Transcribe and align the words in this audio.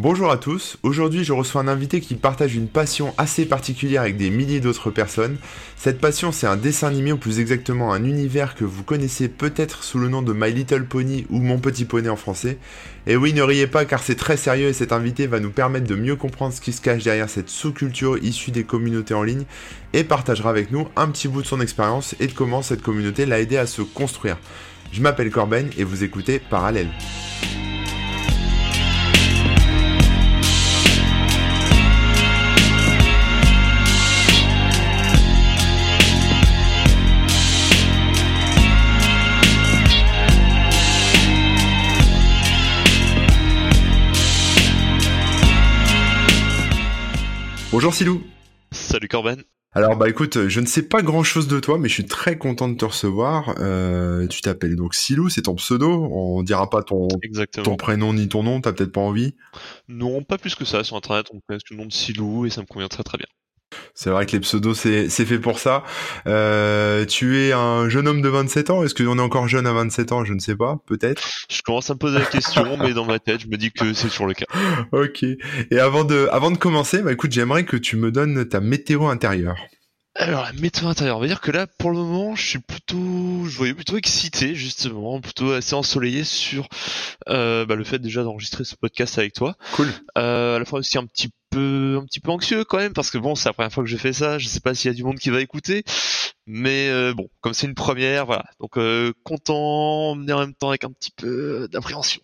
Bonjour 0.00 0.30
à 0.30 0.36
tous, 0.36 0.78
aujourd'hui 0.84 1.24
je 1.24 1.32
reçois 1.32 1.60
un 1.60 1.66
invité 1.66 2.00
qui 2.00 2.14
partage 2.14 2.54
une 2.54 2.68
passion 2.68 3.12
assez 3.18 3.46
particulière 3.46 4.02
avec 4.02 4.16
des 4.16 4.30
milliers 4.30 4.60
d'autres 4.60 4.92
personnes. 4.92 5.38
Cette 5.76 6.00
passion 6.00 6.30
c'est 6.30 6.46
un 6.46 6.56
dessin 6.56 6.86
animé 6.86 7.10
ou 7.10 7.16
plus 7.16 7.40
exactement 7.40 7.92
un 7.92 8.04
univers 8.04 8.54
que 8.54 8.64
vous 8.64 8.84
connaissez 8.84 9.26
peut-être 9.26 9.82
sous 9.82 9.98
le 9.98 10.08
nom 10.08 10.22
de 10.22 10.32
My 10.32 10.52
Little 10.52 10.84
Pony 10.84 11.26
ou 11.30 11.40
Mon 11.40 11.58
Petit 11.58 11.84
Poney 11.84 12.08
en 12.08 12.14
français. 12.14 12.58
Et 13.08 13.16
oui, 13.16 13.32
ne 13.32 13.42
riez 13.42 13.66
pas 13.66 13.86
car 13.86 14.00
c'est 14.00 14.14
très 14.14 14.36
sérieux 14.36 14.68
et 14.68 14.72
cet 14.72 14.92
invité 14.92 15.26
va 15.26 15.40
nous 15.40 15.50
permettre 15.50 15.88
de 15.88 15.96
mieux 15.96 16.14
comprendre 16.14 16.54
ce 16.54 16.60
qui 16.60 16.72
se 16.72 16.80
cache 16.80 17.02
derrière 17.02 17.28
cette 17.28 17.48
sous-culture 17.48 18.18
issue 18.18 18.52
des 18.52 18.62
communautés 18.62 19.14
en 19.14 19.24
ligne 19.24 19.46
et 19.94 20.04
partagera 20.04 20.50
avec 20.50 20.70
nous 20.70 20.86
un 20.94 21.08
petit 21.08 21.26
bout 21.26 21.42
de 21.42 21.48
son 21.48 21.60
expérience 21.60 22.14
et 22.20 22.28
de 22.28 22.32
comment 22.32 22.62
cette 22.62 22.82
communauté 22.82 23.26
l'a 23.26 23.40
aidé 23.40 23.56
à 23.56 23.66
se 23.66 23.82
construire. 23.82 24.38
Je 24.92 25.02
m'appelle 25.02 25.32
Corben 25.32 25.70
et 25.76 25.82
vous 25.82 26.04
écoutez 26.04 26.38
Parallèle. 26.38 26.90
Bonjour 47.78 47.94
Silou. 47.94 48.24
Salut 48.72 49.06
Corben. 49.06 49.40
Alors 49.70 49.96
bah 49.96 50.08
écoute, 50.08 50.48
je 50.48 50.58
ne 50.58 50.66
sais 50.66 50.82
pas 50.82 51.00
grand 51.00 51.22
chose 51.22 51.46
de 51.46 51.60
toi, 51.60 51.78
mais 51.78 51.88
je 51.88 51.94
suis 51.94 52.06
très 52.06 52.36
content 52.36 52.68
de 52.68 52.76
te 52.76 52.84
recevoir. 52.84 53.54
Euh, 53.60 54.26
tu 54.26 54.40
t'appelles 54.40 54.74
donc 54.74 54.96
Silou, 54.96 55.28
c'est 55.28 55.42
ton 55.42 55.54
pseudo. 55.54 56.08
On 56.10 56.42
dira 56.42 56.68
pas 56.68 56.82
ton, 56.82 57.06
ton 57.62 57.76
prénom 57.76 58.12
ni 58.14 58.28
ton 58.28 58.42
nom, 58.42 58.60
t'as 58.60 58.72
peut-être 58.72 58.90
pas 58.90 59.00
envie. 59.00 59.36
Non, 59.86 60.24
pas 60.24 60.38
plus 60.38 60.56
que 60.56 60.64
ça. 60.64 60.82
Sur 60.82 60.96
internet, 60.96 61.28
on 61.32 61.38
connaît 61.46 61.60
le 61.70 61.76
nom 61.76 61.86
de 61.86 61.92
Silou 61.92 62.46
et 62.46 62.50
ça 62.50 62.62
me 62.62 62.66
convient 62.66 62.88
très 62.88 63.04
très 63.04 63.16
bien. 63.16 63.28
C'est 63.94 64.10
vrai 64.10 64.26
que 64.26 64.32
les 64.32 64.40
pseudos, 64.40 64.74
c'est 64.74 65.08
fait 65.08 65.38
pour 65.38 65.58
ça. 65.58 65.84
Euh, 66.26 67.04
tu 67.04 67.40
es 67.40 67.52
un 67.52 67.88
jeune 67.88 68.08
homme 68.08 68.22
de 68.22 68.28
27 68.28 68.70
ans? 68.70 68.84
Est-ce 68.84 68.94
qu'on 68.94 69.18
est 69.18 69.22
encore 69.22 69.48
jeune 69.48 69.66
à 69.66 69.72
27 69.72 70.12
ans? 70.12 70.24
Je 70.24 70.34
ne 70.34 70.38
sais 70.38 70.56
pas, 70.56 70.78
peut-être. 70.86 71.22
Je 71.50 71.62
commence 71.62 71.90
à 71.90 71.94
me 71.94 71.98
poser 71.98 72.18
la 72.18 72.24
question, 72.24 72.76
mais 72.80 72.92
dans 72.92 73.04
ma 73.04 73.18
tête, 73.18 73.40
je 73.40 73.48
me 73.48 73.56
dis 73.56 73.72
que 73.72 73.92
c'est 73.94 74.08
toujours 74.08 74.26
le 74.26 74.34
cas. 74.34 74.46
ok. 74.92 75.24
Et 75.70 75.78
avant 75.78 76.04
de, 76.04 76.28
avant 76.30 76.50
de 76.50 76.58
commencer, 76.58 77.02
bah 77.02 77.12
écoute, 77.12 77.32
j'aimerais 77.32 77.64
que 77.64 77.76
tu 77.76 77.96
me 77.96 78.10
donnes 78.10 78.48
ta 78.48 78.60
météo 78.60 79.06
intérieure. 79.06 79.56
Alors 80.18 80.42
la 80.42 80.52
météo 80.54 80.88
intérieure, 80.88 81.18
on 81.18 81.20
va 81.20 81.28
dire 81.28 81.40
que 81.40 81.52
là 81.52 81.68
pour 81.78 81.92
le 81.92 81.98
moment 81.98 82.34
je 82.34 82.44
suis 82.44 82.58
plutôt, 82.58 83.44
je 83.44 83.56
voyais 83.56 83.72
plutôt 83.72 83.96
excité 83.96 84.56
justement, 84.56 85.20
plutôt 85.20 85.52
assez 85.52 85.74
ensoleillé 85.74 86.24
sur 86.24 86.66
euh, 87.28 87.64
bah, 87.64 87.76
le 87.76 87.84
fait 87.84 88.00
déjà 88.00 88.24
d'enregistrer 88.24 88.64
ce 88.64 88.74
podcast 88.74 89.16
avec 89.16 89.32
toi. 89.32 89.54
Cool. 89.74 89.86
Euh, 90.16 90.56
à 90.56 90.58
la 90.58 90.64
fois 90.64 90.80
aussi 90.80 90.98
un 90.98 91.06
petit 91.06 91.30
peu, 91.50 91.98
un 92.00 92.04
petit 92.04 92.20
peu 92.20 92.30
anxieux 92.30 92.64
quand 92.64 92.78
même 92.78 92.92
parce 92.92 93.10
que 93.10 93.18
bon 93.18 93.34
c'est 93.34 93.48
la 93.48 93.52
première 93.52 93.72
fois 93.72 93.84
que 93.84 93.90
je 93.90 93.96
fais 93.96 94.12
ça, 94.12 94.38
je 94.38 94.46
sais 94.46 94.60
pas 94.60 94.74
s'il 94.74 94.90
y 94.90 94.94
a 94.94 94.96
du 94.96 95.04
monde 95.04 95.18
qui 95.18 95.30
va 95.30 95.40
écouter, 95.40 95.84
mais 96.46 96.88
euh, 96.88 97.14
bon 97.14 97.28
comme 97.40 97.54
c'est 97.54 97.66
une 97.66 97.74
première, 97.74 98.26
voilà. 98.26 98.44
Donc 98.60 98.78
euh, 98.78 99.12
content, 99.24 100.14
mais 100.14 100.32
en 100.32 100.40
même 100.40 100.54
temps 100.54 100.70
avec 100.70 100.84
un 100.84 100.92
petit 100.92 101.12
peu 101.16 101.68
d'appréhension 101.70 102.20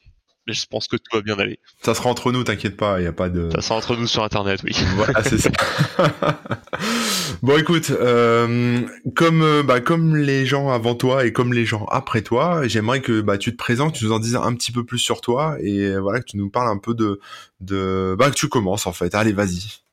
mais 0.46 0.52
je 0.52 0.66
pense 0.66 0.88
que 0.88 0.96
tout 0.96 1.16
va 1.16 1.22
bien 1.22 1.38
aller. 1.38 1.58
Ça 1.82 1.94
sera 1.94 2.10
entre 2.10 2.32
nous, 2.32 2.44
t'inquiète 2.44 2.76
pas, 2.76 2.98
il 2.98 3.02
n'y 3.02 3.08
a 3.08 3.12
pas 3.12 3.28
de... 3.28 3.50
Ça 3.54 3.62
sera 3.62 3.76
entre 3.76 3.96
nous 3.96 4.06
sur 4.06 4.22
Internet, 4.22 4.60
oui. 4.64 4.72
Voilà, 4.96 5.22
c'est 5.22 5.38
ça. 5.38 5.50
bon, 7.42 7.58
écoute, 7.58 7.90
euh, 7.90 8.80
comme 9.14 9.42
euh, 9.42 9.62
bah, 9.62 9.80
comme 9.80 10.16
les 10.16 10.46
gens 10.46 10.70
avant 10.70 10.94
toi 10.94 11.24
et 11.24 11.32
comme 11.32 11.52
les 11.52 11.64
gens 11.64 11.86
après 11.86 12.22
toi, 12.22 12.66
j'aimerais 12.66 13.00
que 13.00 13.20
bah, 13.20 13.38
tu 13.38 13.52
te 13.52 13.56
présentes, 13.56 13.94
tu 13.94 14.04
nous 14.04 14.12
en 14.12 14.18
dises 14.18 14.36
un 14.36 14.54
petit 14.54 14.72
peu 14.72 14.84
plus 14.84 14.98
sur 14.98 15.20
toi 15.20 15.56
et 15.60 15.86
euh, 15.86 15.98
voilà 15.98 16.20
que 16.20 16.26
tu 16.26 16.36
nous 16.36 16.50
parles 16.50 16.68
un 16.68 16.78
peu 16.78 16.94
de 16.94 17.20
de 17.60 18.14
bah 18.18 18.30
que 18.30 18.36
tu 18.36 18.48
commences 18.48 18.86
en 18.86 18.92
fait. 18.92 19.14
Allez, 19.14 19.32
vas-y. 19.32 19.83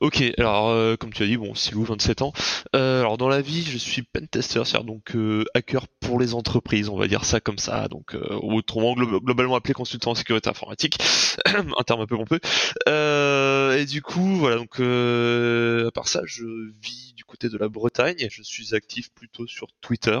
Ok, 0.00 0.22
alors 0.38 0.68
euh, 0.68 0.96
comme 0.96 1.12
tu 1.12 1.22
as 1.22 1.26
dit, 1.26 1.36
bon, 1.36 1.54
Silou, 1.54 1.84
27 1.84 2.22
ans. 2.22 2.32
Euh, 2.74 3.00
alors 3.00 3.16
dans 3.16 3.28
la 3.28 3.40
vie, 3.40 3.62
je 3.62 3.78
suis 3.78 4.02
pentester, 4.02 4.64
c'est-à-dire 4.64 4.84
donc 4.84 5.14
euh, 5.14 5.44
hacker 5.54 5.86
pour 6.00 6.20
les 6.20 6.34
entreprises, 6.34 6.88
on 6.88 6.96
va 6.96 7.08
dire 7.08 7.24
ça 7.24 7.40
comme 7.40 7.58
ça, 7.58 7.88
donc 7.88 8.16
autrement 8.42 8.94
globalement 8.94 9.56
appelé 9.56 9.74
consultant 9.74 10.10
en 10.12 10.14
sécurité 10.14 10.50
informatique, 10.50 10.98
un 11.46 11.82
terme 11.84 12.00
un 12.00 12.06
peu 12.06 12.16
pompeux. 12.16 12.40
Et 13.76 13.84
du 13.86 14.02
coup, 14.02 14.36
voilà, 14.36 14.56
donc 14.56 14.80
à 14.80 15.90
part 15.92 16.08
ça, 16.08 16.22
je 16.24 16.44
vis 16.82 17.14
du 17.16 17.24
côté 17.24 17.48
de 17.48 17.58
la 17.58 17.68
Bretagne, 17.68 18.26
je 18.30 18.42
suis 18.42 18.74
actif 18.74 19.10
plutôt 19.12 19.46
sur 19.46 19.68
Twitter. 19.80 20.18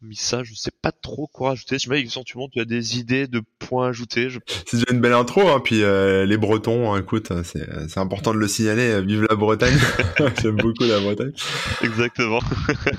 Mais 0.00 0.14
ça, 0.16 0.42
je 0.42 0.54
sais 0.54 0.72
pas 0.82 0.92
trop 0.92 1.26
quoi 1.26 1.50
rajouter. 1.50 1.78
Je 1.78 1.88
sais 1.88 2.00
éventuellement 2.00 2.48
tu 2.48 2.60
as 2.60 2.64
des 2.64 2.98
idées 2.98 3.26
de 3.26 3.42
points 3.58 3.88
ajoutés. 3.88 4.30
Je... 4.30 4.38
C'est 4.66 4.78
déjà 4.78 4.92
une 4.92 5.00
belle 5.00 5.12
intro, 5.12 5.48
hein, 5.48 5.60
puis 5.62 5.80
les 5.80 6.36
Bretons, 6.36 6.92
hein, 6.92 7.00
écoute, 7.00 7.32
c'est 7.44 7.98
important 7.98 8.32
de 8.32 8.38
le 8.38 8.48
signaler 8.48 9.02
vive 9.02 9.26
la 9.28 9.36
Bretagne. 9.36 9.78
J'aime 10.42 10.56
beaucoup 10.56 10.84
la 10.84 11.00
Bretagne. 11.00 11.32
Exactement. 11.82 12.40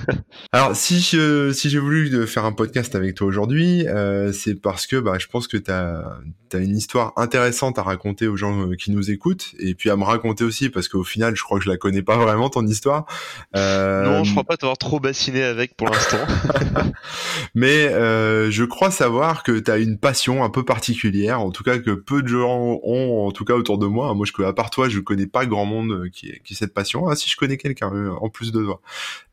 Alors, 0.52 0.76
si 0.76 1.00
je, 1.00 1.52
si 1.52 1.70
j'ai 1.70 1.80
voulu 1.80 2.28
faire 2.28 2.46
un 2.46 2.52
podcast 2.52 2.96
avec 2.96 3.16
toi 3.16 3.28
aujourd'hui, 3.28 3.88
euh, 3.88 4.32
c'est 4.32 4.56
parce 4.56 4.88
que 4.88 4.98
bah, 4.98 5.18
je 5.20 5.28
pense 5.28 5.48
que 5.48 5.58
tu 5.58 5.72
as, 5.72 6.20
as, 6.54 6.58
une 6.58 6.76
histoire 6.76 7.14
intéressante 7.18 7.80
à 7.80 7.84
raconter 7.84 8.28
aux 8.28 8.38
gens 8.38 8.68
euh, 8.68 8.76
qui 8.76 8.92
nous 8.92 9.12
écoutent, 9.12 9.54
et 9.60 9.76
puis 9.76 9.83
à 9.90 9.96
me 9.96 10.04
raconter 10.04 10.44
aussi, 10.44 10.70
parce 10.70 10.88
qu'au 10.88 11.04
final, 11.04 11.36
je 11.36 11.44
crois 11.44 11.58
que 11.58 11.66
je 11.66 11.70
la 11.70 11.78
connais 11.78 12.02
pas 12.02 12.18
vraiment, 12.18 12.50
ton 12.50 12.66
histoire. 12.66 13.06
Euh... 13.56 14.04
Non, 14.04 14.24
je 14.24 14.32
crois 14.32 14.44
pas 14.44 14.58
t'avoir 14.58 14.78
trop 14.78 15.00
bassiné 15.00 15.44
avec 15.44 15.76
pour 15.76 15.90
l'instant. 15.90 16.18
Mais 17.56 17.88
euh, 17.88 18.52
je 18.52 18.64
crois 18.64 18.92
savoir 18.92 19.44
que 19.44 19.60
tu 19.60 19.72
as 19.72 19.78
une 19.78 19.98
passion 19.98 20.44
un 20.44 20.50
peu 20.50 20.64
particulière, 20.64 21.42
en 21.42 21.52
tout 21.52 21.64
cas 21.64 21.78
que 21.80 21.92
peu 21.92 22.22
de 22.22 22.28
gens 22.28 22.80
ont, 22.84 23.28
en 23.28 23.32
tout 23.32 23.46
cas 23.46 23.54
autour 23.54 23.78
de 23.78 23.88
moi. 23.88 24.14
Moi, 24.14 24.26
je, 24.26 24.44
à 24.44 24.54
part 24.54 24.70
toi, 24.70 24.90
je 24.90 25.00
connais 25.00 25.28
pas 25.28 25.46
grand 25.46 25.66
monde 25.66 25.92
euh, 25.92 26.10
qui, 26.10 26.32
qui 26.44 26.56
cette 26.56 26.74
passion. 26.74 27.08
Ah 27.08 27.16
si, 27.16 27.30
je 27.30 27.36
connais 27.36 27.58
quelqu'un 27.58 27.92
en 28.20 28.30
plus 28.30 28.52
de 28.52 28.64
toi. 28.64 28.82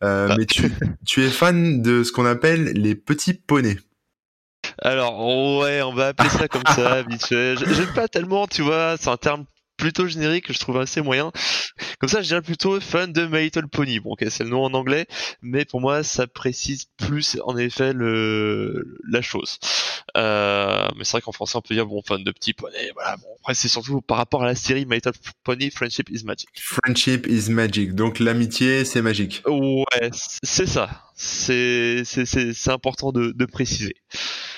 Euh, 0.02 0.28
ah. 0.30 0.36
Mais 0.38 0.46
tu, 0.46 0.72
tu 1.06 1.22
es 1.22 1.28
fan 1.28 1.82
de 1.82 2.02
ce 2.02 2.12
qu'on 2.12 2.26
appelle 2.26 2.72
les 2.74 2.94
petits 2.94 3.34
poneys. 3.34 3.78
Alors 4.82 5.58
ouais, 5.58 5.82
on 5.82 5.92
va 5.92 6.08
appeler 6.08 6.28
ça 6.28 6.48
comme 6.48 6.66
ça, 6.66 7.02
J'aime 7.28 7.94
pas 7.94 8.08
tellement, 8.08 8.46
tu 8.46 8.62
vois, 8.62 8.96
c'est 8.98 9.08
un 9.08 9.16
terme 9.16 9.44
plutôt 9.80 10.06
générique 10.06 10.46
que 10.46 10.52
je 10.52 10.58
trouve 10.58 10.78
assez 10.78 11.00
moyen. 11.00 11.32
Comme 11.98 12.08
ça, 12.08 12.20
je 12.20 12.28
dirais 12.28 12.42
plutôt 12.42 12.78
fan 12.80 13.12
de 13.12 13.26
My 13.26 13.44
Little 13.44 13.66
Pony. 13.66 13.98
Bon, 13.98 14.12
ok, 14.12 14.26
c'est 14.28 14.44
le 14.44 14.50
nom 14.50 14.62
en 14.62 14.74
anglais, 14.74 15.06
mais 15.42 15.64
pour 15.64 15.80
moi, 15.80 16.02
ça 16.02 16.26
précise 16.26 16.84
plus 16.98 17.38
en 17.44 17.56
effet 17.56 17.92
le 17.92 18.98
la 19.08 19.22
chose. 19.22 19.58
Euh, 20.16 20.86
mais 20.96 21.04
c'est 21.04 21.12
vrai 21.12 21.22
qu'en 21.22 21.32
français, 21.32 21.56
on 21.56 21.62
peut 21.62 21.74
dire 21.74 21.86
bon 21.86 22.02
fan 22.02 22.22
de 22.22 22.30
petits 22.30 22.52
poneys. 22.52 22.90
Voilà. 22.94 23.16
Bon, 23.16 23.28
après, 23.40 23.54
c'est 23.54 23.68
surtout 23.68 24.02
par 24.02 24.18
rapport 24.18 24.42
à 24.42 24.46
la 24.46 24.54
série 24.54 24.84
My 24.84 24.96
Little 24.96 25.12
Pony 25.44 25.70
Friendship 25.70 26.10
is 26.10 26.24
Magic. 26.24 26.48
Friendship 26.54 27.26
is 27.26 27.50
Magic. 27.50 27.94
Donc 27.94 28.18
l'amitié, 28.18 28.84
c'est 28.84 29.02
magique. 29.02 29.42
Ouais, 29.46 30.10
c'est 30.42 30.66
ça. 30.66 30.90
C'est 31.14 32.02
c'est 32.04 32.26
c'est 32.26 32.70
important 32.70 33.12
de, 33.12 33.32
de 33.32 33.44
préciser. 33.46 33.94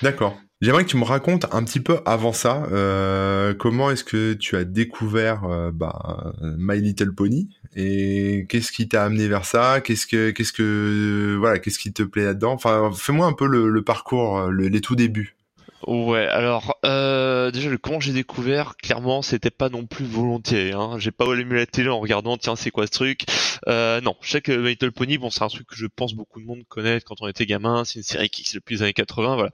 D'accord. 0.01 0.37
J'aimerais 0.63 0.85
que 0.85 0.89
tu 0.89 0.95
me 0.95 1.03
racontes 1.03 1.45
un 1.51 1.61
petit 1.65 1.81
peu 1.81 1.99
avant 2.05 2.31
ça, 2.31 2.63
euh, 2.71 3.53
comment 3.53 3.91
est-ce 3.91 4.05
que 4.05 4.31
tu 4.31 4.55
as 4.55 4.63
découvert 4.63 5.43
euh, 5.43 5.71
bah, 5.73 6.33
My 6.41 6.79
Little 6.79 7.13
Pony 7.13 7.49
et 7.75 8.45
qu'est-ce 8.47 8.71
qui 8.71 8.87
t'a 8.87 9.03
amené 9.03 9.27
vers 9.27 9.43
ça? 9.43 9.81
Qu'est-ce 9.81 10.07
que, 10.07 10.29
qu'est-ce 10.29 10.53
que, 10.53 11.35
voilà, 11.37 11.59
qu'est-ce 11.59 11.79
qui 11.79 11.91
te 11.91 12.03
plaît 12.03 12.23
là-dedans? 12.23 12.53
Enfin, 12.53 12.91
fais-moi 12.95 13.27
un 13.27 13.33
peu 13.33 13.45
le, 13.45 13.81
parcours, 13.81 14.49
les 14.51 14.79
tout 14.79 14.95
débuts. 14.95 15.32
Ouais, 15.87 16.27
alors 16.27 16.77
euh, 16.85 17.51
déjà 17.51 17.69
le 17.69 17.77
comment 17.77 17.99
j'ai 17.99 18.13
découvert, 18.13 18.77
clairement 18.77 19.21
c'était 19.21 19.49
pas 19.51 19.67
non 19.69 19.85
plus 19.85 20.05
volontiers. 20.05 20.71
Hein. 20.71 20.97
J'ai 20.97 21.11
pas 21.11 21.29
allumé 21.29 21.55
la 21.55 21.65
télé 21.65 21.89
en 21.89 21.99
regardant 21.99 22.37
tiens 22.37 22.55
c'est 22.55 22.71
quoi 22.71 22.87
ce 22.87 22.91
truc? 22.91 23.25
Euh, 23.67 23.99
non, 23.99 24.15
je 24.21 24.31
sais 24.31 24.41
que 24.41 24.53
My 24.53 24.69
Little 24.69 24.93
Pony, 24.93 25.17
bon 25.17 25.29
c'est 25.29 25.43
un 25.43 25.49
truc 25.49 25.67
que 25.67 25.75
je 25.75 25.85
pense 25.87 26.13
beaucoup 26.13 26.39
de 26.39 26.45
monde 26.45 26.63
connaître 26.69 27.05
quand 27.05 27.21
on 27.21 27.27
était 27.27 27.45
gamin. 27.45 27.83
C'est 27.83 27.99
une 27.99 28.03
série 28.03 28.29
qui 28.29 28.41
existe 28.41 28.55
depuis 28.55 28.75
les 28.75 28.83
années 28.83 28.93
80, 28.93 29.35
voilà. 29.35 29.51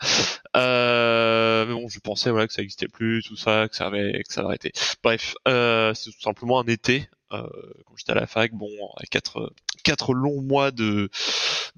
Euh, 0.55 1.65
mais 1.65 1.73
bon, 1.73 1.87
je 1.89 1.99
pensais 1.99 2.29
voilà 2.29 2.47
que 2.47 2.53
ça 2.53 2.61
existait 2.61 2.87
plus, 2.87 3.23
tout 3.23 3.35
ça, 3.35 3.67
que 3.67 3.75
ça 3.75 3.87
avait 3.87 4.23
que 4.23 4.31
ça 4.31 4.41
avait 4.41 4.49
arrêté. 4.49 4.71
Bref, 5.03 5.33
euh, 5.47 5.93
c'est 5.95 6.11
tout 6.11 6.21
simplement 6.21 6.59
un 6.59 6.65
été 6.65 7.07
euh, 7.31 7.47
quand 7.85 7.95
j'étais 7.97 8.11
à 8.11 8.15
la 8.15 8.27
fac, 8.27 8.53
bon, 8.53 8.69
quatre 9.11 9.53
quatre 9.83 10.13
longs 10.13 10.41
mois 10.41 10.71
de 10.71 11.09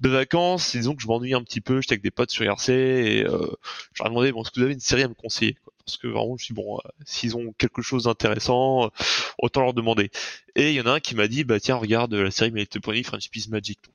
vacances, 0.00 0.72
disons 0.72 0.94
que 0.94 1.02
je 1.02 1.06
m'ennuie 1.06 1.34
un 1.34 1.42
petit 1.42 1.60
peu, 1.60 1.80
j'étais 1.80 1.94
avec 1.94 2.02
des 2.02 2.10
potes 2.10 2.30
sur 2.30 2.44
IRC 2.44 2.70
et 2.70 3.24
euh, 3.24 3.46
je 3.92 4.02
leur 4.02 4.06
ai 4.06 4.10
demandé 4.10 4.32
bon, 4.32 4.42
est-ce 4.42 4.50
que 4.50 4.60
vous 4.60 4.64
avez 4.64 4.74
une 4.74 4.80
série 4.80 5.02
à 5.02 5.08
me 5.08 5.14
conseiller 5.14 5.56
Parce 5.84 5.96
que 5.96 6.08
vraiment, 6.08 6.36
je 6.36 6.44
suis 6.44 6.54
bon, 6.54 6.78
euh, 6.78 6.88
s'ils 7.04 7.36
ont 7.36 7.52
quelque 7.58 7.82
chose 7.82 8.04
d'intéressant, 8.04 8.90
autant 9.38 9.62
leur 9.62 9.74
demander. 9.74 10.10
Et 10.56 10.70
il 10.70 10.74
y 10.74 10.80
en 10.80 10.86
a 10.86 10.92
un 10.92 11.00
qui 11.00 11.14
m'a 11.14 11.28
dit 11.28 11.44
bah 11.44 11.60
tiens 11.60 11.76
regarde 11.76 12.14
la 12.14 12.30
série 12.30 12.50
My 12.50 12.60
Little 12.60 12.80
Pony 12.80 13.02
Friendship 13.02 13.34
is 13.36 13.48
Magic. 13.50 13.78
Donc 13.84 13.94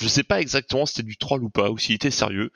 Je 0.00 0.08
sais 0.08 0.22
pas 0.22 0.40
exactement 0.40 0.86
si 0.86 0.94
c'était 0.94 1.06
du 1.06 1.16
troll 1.16 1.44
ou 1.44 1.50
pas, 1.50 1.70
ou 1.70 1.78
s'il 1.78 1.94
était 1.94 2.10
sérieux. 2.10 2.50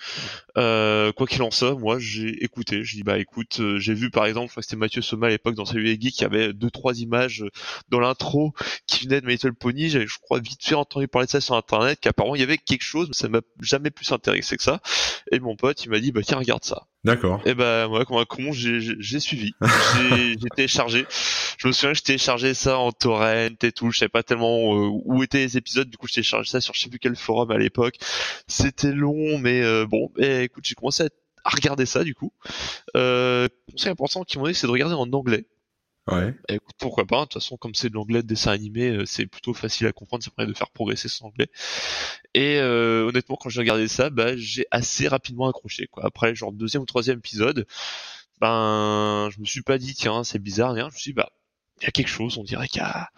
Euh, 0.57 1.13
quoi 1.13 1.27
qu'il 1.27 1.43
en 1.43 1.51
soit, 1.51 1.75
moi 1.75 1.99
j'ai 1.99 2.43
écouté. 2.43 2.83
Je 2.83 2.97
dis 2.97 3.03
bah 3.03 3.19
écoute, 3.19 3.61
euh, 3.61 3.79
j'ai 3.79 3.95
vu 3.95 4.11
par 4.11 4.25
exemple, 4.27 4.47
je 4.49 4.53
crois 4.53 4.63
que 4.63 4.67
c'était 4.67 4.79
Mathieu 4.79 5.03
Soma 5.03 5.27
à 5.27 5.31
l'époque 5.31 5.55
dans 5.55 5.67
Salut 5.67 5.85
les 5.85 6.01
Geeks, 6.01 6.19
il 6.21 6.23
y 6.23 6.25
avait 6.25 6.53
deux 6.53 6.71
trois 6.71 6.99
images 6.99 7.45
dans 7.91 8.01
l'intro 8.01 8.55
de 9.05 9.21
My 9.27 9.33
Little 9.33 9.55
Pony. 9.55 9.91
J'avais 9.91 10.07
je 10.07 10.19
crois 10.19 10.41
vite 10.41 10.65
fait 10.65 10.75
entendu 10.75 11.09
parler 11.09 11.27
de 11.27 11.31
ça 11.31 11.41
sur 11.41 11.55
internet, 11.55 11.99
qu'apparemment 12.01 12.35
il 12.35 12.41
y 12.41 12.45
avait 12.45 12.59
quelque 12.59 12.83
chose, 12.83 13.09
mais 13.09 13.15
ça 13.15 13.29
m'a 13.29 13.41
jamais 13.61 13.91
plus 13.91 14.11
intéressé 14.13 14.57
que 14.57 14.63
ça. 14.63 14.81
Et 15.33 15.41
mon 15.41 15.57
pote 15.57 15.85
il 15.85 15.91
m'a 15.91 16.01
dit 16.01 16.13
bah 16.13 16.23
tiens 16.25 16.39
regarde 16.39 16.65
ça. 16.65 16.87
D'accord. 17.05 17.41
Et 17.45 17.55
ben 17.55 17.89
moi 17.89 18.05
comme 18.05 18.17
un 18.17 18.25
con 18.25 18.53
j'ai 18.53 19.21
suivi, 19.21 19.53
j'ai 20.41 20.49
téléchargé. 20.55 21.07
Je 21.59 21.69
me 21.69 21.73
souviens 21.73 21.93
que 21.93 21.99
j'ai 21.99 22.03
téléchargé 22.03 22.55
ça 22.55 22.79
en 22.79 22.93
torrent 22.93 23.49
et 23.63 23.73
tout. 23.73 23.91
Je 23.91 23.99
savais 23.99 24.09
pas 24.09 24.23
tellement 24.23 24.75
euh, 24.75 24.89
où 25.05 25.23
étaient 25.23 25.39
les 25.39 25.57
épisodes. 25.57 25.89
Du 25.89 25.97
coup 25.97 26.07
j'ai 26.07 26.15
téléchargé 26.15 26.51
ça 26.51 26.61
sur 26.61 26.75
je 26.75 26.81
sais 26.81 26.89
plus 26.89 26.99
quel 26.99 27.17
forum 27.17 27.51
à 27.51 27.59
l'époque. 27.59 27.97
C'était 28.47 28.93
long, 28.93 29.39
mais 29.39 29.63
euh, 29.63 29.87
bon. 29.87 30.11
Et 30.19 30.45
écoute, 30.45 30.65
j'ai 30.67 30.75
commencé 30.75 31.05
à, 31.05 31.09
regarder 31.45 31.87
ça 31.87 32.03
du 32.03 32.15
coup. 32.15 32.33
Euh, 32.97 33.49
conseil 33.71 33.93
important 33.93 34.25
qu'ils 34.25 34.41
m'ont 34.41 34.47
dit, 34.47 34.55
c'est 34.55 34.67
de 34.67 34.73
regarder 34.73 34.95
en 34.95 35.11
anglais. 35.13 35.47
Ouais. 36.09 36.35
écoute, 36.49 36.75
pourquoi 36.79 37.05
pas. 37.05 37.21
De 37.21 37.25
toute 37.25 37.35
façon, 37.35 37.57
comme 37.57 37.75
c'est 37.75 37.89
de 37.89 37.95
l'anglais 37.95 38.23
de 38.23 38.29
dessin 38.29 38.53
animé, 38.53 38.91
euh, 38.91 39.07
c'est 39.07 39.27
plutôt 39.27 39.55
facile 39.55 39.87
à 39.89 39.93
comprendre. 39.93 40.23
Ça 40.23 40.31
permet 40.31 40.53
de 40.53 40.57
faire 40.57 40.71
progresser 40.71 41.09
son 41.09 41.27
anglais. 41.27 41.49
Et 42.35 42.59
euh, 42.59 43.09
honnêtement, 43.09 43.37
quand 43.37 43.49
j'ai 43.49 43.61
regardé 43.61 43.89
ça, 43.89 44.11
bah, 44.11 44.37
j'ai 44.37 44.67
assez 44.71 45.09
rapidement 45.09 45.49
accroché. 45.49 45.87
Quoi. 45.89 46.07
Après, 46.07 46.35
genre 46.35 46.53
deuxième 46.53 46.83
ou 46.83 46.87
troisième 46.87 47.19
épisode, 47.19 47.67
ben, 48.41 49.31
je 49.33 49.41
me 49.41 49.45
suis 49.45 49.63
pas 49.63 49.79
dit 49.79 49.95
tiens, 49.95 50.23
c'est 50.25 50.39
bizarre, 50.39 50.75
rien. 50.75 50.89
Je 50.91 50.95
me 50.95 50.99
suis 50.99 51.11
dit, 51.11 51.17
bah, 51.17 51.31
il 51.81 51.85
y 51.85 51.89
a 51.89 51.91
quelque 51.91 52.09
chose. 52.09 52.39
On 52.39 52.45
dirait 52.45 52.69
qu'il 52.69 52.83
y 52.83 52.85
a 52.85 53.11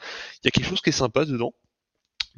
quelque 0.43 0.65
chose 0.65 0.81
qui 0.81 0.91
est 0.91 0.93
sympa 0.93 1.25
dedans. 1.25 1.55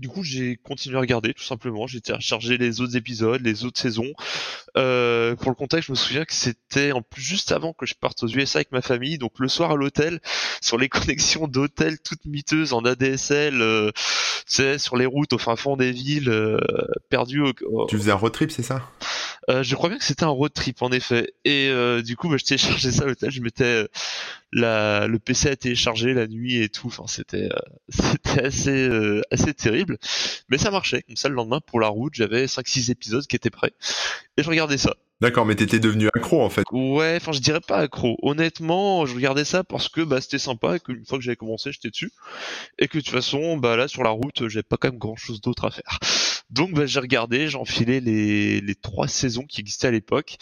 Du 0.01 0.09
coup, 0.09 0.23
j'ai 0.25 0.57
continué 0.57 0.97
à 0.97 1.01
regarder 1.01 1.35
tout 1.35 1.45
simplement. 1.45 1.87
J'ai 1.87 2.01
téléchargé 2.01 2.57
les 2.57 2.81
autres 2.81 2.97
épisodes, 2.97 3.43
les 3.45 3.67
autres 3.67 3.79
saisons. 3.79 4.11
Euh, 4.79 5.37
pour 5.37 5.51
le 5.51 5.55
contexte, 5.55 5.89
je 5.89 5.93
me 5.93 5.97
souviens 5.97 6.25
que 6.25 6.33
c'était 6.33 6.93
en 6.93 7.03
plus 7.03 7.21
juste 7.21 7.53
avant 7.53 7.75
que 7.75 7.85
je 7.85 7.95
parte 7.95 8.23
aux 8.23 8.29
USA 8.29 8.61
avec 8.61 8.73
ma 8.73 8.81
famille. 8.81 9.19
Donc 9.19 9.33
le 9.39 9.47
soir 9.47 9.73
à 9.73 9.77
l'hôtel, 9.77 10.21
sur 10.63 10.79
les 10.79 10.89
connexions 10.89 11.49
d'hôtel 11.49 11.99
toutes 12.01 12.25
miteuses 12.25 12.73
en 12.73 12.83
ADSL, 12.83 13.61
euh, 13.61 13.91
sur 14.47 14.97
les 14.97 15.05
routes 15.05 15.35
au 15.35 15.39
fin 15.39 15.55
fond 15.55 15.77
des 15.77 15.93
villes, 15.93 16.31
euh, 16.31 16.57
perdues. 17.11 17.43
Au, 17.43 17.85
Tu 17.85 17.99
faisais 17.99 18.11
un 18.11 18.15
road 18.15 18.33
trip, 18.33 18.51
c'est 18.51 18.63
ça? 18.63 18.81
Euh, 19.49 19.63
Je 19.63 19.75
crois 19.75 19.89
bien 19.89 19.99
que 19.99 20.05
c'était 20.05 20.25
un 20.25 20.29
road 20.29 20.53
trip 20.53 20.83
en 20.83 20.91
effet. 20.93 21.33
Et 21.45 21.69
euh, 21.69 22.03
du 22.03 22.17
coup, 22.17 22.29
bah, 22.29 22.37
je 22.39 22.45
téléchargeais 22.45 22.93
ça 22.93 23.05
à 23.05 23.07
l'hôtel. 23.07 23.31
Je 23.31 23.41
mettais 23.41 23.65
euh, 23.65 23.89
la, 24.53 25.07
le 25.07 25.19
PC 25.19 25.49
à 25.49 25.57
télécharger 25.57 26.13
la 26.15 26.27
nuit 26.27 26.57
et 26.63 26.69
tout. 26.69 26.89
Enfin, 26.89 27.05
c'était 27.07 27.49
euh, 27.53 27.59
c'était 27.89 28.45
assez 28.45 28.89
assez 29.31 29.55
terrible, 29.55 29.99
mais 30.49 30.59
ça 30.59 30.71
marchait. 30.71 31.03
Comme 31.03 31.17
ça, 31.17 31.29
le 31.29 31.35
lendemain 31.35 31.61
pour 31.61 31.81
la 31.81 31.89
route, 31.89 32.15
j'avais 32.15 32.47
5-6 32.47 32.91
épisodes 32.91 33.27
qui 33.27 33.37
étaient 33.37 33.51
prêts 33.51 33.73
et 34.37 34.43
je 34.43 34.49
regardis 34.49 34.79
ça. 34.79 34.95
D'accord, 35.21 35.45
mais 35.45 35.55
t'étais 35.55 35.81
devenu 35.81 36.09
accro 36.15 36.43
en 36.43 36.49
fait. 36.49 36.65
Ouais, 36.73 37.17
enfin 37.17 37.33
je 37.33 37.41
dirais 37.41 37.61
pas 37.61 37.79
accro. 37.79 38.17
Honnêtement, 38.23 39.05
je 39.05 39.15
regardais 39.15 39.45
ça 39.45 39.65
parce 39.65 39.89
que 39.89 40.01
bah 40.01 40.21
c'était 40.21 40.39
sympa 40.39 40.77
et 40.77 40.81
qu'une 40.81 41.05
fois 41.05 41.19
que 41.19 41.25
j'avais 41.25 41.37
commencé, 41.37 41.73
j'étais 41.73 41.91
dessus 41.91 42.11
et 42.79 42.89
que 42.89 42.99
de 42.99 43.03
toute 43.03 43.13
façon, 43.13 43.59
bah 43.59 43.77
là 43.77 43.87
sur 43.87 44.03
la 44.03 44.11
route, 44.11 44.49
j'avais 44.49 44.63
pas 44.63 44.79
quand 44.79 44.89
même 44.89 44.99
grand 44.99 45.17
chose 45.17 45.41
d'autre 45.41 45.67
à 45.67 45.71
faire. 45.71 45.99
Donc 46.51 46.73
bah 46.73 46.87
j'ai 46.87 47.01
regardé, 47.01 47.49
j'ai 47.49 47.59
enfilé 47.59 48.01
les 48.01 48.61
les 48.63 48.75
trois 48.75 49.09
saisons 49.09 49.45
qui 49.45 49.61
existaient 49.61 49.89
à 49.89 49.91
l'époque 49.93 50.39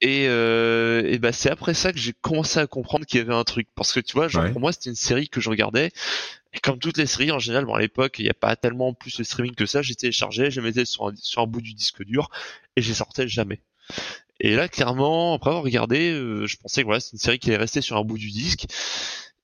et, 0.00 0.26
euh, 0.28 1.02
et 1.06 1.18
bah 1.18 1.32
c'est 1.32 1.50
après 1.50 1.74
ça 1.74 1.92
que 1.92 1.98
j'ai 1.98 2.12
commencé 2.12 2.60
à 2.60 2.66
comprendre 2.68 3.04
qu'il 3.04 3.18
y 3.18 3.20
avait 3.20 3.34
un 3.34 3.42
truc 3.44 3.68
parce 3.74 3.92
que 3.92 3.98
tu 4.00 4.12
vois, 4.14 4.28
genre 4.28 4.48
pour 4.52 4.60
moi 4.60 4.72
c'était 4.72 4.90
une 4.90 4.96
série 4.96 5.28
que 5.28 5.40
je 5.40 5.50
regardais 5.50 5.90
et 6.52 6.60
comme 6.60 6.78
toutes 6.78 6.98
les 6.98 7.06
séries 7.06 7.32
en 7.32 7.40
général, 7.40 7.64
bon 7.64 7.74
à 7.74 7.80
l'époque 7.80 8.18
il 8.20 8.22
n'y 8.22 8.30
a 8.30 8.34
pas 8.34 8.54
tellement 8.54 8.94
plus 8.94 9.16
de 9.16 9.24
streaming 9.24 9.54
que 9.56 9.66
ça, 9.66 9.82
j'ai 9.82 9.96
téléchargé, 9.96 10.50
je 10.52 10.60
mettais 10.60 10.84
sur 10.84 11.08
un, 11.08 11.16
sur 11.16 11.42
un 11.42 11.46
bout 11.46 11.60
du 11.60 11.74
disque 11.74 12.04
dur 12.04 12.30
et 12.76 12.82
j'ai 12.82 12.94
sortais 12.94 13.26
jamais. 13.26 13.60
Et 14.40 14.54
là, 14.54 14.68
clairement, 14.68 15.34
après 15.34 15.50
avoir 15.50 15.64
regardé, 15.64 16.10
euh, 16.12 16.46
je 16.46 16.56
pensais 16.58 16.82
que 16.82 16.86
voilà, 16.86 17.00
c'est 17.00 17.12
une 17.12 17.18
série 17.18 17.38
qui 17.38 17.48
allait 17.50 17.58
rester 17.58 17.80
sur 17.80 17.96
un 17.96 18.04
bout 18.04 18.18
du 18.18 18.30
disque. 18.30 18.66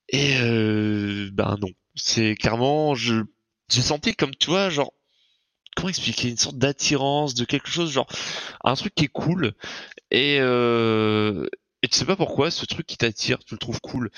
Et 0.09 0.37
euh, 0.41 1.31
ben 1.33 1.57
non, 1.61 1.71
c'est 1.97 2.35
clairement, 2.37 2.95
je 2.95 3.23
j'ai 3.71 3.83
senti 3.83 4.15
comme 4.15 4.35
toi, 4.35 4.71
genre 4.71 4.93
comment 5.77 5.89
expliquer? 5.89 6.29
Une 6.29 6.37
sorte 6.37 6.59
d'attirance, 6.59 7.35
de 7.35 7.45
quelque 7.45 7.69
chose 7.69 7.91
genre 7.91 8.07
un 8.63 8.75
truc 8.75 8.95
qui 8.95 9.05
est 9.07 9.09
cool. 9.09 9.55
Et 10.11 10.39
euh, 10.41 11.47
et 11.85 11.89
tu 11.89 11.99
sais 11.99 12.07
pas 12.07 12.17
pourquoi 12.17 12.51
ce 12.51 12.65
truc 12.65 12.87
qui 12.87 12.97
t'attire, 12.97 13.45
tu 13.45 13.53
le 13.55 13.59
trouves 13.59 13.79
cool. 13.83 14.11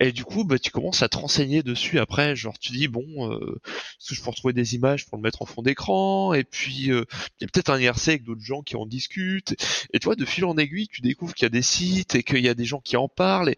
Et 0.00 0.10
du 0.10 0.24
coup, 0.24 0.42
bah, 0.42 0.58
tu 0.58 0.72
commences 0.72 1.02
à 1.02 1.08
te 1.08 1.16
renseigner 1.16 1.62
dessus 1.62 2.00
après. 2.00 2.34
Genre, 2.34 2.58
tu 2.58 2.72
dis, 2.72 2.88
bon, 2.88 3.30
euh, 3.30 3.60
est-ce 3.64 4.08
que 4.08 4.14
je 4.16 4.22
peux 4.24 4.30
retrouver 4.30 4.52
des 4.52 4.74
images 4.74 5.06
pour 5.06 5.18
le 5.18 5.22
mettre 5.22 5.40
en 5.40 5.46
fond 5.46 5.62
d'écran? 5.62 6.34
Et 6.34 6.42
puis, 6.42 6.90
euh, 6.90 7.04
il 7.38 7.44
y 7.44 7.44
a 7.44 7.46
peut-être 7.46 7.70
un 7.70 7.78
IRC 7.78 8.08
avec 8.08 8.24
d'autres 8.24 8.42
gens 8.42 8.62
qui 8.62 8.74
en 8.74 8.86
discutent. 8.86 9.54
Et 9.92 10.00
tu 10.00 10.06
vois, 10.06 10.16
de 10.16 10.24
fil 10.24 10.44
en 10.44 10.58
aiguille, 10.58 10.88
tu 10.88 11.00
découvres 11.00 11.32
qu'il 11.32 11.44
y 11.44 11.46
a 11.46 11.50
des 11.50 11.62
sites 11.62 12.16
et 12.16 12.24
qu'il 12.24 12.40
y 12.40 12.48
a 12.48 12.54
des 12.54 12.64
gens 12.64 12.80
qui 12.80 12.96
en 12.96 13.06
parlent. 13.06 13.54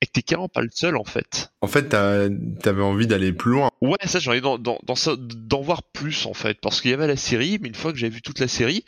Et 0.00 0.06
que 0.06 0.12
t'es 0.12 0.22
carrément 0.22 0.48
pas 0.48 0.60
le 0.60 0.70
seul 0.72 0.96
en 0.96 1.04
fait. 1.04 1.50
En 1.60 1.66
fait, 1.66 1.88
t'avais 1.88 2.82
envie 2.82 3.06
d'aller 3.06 3.32
plus 3.32 3.52
loin. 3.52 3.70
Ouais, 3.80 3.98
ça 4.04 4.18
j'ai 4.18 4.30
envie 4.30 4.40
d'en, 4.40 4.58
d'en, 4.58 4.78
d'en 4.84 5.60
voir 5.60 5.82
plus 5.82 6.26
en 6.26 6.34
fait, 6.34 6.58
parce 6.60 6.80
qu'il 6.80 6.90
y 6.90 6.94
avait 6.94 7.06
la 7.06 7.16
série, 7.16 7.58
mais 7.60 7.68
une 7.68 7.74
fois 7.74 7.92
que 7.92 7.98
j'avais 7.98 8.14
vu 8.14 8.22
toute 8.22 8.38
la 8.38 8.48
série, 8.48 8.84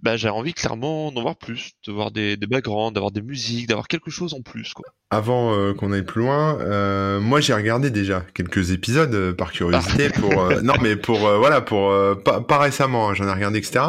bah 0.00 0.16
j'ai 0.16 0.28
envie 0.28 0.54
clairement 0.54 1.10
d'en 1.10 1.22
voir 1.22 1.36
plus, 1.36 1.72
de 1.86 1.92
voir 1.92 2.10
des, 2.10 2.36
des 2.36 2.46
backgrounds, 2.46 2.94
d'avoir 2.94 3.10
des 3.10 3.22
musiques, 3.22 3.66
d'avoir 3.66 3.88
quelque 3.88 4.10
chose 4.10 4.32
en 4.32 4.42
plus 4.42 4.72
quoi. 4.72 4.86
Avant 5.10 5.54
euh, 5.54 5.74
qu'on 5.74 5.92
aille 5.92 6.04
plus 6.04 6.20
loin, 6.22 6.58
euh, 6.60 7.18
moi 7.20 7.40
j'ai 7.40 7.54
regardé 7.54 7.90
déjà 7.90 8.24
quelques 8.34 8.70
épisodes 8.70 9.14
euh, 9.14 9.32
par 9.32 9.52
curiosité 9.52 10.08
ah. 10.14 10.20
pour 10.20 10.42
euh, 10.42 10.60
non 10.62 10.74
mais 10.80 10.96
pour 10.96 11.26
euh, 11.26 11.38
voilà 11.38 11.60
pour 11.60 11.92
pas, 12.22 12.40
pas, 12.40 12.58
récemment, 12.58 13.08
hein, 13.10 13.14
j'en 13.14 13.26
ai 13.26 13.32
regardé 13.32 13.58
etc. 13.58 13.84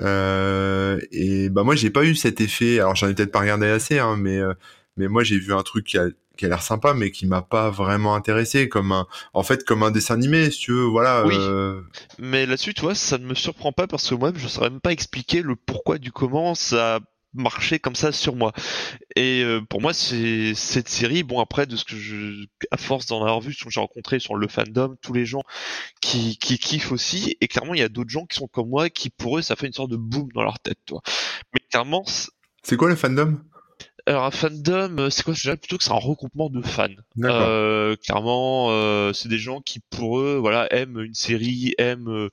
et 0.00 1.48
bah 1.50 1.62
moi 1.62 1.76
j'ai 1.76 1.90
pas 1.90 2.04
eu 2.04 2.14
cet 2.14 2.40
effet, 2.40 2.80
alors 2.80 2.96
j'en 2.96 3.08
ai 3.08 3.14
peut-être 3.14 3.32
pas 3.32 3.40
regardé 3.40 3.66
assez 3.66 3.98
hein, 3.98 4.16
mais 4.18 4.40
mais 4.96 5.08
moi 5.08 5.22
j'ai 5.22 5.38
vu 5.38 5.52
un 5.52 5.62
truc 5.62 5.86
qui 5.86 5.98
a, 5.98 6.06
qui 6.36 6.44
a 6.44 6.48
l'air 6.48 6.62
sympa 6.62 6.94
mais 6.94 7.10
qui 7.10 7.26
m'a 7.26 7.42
pas 7.42 7.70
vraiment 7.70 8.14
intéressé 8.14 8.68
comme 8.68 8.92
un 8.92 9.06
en 9.34 9.42
fait 9.42 9.64
comme 9.64 9.82
un 9.82 9.90
dessin 9.90 10.14
animé 10.14 10.50
si 10.50 10.60
tu 10.60 10.72
veux 10.72 10.84
voilà 10.84 11.24
oui. 11.26 11.36
euh... 11.38 11.80
mais 12.18 12.46
là-dessus 12.46 12.74
tu 12.74 12.82
vois 12.82 12.94
ça 12.94 13.18
ne 13.18 13.26
me 13.26 13.34
surprend 13.34 13.72
pas 13.72 13.86
parce 13.86 14.08
que 14.08 14.14
moi 14.14 14.32
je 14.34 14.48
saurais 14.48 14.70
même 14.70 14.80
pas 14.80 14.92
expliquer 14.92 15.42
le 15.42 15.56
pourquoi 15.56 15.98
du 15.98 16.12
comment 16.12 16.54
ça 16.54 17.00
marché 17.36 17.78
comme 17.78 17.94
ça 17.94 18.12
sur 18.12 18.34
moi. 18.34 18.52
Et 19.14 19.42
euh, 19.42 19.60
pour 19.60 19.80
moi 19.80 19.92
c'est 19.92 20.54
cette 20.54 20.88
série 20.88 21.22
bon 21.22 21.40
après 21.40 21.66
de 21.66 21.76
ce 21.76 21.84
que 21.84 21.96
je 21.96 22.46
à 22.70 22.76
force 22.76 23.06
d'en 23.06 23.20
avoir 23.20 23.40
vu 23.40 23.54
j'ai 23.68 23.80
rencontré 23.80 24.18
sur 24.18 24.36
le 24.36 24.48
fandom 24.48 24.96
tous 25.02 25.12
les 25.12 25.26
gens 25.26 25.42
qui 26.00 26.38
qui 26.38 26.58
kiffent 26.58 26.92
aussi 26.92 27.36
et 27.40 27.48
clairement 27.48 27.74
il 27.74 27.80
y 27.80 27.84
a 27.84 27.88
d'autres 27.88 28.10
gens 28.10 28.26
qui 28.26 28.36
sont 28.36 28.48
comme 28.48 28.68
moi 28.68 28.90
qui 28.90 29.10
pour 29.10 29.38
eux 29.38 29.42
ça 29.42 29.56
fait 29.56 29.66
une 29.66 29.72
sorte 29.72 29.90
de 29.90 29.96
boom 29.96 30.28
dans 30.34 30.42
leur 30.42 30.58
tête 30.58 30.78
toi 30.86 31.02
mais 31.52 31.60
clairement 31.70 32.04
c'est 32.62 32.76
quoi 32.76 32.88
le 32.88 32.96
fandom? 32.96 33.38
Alors 34.06 34.24
un 34.24 34.30
fandom, 34.30 34.98
euh, 34.98 35.10
c'est 35.10 35.24
quoi 35.24 35.34
déjà 35.34 35.56
plutôt 35.56 35.78
que 35.78 35.84
c'est 35.84 35.90
un 35.90 35.94
regroupement 35.94 36.48
de 36.48 36.62
fans. 36.62 36.88
Euh, 37.24 37.96
clairement, 37.96 38.68
euh, 38.70 39.12
c'est 39.12 39.28
des 39.28 39.38
gens 39.38 39.60
qui 39.60 39.80
pour 39.80 40.20
eux, 40.20 40.36
voilà, 40.36 40.72
aiment 40.72 41.00
une 41.00 41.14
série, 41.14 41.74
aiment, 41.78 42.08
euh, 42.08 42.30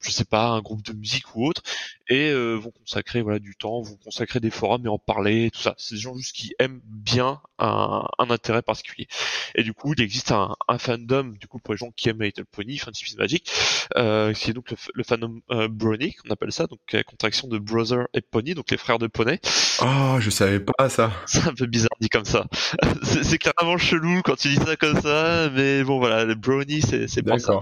je 0.00 0.10
sais 0.10 0.24
pas, 0.24 0.48
un 0.48 0.60
groupe 0.60 0.82
de 0.82 0.92
musique 0.92 1.34
ou 1.34 1.46
autre, 1.46 1.62
et 2.08 2.30
euh, 2.30 2.54
vont 2.54 2.70
consacrer 2.70 3.22
voilà 3.22 3.38
du 3.38 3.54
temps, 3.54 3.82
vont 3.82 3.96
consacrer 3.96 4.40
des 4.40 4.50
forums 4.50 4.84
et 4.84 4.88
en 4.88 4.98
parler, 4.98 5.50
tout 5.50 5.60
ça. 5.60 5.74
C'est 5.78 5.94
des 5.94 6.00
gens 6.00 6.16
juste 6.16 6.34
qui 6.34 6.54
aiment 6.58 6.80
bien 6.84 7.40
un, 7.58 8.06
un, 8.18 8.30
intérêt 8.30 8.62
particulier. 8.62 9.06
Et 9.54 9.62
du 9.62 9.72
coup, 9.72 9.94
il 9.96 10.02
existe 10.02 10.32
un, 10.32 10.56
un, 10.68 10.78
fandom 10.78 11.34
du 11.38 11.46
coup 11.46 11.58
pour 11.58 11.74
les 11.74 11.78
gens 11.78 11.90
qui 11.94 12.08
aiment 12.08 12.22
Little 12.22 12.44
Pony, 12.46 12.78
Fantasy 12.78 13.16
Magic, 13.16 13.50
euh, 13.96 14.32
qui 14.32 14.50
est 14.50 14.54
donc 14.54 14.70
le, 14.70 14.76
le 14.94 15.04
fandom 15.04 15.40
euh, 15.50 15.68
Brony, 15.68 16.14
qu'on 16.14 16.30
appelle 16.30 16.52
ça, 16.52 16.66
donc 16.66 16.80
la 16.92 17.04
contraction 17.04 17.48
de 17.48 17.58
Brother 17.58 18.08
et 18.14 18.20
Pony, 18.20 18.54
donc 18.54 18.70
les 18.70 18.76
frères 18.76 18.98
de 18.98 19.06
Poney. 19.06 19.40
Oh, 19.82 20.16
je 20.18 20.30
savais 20.30 20.60
pas 20.60 20.88
ça. 20.88 21.12
C'est 21.26 21.46
un 21.46 21.54
peu 21.54 21.66
bizarre 21.66 21.90
dit 22.00 22.08
comme 22.08 22.24
ça. 22.24 22.46
c'est 23.02 23.38
carrément 23.38 23.78
chelou 23.78 24.22
quand 24.22 24.36
tu 24.36 24.48
dis 24.48 24.56
ça 24.56 24.76
comme 24.76 25.00
ça, 25.00 25.50
mais 25.50 25.84
bon 25.84 25.98
voilà, 25.98 26.24
les 26.24 26.34
Brony, 26.34 26.82
c'est 26.82 27.22
pas 27.22 27.38
ça. 27.38 27.60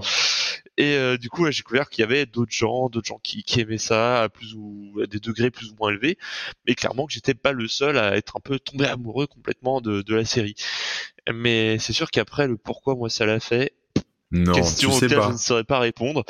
Et 0.77 0.95
euh, 0.95 1.17
du 1.17 1.29
coup, 1.29 1.45
j'ai 1.51 1.59
découvert 1.59 1.89
qu'il 1.89 2.01
y 2.01 2.03
avait 2.03 2.25
d'autres 2.31 2.53
gens, 2.53 2.89
d'autres 2.89 3.07
gens 3.07 3.19
qui, 3.21 3.43
qui 3.43 3.61
aimaient 3.61 3.77
ça 3.77 4.29
plus 4.33 4.53
ou 4.55 4.99
à 5.03 5.07
des 5.07 5.19
degrés 5.19 5.51
plus 5.51 5.71
ou 5.71 5.75
moins 5.79 5.91
élevés, 5.91 6.17
mais 6.67 6.75
clairement 6.75 7.05
que 7.05 7.13
j'étais 7.13 7.33
pas 7.33 7.51
le 7.51 7.67
seul 7.67 7.97
à 7.97 8.15
être 8.15 8.37
un 8.37 8.41
peu 8.41 8.59
tombé 8.59 8.85
amoureux 8.85 9.27
complètement 9.27 9.81
de, 9.81 10.01
de 10.01 10.15
la 10.15 10.25
série. 10.25 10.55
Mais 11.31 11.77
c'est 11.79 11.93
sûr 11.93 12.09
qu'après 12.11 12.47
le 12.47 12.57
pourquoi 12.57 12.95
moi 12.95 13.09
ça 13.09 13.25
l'a 13.25 13.39
fait, 13.39 13.73
non, 14.31 14.53
question 14.53 14.91
tu 14.91 14.97
sais 14.97 15.05
auquel 15.05 15.17
pas. 15.17 15.27
je 15.27 15.33
ne 15.33 15.37
saurais 15.37 15.63
pas 15.63 15.79
répondre. 15.79 16.23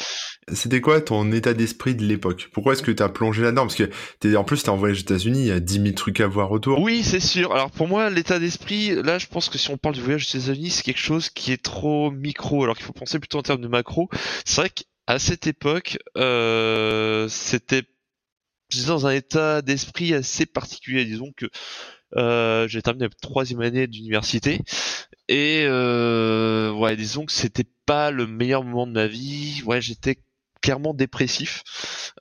C'était 0.54 0.80
quoi 0.80 1.02
ton 1.02 1.32
état 1.34 1.54
d'esprit 1.54 1.96
de 1.96 2.04
l'époque? 2.04 2.50
Pourquoi 2.54 2.74
est-ce 2.74 2.82
que 2.82 2.92
tu 2.92 3.04
as 3.04 3.10
plongé 3.10 3.42
là-dedans? 3.42 3.64
Parce 3.64 3.76
que 3.76 3.90
es, 4.24 4.36
en 4.38 4.46
plus, 4.46 4.64
t'es 4.64 4.70
en 4.70 4.78
voyage 4.78 5.00
aux 5.00 5.02
États-Unis, 5.02 5.40
il 5.40 5.48
y 5.48 5.52
a 5.52 5.60
10 5.60 5.82
000 5.82 5.92
trucs 5.96 6.22
à 6.22 6.28
voir 6.28 6.52
autour. 6.52 6.80
Oui, 6.80 7.04
c'est 7.04 7.20
sûr. 7.20 7.54
Alors 7.54 7.72
pour 7.72 7.90
moi, 7.90 8.10
l'état 8.10 8.40
d'esprit, 8.40 8.96
là, 9.04 9.20
je 9.20 9.28
pense 9.28 9.50
que 9.50 9.58
si 9.58 9.70
on 9.70 9.78
parle 9.78 9.96
du 9.96 10.02
voyage 10.02 10.26
aux 10.34 10.38
États-Unis, 10.38 10.70
c'est 10.70 10.84
quelque 10.84 10.98
chose 10.98 11.30
qui 11.30 11.52
est 11.52 11.62
trop 11.62 12.10
micro, 12.10 12.64
alors 12.64 12.78
qu'il 12.78 12.86
faut 12.86 12.94
penser 12.94 13.20
plutôt 13.20 13.40
en 13.40 13.44
termes 13.44 13.62
de 13.62 13.68
macro. 13.68 14.10
C'est 14.46 14.62
vrai 14.62 14.70
qu'à 15.10 15.18
cette 15.20 15.48
époque, 15.48 15.98
euh, 16.18 17.28
c'était 17.30 17.84
dans 18.86 19.08
un 19.08 19.12
état 19.12 19.64
d'esprit 19.64 20.14
assez 20.14 20.46
particulier. 20.46 21.06
Disons 21.06 21.32
que 21.36 21.48
euh, 22.16 22.68
j'ai 22.68 22.82
terminé 22.84 23.06
la 23.06 23.12
troisième 23.22 23.62
année 23.62 23.88
d'université 23.88 24.62
et 25.28 25.64
euh, 25.66 26.72
ouais, 26.72 26.96
disons 26.96 27.26
que 27.26 27.32
c'était 27.32 27.68
pas 27.86 28.12
le 28.12 28.28
meilleur 28.28 28.64
moment 28.64 28.86
de 28.86 28.92
ma 28.92 29.08
vie. 29.08 29.64
Ouais, 29.66 29.82
j'étais 29.82 30.20
clairement 30.62 30.94
dépressif. 30.94 31.64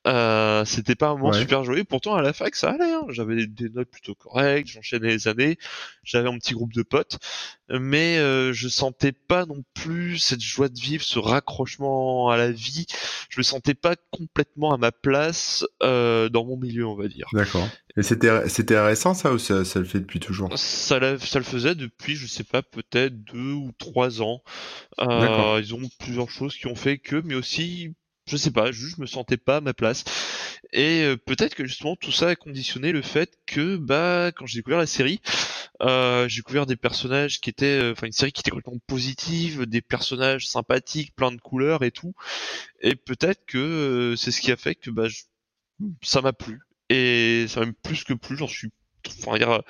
Euh, 0.07 0.65
c'était 0.65 0.95
pas 0.95 1.09
un 1.09 1.17
moment 1.17 1.33
super 1.33 1.65
joué. 1.65 1.85
Pourtant 1.85 2.15
à 2.15 2.23
la 2.23 2.33
fac 2.33 2.55
ça 2.55 2.71
allait. 2.71 2.93
Hein. 2.93 3.05
J'avais 3.09 3.47
des 3.47 3.69
notes 3.69 3.91
plutôt 3.91 4.15
correctes. 4.15 4.69
J'enchaînais 4.69 5.09
les 5.09 5.29
années. 5.29 5.59
J'avais 6.05 6.29
un 6.29 6.39
petit 6.39 6.55
groupe 6.55 6.73
de 6.73 6.83
potes, 6.83 7.19
mais 7.69 8.19
euh, 8.19 8.53
je 8.53 8.69
sentais 8.69 9.13
pas 9.13 9.45
non 9.45 9.63
plus 9.75 10.19
cette 10.19 10.41
joie 10.41 10.69
de 10.69 10.79
vivre, 10.79 11.03
ce 11.03 11.19
raccrochement 11.19 12.31
à 12.31 12.37
la 12.37 12.51
vie. 12.51 12.87
Je 13.29 13.41
me 13.41 13.43
sentais 13.43 13.75
pas 13.75 13.95
complètement 14.11 14.73
à 14.73 14.79
ma 14.79 14.93
place 14.93 15.67
euh, 15.83 16.29
dans 16.29 16.45
mon 16.45 16.57
milieu, 16.57 16.87
on 16.87 16.95
va 16.95 17.09
dire. 17.09 17.29
D'accord. 17.33 17.69
Et 17.97 18.03
c'était 18.03 18.49
c'était 18.49 18.81
récent 18.81 19.13
ça 19.13 19.33
ou 19.33 19.39
ça, 19.39 19.65
ça, 19.65 19.81
le 19.81 19.85
fait 19.85 20.01
depuis 20.01 20.21
toujours? 20.21 20.57
Ça, 20.57 21.19
ça 21.19 21.39
le 21.39 21.45
faisait 21.45 21.75
depuis, 21.75 22.15
je 22.17 22.27
sais 22.27 22.45
pas, 22.45 22.63
peut-être 22.63 23.23
deux 23.25 23.53
ou 23.53 23.73
trois 23.77 24.23
ans. 24.23 24.43
Euh, 25.01 25.61
ils 25.63 25.75
ont 25.75 25.81
plusieurs 25.99 26.31
choses 26.31 26.57
qui 26.57 26.67
ont 26.69 26.77
fait 26.77 26.99
que, 26.99 27.17
mais 27.25 27.35
aussi 27.35 27.95
je 28.29 28.37
sais 28.37 28.51
pas, 28.51 28.73
juste 28.73 28.97
je 28.97 29.01
me 29.03 29.07
sentais 29.07 29.37
pas 29.37 29.57
à 29.57 29.61
ma 29.61 29.75
place. 29.75 30.05
Et 30.73 31.03
euh, 31.03 31.17
peut-être 31.17 31.55
que 31.55 31.65
justement 31.67 31.97
tout 31.97 32.13
ça 32.13 32.29
a 32.29 32.37
conditionné 32.37 32.93
le 32.93 33.03
fait 33.03 33.39
que 33.47 33.77
bah 33.77 34.33
quand 34.35 34.47
j'ai 34.47 34.59
découvert 34.61 34.79
la 34.79 34.87
série, 34.87 35.21
euh, 35.83 36.29
j'ai 36.29 36.41
découvert 36.41 36.67
des 36.67 36.77
personnages 36.77 37.41
qui 37.41 37.51
étaient, 37.51 37.81
euh, 37.81 37.93
enfin 37.93 38.07
une 38.07 38.13
série 38.13 38.33
qui 38.33 38.41
était 38.41 38.51
complètement 38.51 38.81
positive, 38.87 39.67
des 39.67 39.81
personnages 39.81 40.49
sympathiques, 40.49 41.15
plein 41.17 41.33
de 41.33 41.41
couleurs 41.41 41.85
et 41.85 41.91
tout. 41.91 42.15
Et 42.81 42.97
peut-être 42.97 43.45
que 43.47 44.15
c'est 44.19 44.31
ce 44.33 44.41
qui 44.41 44.53
a 44.53 44.57
fait 44.57 44.75
que 44.75 44.91
bah 44.91 45.09
ça 46.03 46.21
m'a 46.23 46.33
plu. 46.33 46.61
Et 46.91 47.47
ça 47.49 47.61
m'a 47.65 47.73
plus 47.83 48.05
que 48.05 48.15
plus, 48.15 48.37
j'en 48.37 48.49
suis, 48.49 48.71
enfin 49.23 49.39
dire 49.39 49.63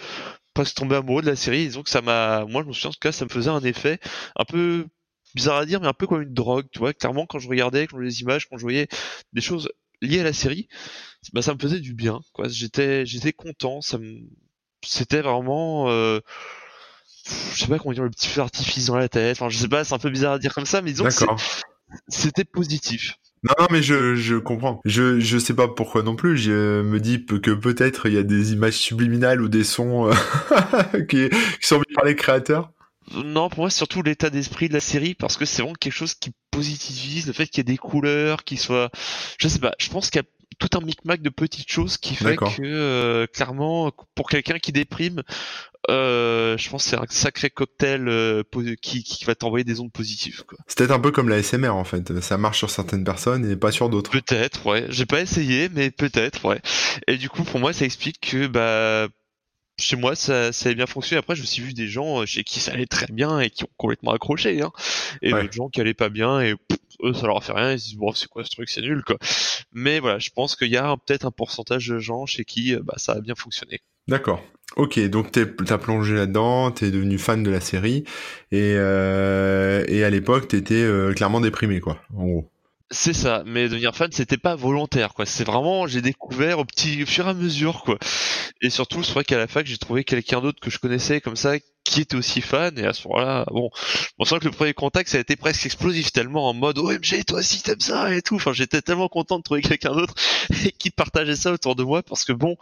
presque 0.55 0.77
tombé 0.77 0.97
amoureux 0.97 1.23
de 1.23 1.29
la 1.29 1.37
série. 1.37 1.67
Disons 1.67 1.83
que 1.83 1.91
ça 1.91 2.03
m'a, 2.03 2.45
moi 2.47 2.63
je 2.63 2.69
me 2.69 2.73
souviens 2.73 2.91
en 2.91 2.93
tout 2.93 2.99
cas 3.01 3.13
ça 3.13 3.25
me 3.25 3.31
faisait 3.31 3.51
un 3.51 3.63
effet 3.63 4.01
un 4.37 4.45
peu 4.45 4.87
bizarre 5.35 5.59
à 5.59 5.67
dire, 5.67 5.81
mais 5.81 5.89
un 5.89 5.93
peu 5.93 6.07
comme 6.07 6.23
une 6.23 6.35
drogue, 6.35 6.67
tu 6.73 6.79
vois. 6.79 6.93
Clairement, 6.93 7.27
quand 7.27 7.39
je 7.39 7.49
regardais, 7.49 7.87
quand 7.87 7.97
je 7.97 7.97
voyais 7.97 8.11
les 8.11 8.21
images, 8.23 8.49
quand 8.49 8.57
je 8.57 8.63
voyais 8.63 8.89
des 9.33 9.41
choses 9.41 9.71
liées 10.01 10.21
à 10.21 10.25
la 10.25 10.33
série, 10.33 10.69
bah, 11.33 11.43
ça 11.43 11.55
me 11.55 11.59
faisait 11.59 11.81
du 11.81 11.95
bien, 11.95 12.21
quoi. 12.33 12.49
J'étais, 12.49 13.05
j'étais 13.07 13.33
content, 13.33 13.81
ça 13.81 13.99
me, 13.99 14.21
c'était 14.85 15.21
vraiment, 15.21 15.91
euh... 15.91 16.21
je 17.55 17.61
sais 17.61 17.67
pas 17.67 17.79
comment 17.79 17.93
dire, 17.93 18.05
le 18.05 18.11
petit 18.11 18.29
feu 18.29 18.41
artifice 18.41 18.87
dans 18.87 18.97
la 18.97 19.09
tête. 19.09 19.37
Enfin, 19.37 19.49
je 19.49 19.59
sais 19.59 19.69
pas, 19.69 19.85
c'est 19.85 19.95
un 19.95 19.99
peu 19.99 20.11
bizarre 20.11 20.35
à 20.35 20.39
dire 20.39 20.55
comme 20.55 20.67
ça, 20.67 20.83
mais 20.83 20.93
disons 20.93 21.05
que 21.05 21.11
c'était 22.09 22.45
positif. 22.45 23.15
Non, 23.45 23.55
non, 23.61 23.67
mais 23.71 23.83
je, 23.83 24.17
je 24.17 24.35
comprends. 24.35 24.81
Je, 24.85 25.21
je 25.21 25.39
sais 25.39 25.55
pas 25.55 25.69
pourquoi 25.69 26.03
non 26.03 26.17
plus. 26.17 26.37
Je 26.37 26.83
me 26.83 26.99
dis 26.99 27.25
que 27.25 27.53
peut-être 27.53 28.07
il 28.07 28.15
y 28.15 28.19
a 28.19 28.25
des 28.25 28.53
images 28.53 28.75
subliminales 28.75 29.41
ou 29.41 29.49
des 29.49 29.63
sons 29.63 30.11
euh, 30.11 30.13
qui, 31.09 31.29
qui 31.31 31.67
sont 31.67 31.79
mis 31.79 31.95
par 31.95 32.05
les 32.05 32.17
créateurs. 32.17 32.73
Non, 33.15 33.49
pour 33.49 33.61
moi, 33.61 33.71
c'est 33.71 33.79
surtout 33.79 34.03
l'état 34.03 34.31
d'esprit 34.31 34.69
de 34.69 34.75
la 34.75 34.81
série 34.81 35.15
parce 35.15 35.37
que 35.37 35.45
c'est 35.45 35.63
vraiment 35.63 35.75
quelque 35.75 35.93
chose 35.93 36.15
qui 36.15 36.33
positivise 36.51 37.27
le 37.27 37.33
fait 37.33 37.47
qu'il 37.47 37.59
y 37.59 37.61
ait 37.61 37.65
des 37.65 37.77
couleurs, 37.77 38.45
qui 38.45 38.57
soient, 38.57 38.91
je 39.39 39.49
sais 39.49 39.59
pas, 39.59 39.75
je 39.79 39.89
pense 39.91 40.11
qu'il 40.11 40.21
y 40.21 40.25
a 40.25 40.29
tout 40.59 40.77
un 40.77 40.81
micmac 40.81 41.23
de 41.23 41.31
petites 41.31 41.71
choses 41.71 41.99
qui 41.99 42.15
fait 42.15 42.37
que 42.37 42.63
euh, 42.63 43.27
clairement, 43.27 43.93
pour 44.15 44.29
quelqu'un 44.29 44.59
qui 44.59 44.73
déprime, 44.73 45.23
euh, 45.89 46.59
je 46.59 46.69
pense 46.69 46.85
que 46.85 46.91
c'est 46.91 46.97
un 46.97 47.05
sacré 47.09 47.49
cocktail 47.49 48.09
euh, 48.09 48.43
qui, 48.83 49.05
qui, 49.05 49.25
va 49.25 49.35
t'envoyer 49.35 49.65
des 49.65 49.81
ondes 49.81 49.93
positives. 49.93 50.43
C'est 50.67 50.79
peut-être 50.79 50.91
un 50.91 51.01
peu 51.01 51.13
comme 51.13 51.29
la 51.29 51.43
SMR 51.43 51.71
en 51.71 51.85
fait. 51.85 52.21
Ça 52.21 52.37
marche 52.37 52.59
sur 52.59 52.71
certaines 52.71 53.05
personnes 53.05 53.49
et 53.51 53.57
pas 53.57 53.71
sur 53.71 53.89
d'autres. 53.89 54.11
Peut-être, 54.11 54.67
ouais. 54.67 54.87
J'ai 54.89 55.07
pas 55.07 55.21
essayé, 55.21 55.69
mais 55.73 55.91
peut-être, 55.91 56.45
ouais. 56.45 56.61
Et 57.07 57.17
du 57.17 57.31
coup, 57.31 57.45
pour 57.45 57.61
moi, 57.61 57.73
ça 57.73 57.85
explique 57.85 58.21
que 58.21 58.47
bah 58.49 59.09
chez 59.79 59.97
moi 59.97 60.15
ça, 60.15 60.53
ça 60.53 60.69
a 60.69 60.75
bien 60.75 60.87
fonctionné. 60.87 61.19
Après, 61.19 61.37
je 61.37 61.43
me 61.43 61.47
suis 61.47 61.63
vu 61.63 61.73
des 61.73 61.89
gens 61.89 62.23
euh, 62.23 62.27
chez 62.27 62.45
qui 62.45 62.61
ça 62.61 62.73
allait 62.73 62.87
très 62.87 63.07
bien 63.07 63.41
et 63.41 63.51
qui 63.51 63.65
ont 63.65 63.71
complètement 63.77 64.13
accroché, 64.13 64.61
hein. 64.61 64.73
et 65.23 65.31
d'autres 65.31 65.53
gens 65.53 65.69
qui 65.69 65.81
allaient 65.81 65.95
pas 65.95 66.09
bien 66.09 66.41
et 66.41 66.55
eux 67.03 67.15
ça 67.15 67.27
leur 67.27 67.39
a 67.39 67.41
fait 67.41 67.53
rien. 67.53 67.73
Ils 67.73 67.81
se 67.81 67.85
disent 67.87 67.97
bon 67.97 68.13
c'est 68.13 68.29
quoi 68.29 68.45
ce 68.45 68.51
truc, 68.51 68.69
c'est 68.69 68.83
nul 68.83 69.03
quoi. 69.05 69.17
Mais 69.73 70.01
voilà, 70.01 70.19
je 70.19 70.31
pense 70.31 70.57
qu'il 70.57 70.71
y 70.71 70.77
a 70.77 70.97
peut-être 71.07 71.27
un 71.27 71.31
pourcentage 71.31 71.89
de 71.89 71.99
gens 71.99 72.27
chez 72.27 72.45
qui 72.45 72.75
euh, 72.75 72.81
bah, 72.83 72.95
ça 72.97 73.13
a 73.13 73.21
bien 73.21 73.35
fonctionné. 73.35 73.81
D'accord. 74.09 74.43
Ok, 74.77 74.99
donc 75.09 75.33
t'as 75.33 75.79
plongé 75.79 76.15
là-dedans, 76.15 76.71
t'es 76.71 76.91
devenu 76.91 77.19
fan 77.19 77.43
de 77.43 77.51
la 77.51 77.61
série 77.61 78.05
et, 78.53 78.75
euh, 78.77 79.85
et 79.89 80.05
à 80.05 80.11
l'époque 80.11 80.49
t'étais 80.49 80.75
euh, 80.75 81.13
clairement 81.15 81.41
déprimé 81.41 81.81
quoi, 81.81 82.01
en 82.15 82.25
gros. 82.27 82.51
C'est 82.91 83.13
ça, 83.13 83.43
mais 83.45 83.69
devenir 83.69 83.95
fan, 83.95 84.11
c'était 84.13 84.39
pas 84.39 84.57
volontaire, 84.57 85.13
quoi. 85.13 85.27
C'est 85.27 85.45
vraiment, 85.45 85.87
j'ai 85.87 86.01
découvert 86.01 86.59
au 86.59 86.65
petit, 86.65 87.03
au 87.03 87.07
fur 87.07 87.27
et 87.27 87.31
à 87.31 87.35
mesure, 87.35 87.83
quoi. 87.85 87.99
Et 88.63 88.71
surtout, 88.71 89.03
c'est 89.03 89.13
vrai 89.13 89.25
qu'à 89.25 89.37
la 89.37 89.47
fac, 89.47 89.67
j'ai 89.67 89.77
trouvé 89.77 90.05
quelqu'un 90.05 90.41
d'autre 90.41 90.59
que 90.59 90.71
je 90.71 90.79
connaissais 90.79 91.21
comme 91.21 91.37
ça, 91.37 91.59
qui 91.85 92.01
était 92.03 92.17
aussi 92.17 92.41
fan 92.41 92.79
et 92.79 92.85
à 92.85 92.93
ce 92.93 93.09
moment-là 93.09 93.47
bon 93.51 93.71
on 94.19 94.25
sent 94.25 94.41
que 94.41 94.45
le 94.45 94.51
premier 94.51 94.75
contact 94.75 95.09
ça 95.09 95.17
a 95.17 95.21
été 95.21 95.37
presque 95.37 95.65
explosif 95.65 96.13
tellement 96.13 96.49
en 96.49 96.53
mode 96.53 96.79
OMG 96.79 97.25
toi 97.27 97.39
aussi 97.39 97.63
t'aimes 97.63 97.81
ça 97.81 98.15
et 98.15 98.21
tout 98.21 98.35
enfin 98.35 98.53
j'étais 98.53 98.83
tellement 98.83 99.09
content 99.09 99.39
de 99.39 99.43
trouver 99.43 99.63
quelqu'un 99.63 99.95
d'autre 99.95 100.15
et 100.67 100.73
qui 100.73 100.91
partageait 100.91 101.37
ça 101.37 101.51
autour 101.51 101.77
de 101.77 101.83
moi 101.83 102.03
parce 102.03 102.25
que 102.25 102.33
bon 102.33 102.57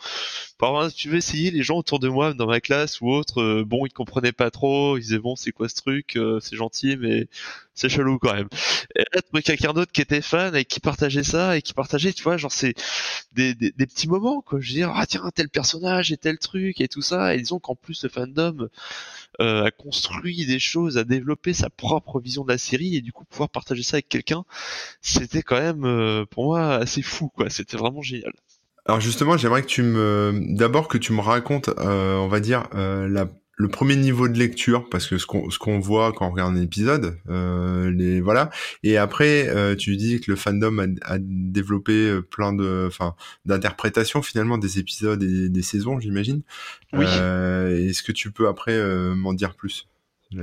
par 0.59 0.91
si 0.91 0.97
tu 0.97 1.09
veux 1.09 1.17
essayer 1.17 1.51
les 1.51 1.63
gens 1.63 1.77
autour 1.77 1.99
de 1.99 2.09
moi 2.09 2.35
dans 2.35 2.47
ma 2.47 2.61
classe 2.61 3.01
ou 3.01 3.11
autre 3.11 3.43
euh, 3.43 3.65
bon 3.67 3.85
ils 3.85 3.93
comprenaient 3.93 4.33
pas 4.33 4.51
trop 4.53 4.97
ils 4.97 5.03
disaient 5.03 5.19
bon 5.19 5.35
c'est 5.35 5.53
quoi 5.53 5.69
ce 5.69 5.75
truc 5.75 6.17
euh, 6.17 6.39
c'est 6.41 6.57
gentil 6.57 6.97
mais 6.97 7.27
c'est 7.77 7.89
chelou 7.89 8.19
quand 8.19 8.35
même 8.35 8.49
et 8.97 9.43
quelqu'un 9.43 9.73
d'autre 9.73 9.93
qui 9.93 10.01
était 10.01 10.23
fan 10.23 10.57
et 10.57 10.65
qui 10.65 10.81
partageait 10.81 11.23
ça 11.23 11.57
et 11.57 11.63
qui 11.63 11.75
partageait 11.75 12.13
tu 12.13 12.23
vois 12.25 12.37
genre 12.37 12.53
c'est 12.53 12.75
des, 13.33 13.55
des, 13.55 13.71
des, 13.71 13.87
petits 13.87 14.09
moments 14.09 14.41
quoi 14.41 14.59
je 14.61 14.69
veux 14.69 14.75
dire 14.75 14.93
ah 14.95 15.07
tiens 15.07 15.31
tel 15.35 15.49
personnage 15.49 16.11
et 16.11 16.17
tel 16.17 16.39
truc 16.39 16.81
et 16.81 16.89
tout 16.89 17.03
ça 17.03 17.35
et 17.35 17.39
disons 17.39 17.61
qu'en 17.61 17.77
plus 17.77 18.03
le 18.03 18.09
fandom 18.09 18.69
euh, 19.41 19.65
a 19.65 19.71
construit 19.71 20.47
des 20.47 20.59
choses, 20.59 20.97
a 20.97 21.05
développé 21.05 21.53
sa 21.53 21.69
propre 21.69 22.21
vision 22.21 22.43
de 22.43 22.51
la 22.51 22.57
série 22.57 22.97
et 22.97 23.03
du 23.03 23.13
coup 23.13 23.25
pouvoir 23.25 23.51
partager 23.51 23.83
ça 23.83 23.97
avec 23.97 24.09
quelqu'un, 24.09 24.45
c'était 25.03 25.43
quand 25.43 25.61
même 25.61 25.85
euh, 25.85 26.25
pour 26.25 26.45
moi 26.45 26.77
assez 26.77 27.03
fou 27.03 27.29
quoi. 27.29 27.51
C'était 27.51 27.77
vraiment 27.77 28.01
génial. 28.01 28.33
Alors 28.87 29.01
justement, 29.01 29.37
j'aimerais 29.37 29.63
que 29.63 29.67
tu 29.67 29.83
me, 29.83 30.41
d'abord 30.57 30.89
que 30.89 30.97
tu 30.97 31.13
me 31.13 31.21
racontes, 31.21 31.69
euh, 31.69 32.17
on 32.17 32.29
va 32.29 32.41
dire 32.41 32.69
la 32.73 33.29
le 33.57 33.69
premier 33.69 33.97
niveau 33.97 34.29
de 34.29 34.39
lecture 34.39 34.89
parce 34.91 35.07
que 35.07 35.17
ce 35.17 35.27
qu'on 35.27 35.51
ce 35.51 35.59
qu'on 35.59 35.81
voit 35.81 36.13
quand 36.13 36.29
on 36.29 36.31
regarde 36.31 36.55
un 36.55 36.61
épisode 36.61 37.19
euh, 37.29 37.91
les 37.91 38.21
voilà. 38.21 38.51
Et 38.83 38.99
après 38.99 39.49
euh, 39.49 39.75
tu 39.75 39.97
dis 39.97 40.21
que 40.21 40.31
le 40.31 40.37
fandom 40.37 40.79
a, 40.79 41.15
a 41.15 41.19
développé 41.19 41.93
euh, 41.93 42.21
plein 42.21 42.53
de 42.53 42.85
enfin 42.87 43.17
d'interprétations 43.47 44.21
finalement 44.21 44.59
des 44.59 44.79
épisodes 44.79 45.23
et 45.23 45.49
des 45.49 45.63
saisons 45.63 45.99
j'imagine. 45.99 46.43
Oui. 46.93 47.07
Euh, 47.09 47.89
est-ce 47.89 48.03
que 48.03 48.13
tu 48.13 48.31
peux 48.31 48.47
après 48.47 48.75
euh, 48.75 49.15
m'en 49.15 49.33
dire 49.33 49.55
plus 49.55 49.89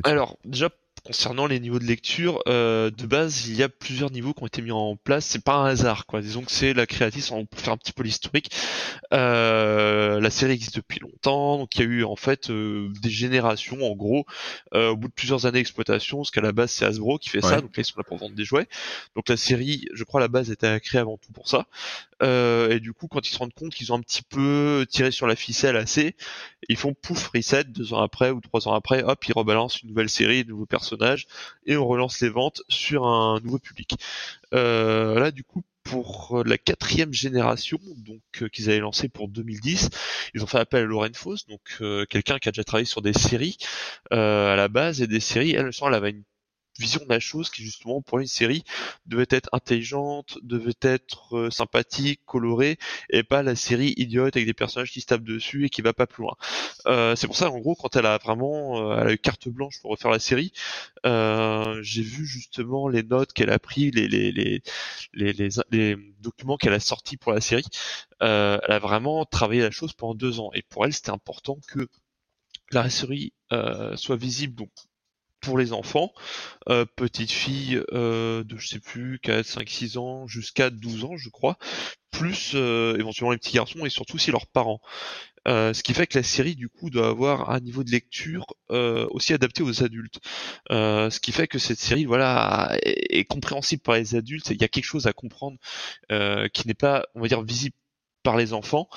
alors 0.03 0.37
déjà 0.45 0.69
concernant 1.05 1.47
les 1.47 1.59
niveaux 1.59 1.79
de 1.79 1.83
lecture, 1.83 2.41
euh, 2.47 2.89
de 2.89 3.05
base, 3.05 3.47
il 3.47 3.55
y 3.55 3.63
a 3.63 3.69
plusieurs 3.69 4.09
niveaux 4.11 4.33
qui 4.33 4.43
ont 4.43 4.47
été 4.47 4.61
mis 4.61 4.71
en 4.71 4.95
place. 4.95 5.25
C'est 5.25 5.43
pas 5.43 5.55
un 5.55 5.65
hasard, 5.65 6.05
quoi. 6.05 6.21
Disons 6.21 6.43
que 6.43 6.51
c'est 6.51 6.73
la 6.73 6.85
créatrice, 6.85 7.29
on 7.31 7.45
peut 7.45 7.57
faire 7.57 7.73
un 7.73 7.77
petit 7.77 7.91
peu 7.91 8.03
l'historique. 8.03 8.49
Euh, 9.13 10.21
la 10.21 10.29
série 10.29 10.53
existe 10.53 10.75
depuis 10.75 10.99
longtemps, 10.99 11.57
donc 11.57 11.75
il 11.75 11.79
y 11.79 11.83
a 11.83 11.87
eu 11.87 12.03
en 12.05 12.15
fait 12.15 12.49
euh, 12.49 12.89
des 13.01 13.09
générations, 13.09 13.81
en 13.83 13.95
gros, 13.95 14.25
euh, 14.73 14.91
au 14.91 14.95
bout 14.95 15.09
de 15.09 15.13
plusieurs 15.13 15.45
années 15.45 15.59
d'exploitation, 15.59 16.19
parce 16.19 16.31
qu'à 16.31 16.41
la 16.41 16.51
base 16.51 16.71
c'est 16.71 16.85
Hasbro 16.85 17.17
qui 17.17 17.29
fait 17.29 17.41
ça, 17.41 17.61
donc 17.61 17.75
là 17.75 17.81
ils 17.81 17.85
sont 17.85 17.97
là 17.97 18.03
pour 18.03 18.17
vendre 18.17 18.35
des 18.35 18.45
jouets. 18.45 18.67
Donc 19.15 19.27
la 19.27 19.37
série, 19.37 19.85
je 19.93 20.03
crois, 20.03 20.21
à 20.21 20.23
la 20.23 20.29
base 20.29 20.51
était 20.51 20.79
créée 20.79 21.01
avant 21.01 21.17
tout 21.17 21.33
pour 21.33 21.49
ça. 21.49 21.67
Euh, 22.23 22.69
et 22.69 22.79
du 22.79 22.93
coup, 22.93 23.07
quand 23.07 23.27
ils 23.27 23.33
se 23.33 23.37
rendent 23.37 23.53
compte 23.53 23.73
qu'ils 23.73 23.91
ont 23.91 23.97
un 23.97 24.01
petit 24.01 24.21
peu 24.23 24.85
tiré 24.89 25.11
sur 25.11 25.27
la 25.27 25.35
ficelle 25.35 25.75
assez, 25.75 26.15
ils 26.69 26.77
font 26.77 26.93
pouf 26.93 27.27
reset 27.29 27.65
deux 27.65 27.93
ans 27.93 28.01
après 28.01 28.31
ou 28.31 28.39
trois 28.41 28.67
ans 28.67 28.73
après, 28.73 29.03
hop, 29.03 29.23
ils 29.27 29.33
rebalancent 29.33 29.81
une 29.81 29.89
nouvelle 29.89 30.09
série, 30.09 30.43
de 30.43 30.49
nouveaux 30.49 30.65
personnages, 30.65 31.27
et 31.65 31.75
on 31.77 31.85
relance 31.85 32.21
les 32.21 32.29
ventes 32.29 32.61
sur 32.69 33.05
un 33.05 33.39
nouveau 33.41 33.59
public. 33.59 33.95
Euh, 34.53 35.19
là, 35.19 35.31
du 35.31 35.43
coup, 35.43 35.63
pour 35.83 36.43
la 36.45 36.57
quatrième 36.57 37.11
génération, 37.13 37.77
donc 37.97 38.21
euh, 38.41 38.47
qu'ils 38.47 38.69
avaient 38.69 38.79
lancé 38.79 39.09
pour 39.09 39.27
2010, 39.27 39.89
ils 40.33 40.43
ont 40.43 40.47
fait 40.47 40.59
appel 40.59 40.83
à 40.83 40.85
Lauren 40.85 41.13
Foss, 41.13 41.45
donc 41.47 41.61
quelqu'un 42.09 42.39
qui 42.39 42.47
a 42.47 42.51
déjà 42.51 42.63
travaillé 42.63 42.85
sur 42.85 43.01
des 43.01 43.13
séries 43.13 43.57
à 44.11 44.55
la 44.55 44.67
base 44.69 45.01
et 45.01 45.07
des 45.07 45.19
séries. 45.19 45.51
Elle, 45.51 45.71
elle 45.81 45.93
avait 45.93 46.11
une 46.11 46.23
vision 46.79 47.01
de 47.03 47.09
la 47.09 47.19
chose 47.19 47.49
qui 47.49 47.63
justement 47.63 48.01
pour 48.01 48.19
une 48.19 48.27
série 48.27 48.63
devait 49.05 49.27
être 49.29 49.49
intelligente, 49.51 50.37
devait 50.41 50.73
être 50.81 51.37
euh, 51.37 51.49
sympathique, 51.51 52.21
colorée, 52.25 52.77
et 53.09 53.23
pas 53.23 53.43
la 53.43 53.55
série 53.55 53.93
idiote 53.97 54.35
avec 54.35 54.47
des 54.47 54.53
personnages 54.53 54.91
qui 54.91 55.01
se 55.01 55.05
tapent 55.07 55.23
dessus 55.23 55.65
et 55.65 55.69
qui 55.69 55.81
va 55.81 55.93
pas 55.93 56.07
plus 56.07 56.23
loin. 56.23 56.35
Euh, 56.87 57.15
c'est 57.15 57.27
pour 57.27 57.35
ça 57.35 57.51
en 57.51 57.59
gros 57.59 57.75
quand 57.75 57.95
elle 57.95 58.05
a 58.05 58.17
vraiment 58.17 58.91
euh, 58.91 58.97
elle 58.99 59.07
a 59.07 59.13
eu 59.13 59.17
carte 59.17 59.49
blanche 59.49 59.79
pour 59.81 59.91
refaire 59.91 60.11
la 60.11 60.19
série, 60.19 60.51
j'ai 61.03 62.01
vu 62.01 62.25
justement 62.25 62.87
les 62.87 63.03
notes 63.03 63.33
qu'elle 63.33 63.51
a 63.51 63.59
pris, 63.59 63.91
les 63.91 64.07
les 64.07 64.31
les 64.31 64.61
les, 65.13 65.33
les, 65.71 65.97
documents 66.21 66.57
qu'elle 66.57 66.73
a 66.73 66.79
sortis 66.79 67.17
pour 67.17 67.33
la 67.33 67.41
série. 67.41 67.65
elle 68.19 68.59
a 68.67 68.79
vraiment 68.79 69.25
travaillé 69.25 69.61
la 69.61 69.71
chose 69.71 69.93
pendant 69.93 70.15
deux 70.15 70.39
ans 70.39 70.49
et 70.53 70.61
pour 70.63 70.85
elle 70.85 70.93
c'était 70.93 71.11
important 71.11 71.57
que 71.67 71.87
la 72.71 72.89
série 72.89 73.33
soit 73.95 74.15
visible 74.15 74.55
donc 74.55 74.69
pour 75.43 75.57
les 75.57 75.73
enfants, 75.73 76.13
euh, 76.69 76.85
petite 76.85 77.31
fille 77.31 77.81
euh, 77.91 78.43
de 78.43 78.57
je 78.57 78.67
sais 78.67 78.79
plus 78.79 79.19
4, 79.19 79.45
5, 79.45 79.69
6 79.69 79.97
ans 79.97 80.27
jusqu'à 80.27 80.69
12 80.69 81.03
ans 81.03 81.17
je 81.17 81.29
crois, 81.29 81.57
plus 82.11 82.53
euh, 82.55 82.95
éventuellement 82.97 83.31
les 83.31 83.37
petits 83.37 83.55
garçons 83.55 83.85
et 83.85 83.89
surtout 83.89 84.17
si 84.17 84.31
leurs 84.31 84.47
parents. 84.47 84.79
Euh, 85.45 85.73
ce 85.73 85.83
qui 85.83 85.93
fait 85.93 86.07
que 86.07 86.17
la 86.17 86.23
série 86.23 86.55
du 86.55 86.69
coup 86.69 86.89
doit 86.89 87.09
avoir 87.09 87.49
un 87.49 87.59
niveau 87.59 87.83
de 87.83 87.91
lecture 87.91 88.45
euh, 88.71 89.05
aussi 89.11 89.33
adapté 89.33 89.61
aux 89.61 89.83
adultes. 89.83 90.19
Euh, 90.71 91.09
ce 91.09 91.19
qui 91.19 91.33
fait 91.33 91.47
que 91.47 91.59
cette 91.59 91.79
série 91.79 92.05
voilà 92.05 92.77
est, 92.81 93.19
est, 93.19 93.25
compréhensible 93.25 93.81
par 93.81 93.95
les 93.95 94.15
adultes. 94.15 94.49
Il 94.51 94.61
y 94.61 94.63
a 94.63 94.69
quelque 94.69 94.85
chose 94.85 95.05
à 95.07 95.13
comprendre 95.13 95.57
qui 96.53 96.67
n'est 96.67 96.73
pas 96.73 97.05
on 97.15 97.21
va 97.21 97.27
dire 97.27 97.41
visible 97.41 97.75
par 98.23 98.37
les 98.37 98.53
enfants 98.53 98.89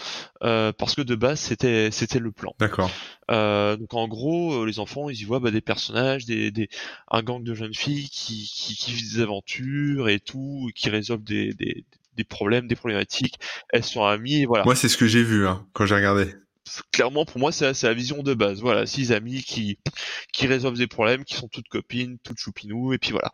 euh, 0.42 0.72
parce 0.72 0.94
que 0.94 1.02
de 1.02 1.14
base 1.14 1.40
c'était 1.40 1.90
c'était 1.90 2.18
le 2.18 2.32
plan. 2.32 2.54
D'accord. 2.58 2.90
Euh, 3.30 3.76
donc 3.76 3.92
en 3.94 4.08
gros 4.08 4.64
les 4.64 4.78
enfants 4.78 5.10
ils 5.10 5.20
y 5.20 5.24
voient 5.24 5.40
bah, 5.40 5.50
des 5.50 5.60
personnages, 5.60 6.24
des, 6.24 6.50
des 6.50 6.68
un 7.10 7.22
gang 7.22 7.42
de 7.42 7.54
jeunes 7.54 7.74
filles 7.74 8.08
qui, 8.08 8.48
qui, 8.52 8.76
qui 8.76 8.92
vivent 8.92 9.14
des 9.14 9.20
aventures 9.20 10.08
et 10.08 10.20
tout, 10.20 10.70
qui 10.74 10.88
résolvent 10.90 11.24
des, 11.24 11.52
des, 11.54 11.84
des 12.16 12.24
problèmes, 12.24 12.68
des 12.68 12.76
problématiques. 12.76 13.38
Elles 13.70 13.84
sont 13.84 14.04
amies 14.04 14.42
et 14.42 14.46
voilà. 14.46 14.64
Moi 14.64 14.76
c'est 14.76 14.88
ce 14.88 14.96
que 14.96 15.06
j'ai 15.06 15.22
vu 15.22 15.46
hein, 15.46 15.66
quand 15.72 15.86
j'ai 15.86 15.96
regardé 15.96 16.32
clairement 16.92 17.24
pour 17.24 17.38
moi 17.38 17.52
c'est 17.52 17.82
la 17.82 17.94
vision 17.94 18.22
de 18.22 18.34
base 18.34 18.60
voilà 18.60 18.86
six 18.86 19.12
amis 19.12 19.42
qui 19.42 19.78
qui 20.32 20.46
résolvent 20.46 20.76
des 20.76 20.86
problèmes 20.88 21.24
qui 21.24 21.36
sont 21.36 21.48
toutes 21.48 21.68
copines 21.68 22.18
toutes 22.24 22.38
choupinou 22.38 22.92
et 22.92 22.98
puis 22.98 23.12
voilà 23.12 23.30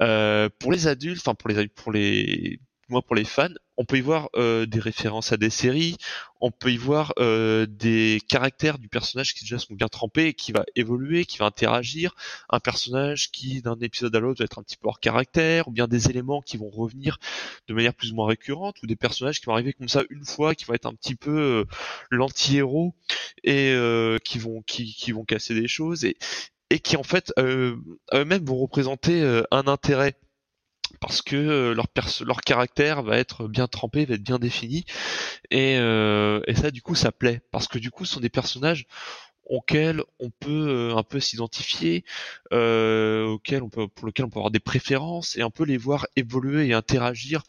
euh, 0.00 0.48
pour 0.58 0.72
les 0.72 0.86
adultes 0.86 1.20
enfin 1.20 1.34
pour 1.34 1.50
les 1.50 1.68
pour 1.68 1.92
les 1.92 2.58
moi 2.90 3.02
pour 3.02 3.14
les 3.14 3.24
fans, 3.24 3.48
on 3.76 3.84
peut 3.84 3.98
y 3.98 4.00
voir 4.00 4.28
euh, 4.36 4.66
des 4.66 4.80
références 4.80 5.32
à 5.32 5.36
des 5.36 5.50
séries, 5.50 5.96
on 6.40 6.50
peut 6.50 6.70
y 6.70 6.76
voir 6.76 7.12
euh, 7.18 7.66
des 7.66 8.20
caractères 8.28 8.78
du 8.78 8.88
personnage 8.88 9.34
qui 9.34 9.44
déjà 9.44 9.58
sont 9.58 9.74
bien 9.74 9.88
trempés 9.88 10.34
qui 10.34 10.52
va 10.52 10.64
évoluer, 10.76 11.24
qui 11.24 11.38
va 11.38 11.46
interagir, 11.46 12.14
un 12.50 12.60
personnage 12.60 13.30
qui 13.30 13.62
d'un 13.62 13.78
épisode 13.80 14.14
à 14.14 14.20
l'autre 14.20 14.40
va 14.40 14.44
être 14.44 14.58
un 14.58 14.62
petit 14.62 14.76
peu 14.76 14.88
hors 14.88 15.00
caractère, 15.00 15.68
ou 15.68 15.70
bien 15.70 15.88
des 15.88 16.10
éléments 16.10 16.42
qui 16.42 16.56
vont 16.56 16.70
revenir 16.70 17.18
de 17.68 17.74
manière 17.74 17.94
plus 17.94 18.12
ou 18.12 18.16
moins 18.16 18.26
récurrente, 18.26 18.76
ou 18.82 18.86
des 18.86 18.96
personnages 18.96 19.40
qui 19.40 19.46
vont 19.46 19.54
arriver 19.54 19.72
comme 19.72 19.88
ça 19.88 20.02
une 20.10 20.24
fois, 20.24 20.54
qui 20.54 20.64
vont 20.64 20.74
être 20.74 20.86
un 20.86 20.94
petit 20.94 21.14
peu 21.14 21.38
euh, 21.38 21.64
l'anti-héros 22.10 22.94
et 23.44 23.72
euh, 23.72 24.18
qui 24.18 24.38
vont 24.38 24.62
qui, 24.62 24.94
qui 24.94 25.12
vont 25.12 25.24
casser 25.24 25.54
des 25.54 25.68
choses 25.68 26.04
et 26.04 26.16
et 26.70 26.78
qui 26.78 26.96
en 26.96 27.02
fait 27.02 27.32
euh, 27.38 27.76
eux-mêmes 28.14 28.44
vont 28.44 28.56
représenter 28.56 29.22
euh, 29.22 29.42
un 29.50 29.66
intérêt 29.66 30.14
parce 31.00 31.22
que 31.22 31.36
euh, 31.36 31.74
leur, 31.74 31.86
leur 32.24 32.40
caractère 32.40 33.02
va 33.02 33.18
être 33.18 33.48
bien 33.48 33.68
trempé, 33.68 34.04
va 34.04 34.14
être 34.14 34.22
bien 34.22 34.38
défini, 34.38 34.84
et, 35.50 35.76
euh, 35.78 36.40
et 36.46 36.54
ça 36.54 36.70
du 36.70 36.82
coup 36.82 36.94
ça 36.94 37.12
plaît, 37.12 37.42
parce 37.50 37.68
que 37.68 37.78
du 37.78 37.90
coup 37.90 38.04
ce 38.04 38.14
sont 38.14 38.20
des 38.20 38.28
personnages 38.30 38.86
auxquels 39.44 40.02
on 40.20 40.30
peut 40.30 40.68
euh, 40.68 40.96
un 40.96 41.02
peu 41.02 41.18
s'identifier, 41.20 42.04
euh, 42.52 43.26
auxquels 43.26 43.62
on 43.62 43.68
peut, 43.68 43.88
pour 43.88 44.06
lesquels 44.06 44.26
on 44.26 44.30
peut 44.30 44.38
avoir 44.38 44.52
des 44.52 44.60
préférences 44.60 45.36
et 45.36 45.42
un 45.42 45.50
peu 45.50 45.64
les 45.64 45.76
voir 45.76 46.06
évoluer 46.16 46.68
et 46.68 46.72
interagir 46.74 47.42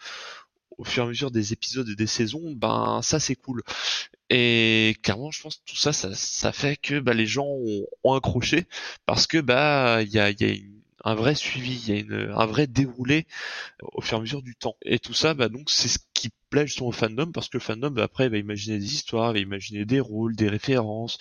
au 0.77 0.83
fur 0.83 1.03
et 1.03 1.05
à 1.05 1.09
mesure 1.09 1.31
des 1.31 1.53
épisodes 1.53 1.87
et 1.89 1.95
des 1.95 2.07
saisons, 2.07 2.53
ben 2.53 3.01
ça 3.03 3.19
c'est 3.19 3.35
cool. 3.35 3.61
Et 4.29 4.95
clairement, 5.03 5.29
je 5.31 5.41
pense 5.41 5.57
que 5.57 5.61
tout 5.65 5.75
ça, 5.75 5.91
ça, 5.93 6.09
ça 6.15 6.51
fait 6.53 6.77
que 6.77 6.99
bah, 6.99 7.13
les 7.13 7.25
gens 7.27 7.45
ont, 7.45 7.85
ont 8.03 8.13
accroché 8.13 8.65
parce 9.05 9.27
que 9.27 9.37
bah 9.39 10.01
il 10.01 10.09
y 10.09 10.19
a, 10.19 10.31
y 10.31 10.43
a 10.43 10.47
une 10.47 10.70
un 11.03 11.15
vrai 11.15 11.35
suivi, 11.35 11.81
il 11.87 11.93
y 11.93 11.97
a 11.97 11.99
une, 12.01 12.33
un 12.35 12.45
vrai 12.45 12.67
déroulé 12.67 13.25
au 13.93 14.01
fur 14.01 14.17
et 14.17 14.19
à 14.19 14.21
mesure 14.21 14.41
du 14.41 14.55
temps. 14.55 14.75
Et 14.83 14.99
tout 14.99 15.13
ça, 15.13 15.33
bah, 15.33 15.49
donc, 15.49 15.69
c'est 15.69 15.87
ce 15.87 15.99
qui 16.13 16.29
plaît 16.51 16.67
justement 16.67 16.89
au 16.89 16.91
fandom 16.91 17.31
parce 17.31 17.49
que 17.49 17.57
le 17.57 17.61
fandom 17.61 17.89
bah, 17.89 18.03
après 18.03 18.29
va 18.29 18.37
imaginer 18.37 18.77
des 18.77 18.93
histoires, 18.93 19.33
va 19.33 19.39
imaginer 19.39 19.85
des 19.85 19.99
rôles, 19.99 20.35
des 20.35 20.49
références, 20.49 21.17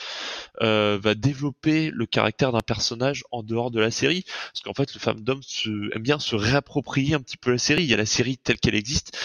euh, 0.60 0.98
va 1.00 1.14
développer 1.14 1.90
le 1.90 2.04
caractère 2.04 2.52
d'un 2.52 2.60
personnage 2.60 3.24
en 3.30 3.42
dehors 3.42 3.70
de 3.70 3.80
la 3.80 3.90
série 3.90 4.24
parce 4.24 4.60
qu'en 4.62 4.74
fait 4.74 4.92
le 4.92 5.00
fandom 5.00 5.40
se, 5.40 5.94
aime 5.94 6.02
bien 6.02 6.18
se 6.18 6.36
réapproprier 6.36 7.14
un 7.14 7.20
petit 7.20 7.38
peu 7.38 7.52
la 7.52 7.58
série. 7.58 7.84
Il 7.84 7.90
y 7.90 7.94
a 7.94 7.96
la 7.96 8.06
série 8.06 8.36
telle 8.36 8.58
qu'elle 8.58 8.74
existe 8.74 9.16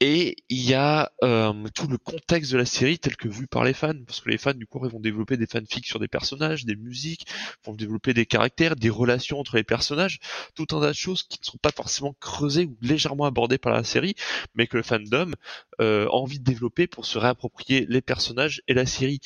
et 0.00 0.36
il 0.48 0.62
y 0.62 0.72
a 0.72 1.12
euh, 1.22 1.52
tout 1.74 1.86
le 1.86 1.98
contexte 1.98 2.52
de 2.52 2.56
la 2.56 2.64
série 2.64 2.98
tel 2.98 3.16
que 3.16 3.28
vu 3.28 3.46
par 3.46 3.64
les 3.64 3.74
fans, 3.74 3.92
parce 4.06 4.20
que 4.20 4.30
les 4.30 4.38
fans 4.38 4.54
du 4.54 4.66
coup 4.66 4.84
ils 4.84 4.90
vont 4.90 5.00
développer 5.00 5.36
des 5.36 5.46
fanfics 5.46 5.86
sur 5.86 5.98
des 5.98 6.08
personnages, 6.08 6.64
des 6.64 6.74
musiques, 6.74 7.26
vont 7.64 7.74
développer 7.74 8.14
des 8.14 8.24
caractères, 8.24 8.76
des 8.76 8.88
relations 8.88 9.38
entre 9.38 9.56
les 9.56 9.64
personnages, 9.64 10.18
tout 10.54 10.66
un 10.72 10.80
tas 10.80 10.88
de 10.88 10.92
choses 10.94 11.22
qui 11.22 11.38
ne 11.40 11.44
sont 11.44 11.58
pas 11.58 11.70
forcément 11.70 12.14
creusées 12.18 12.64
ou 12.64 12.78
légèrement 12.80 13.26
abordées 13.26 13.58
par 13.58 13.72
la 13.72 13.84
série, 13.84 14.14
mais 14.54 14.66
que 14.66 14.78
le 14.78 14.82
fandom 14.82 15.32
euh, 15.80 16.06
a 16.06 16.14
envie 16.14 16.38
de 16.38 16.44
développer 16.44 16.86
pour 16.86 17.04
se 17.04 17.18
réapproprier 17.18 17.86
les 17.88 18.00
personnages 18.00 18.62
et 18.68 18.74
la 18.74 18.86
série. 18.86 19.20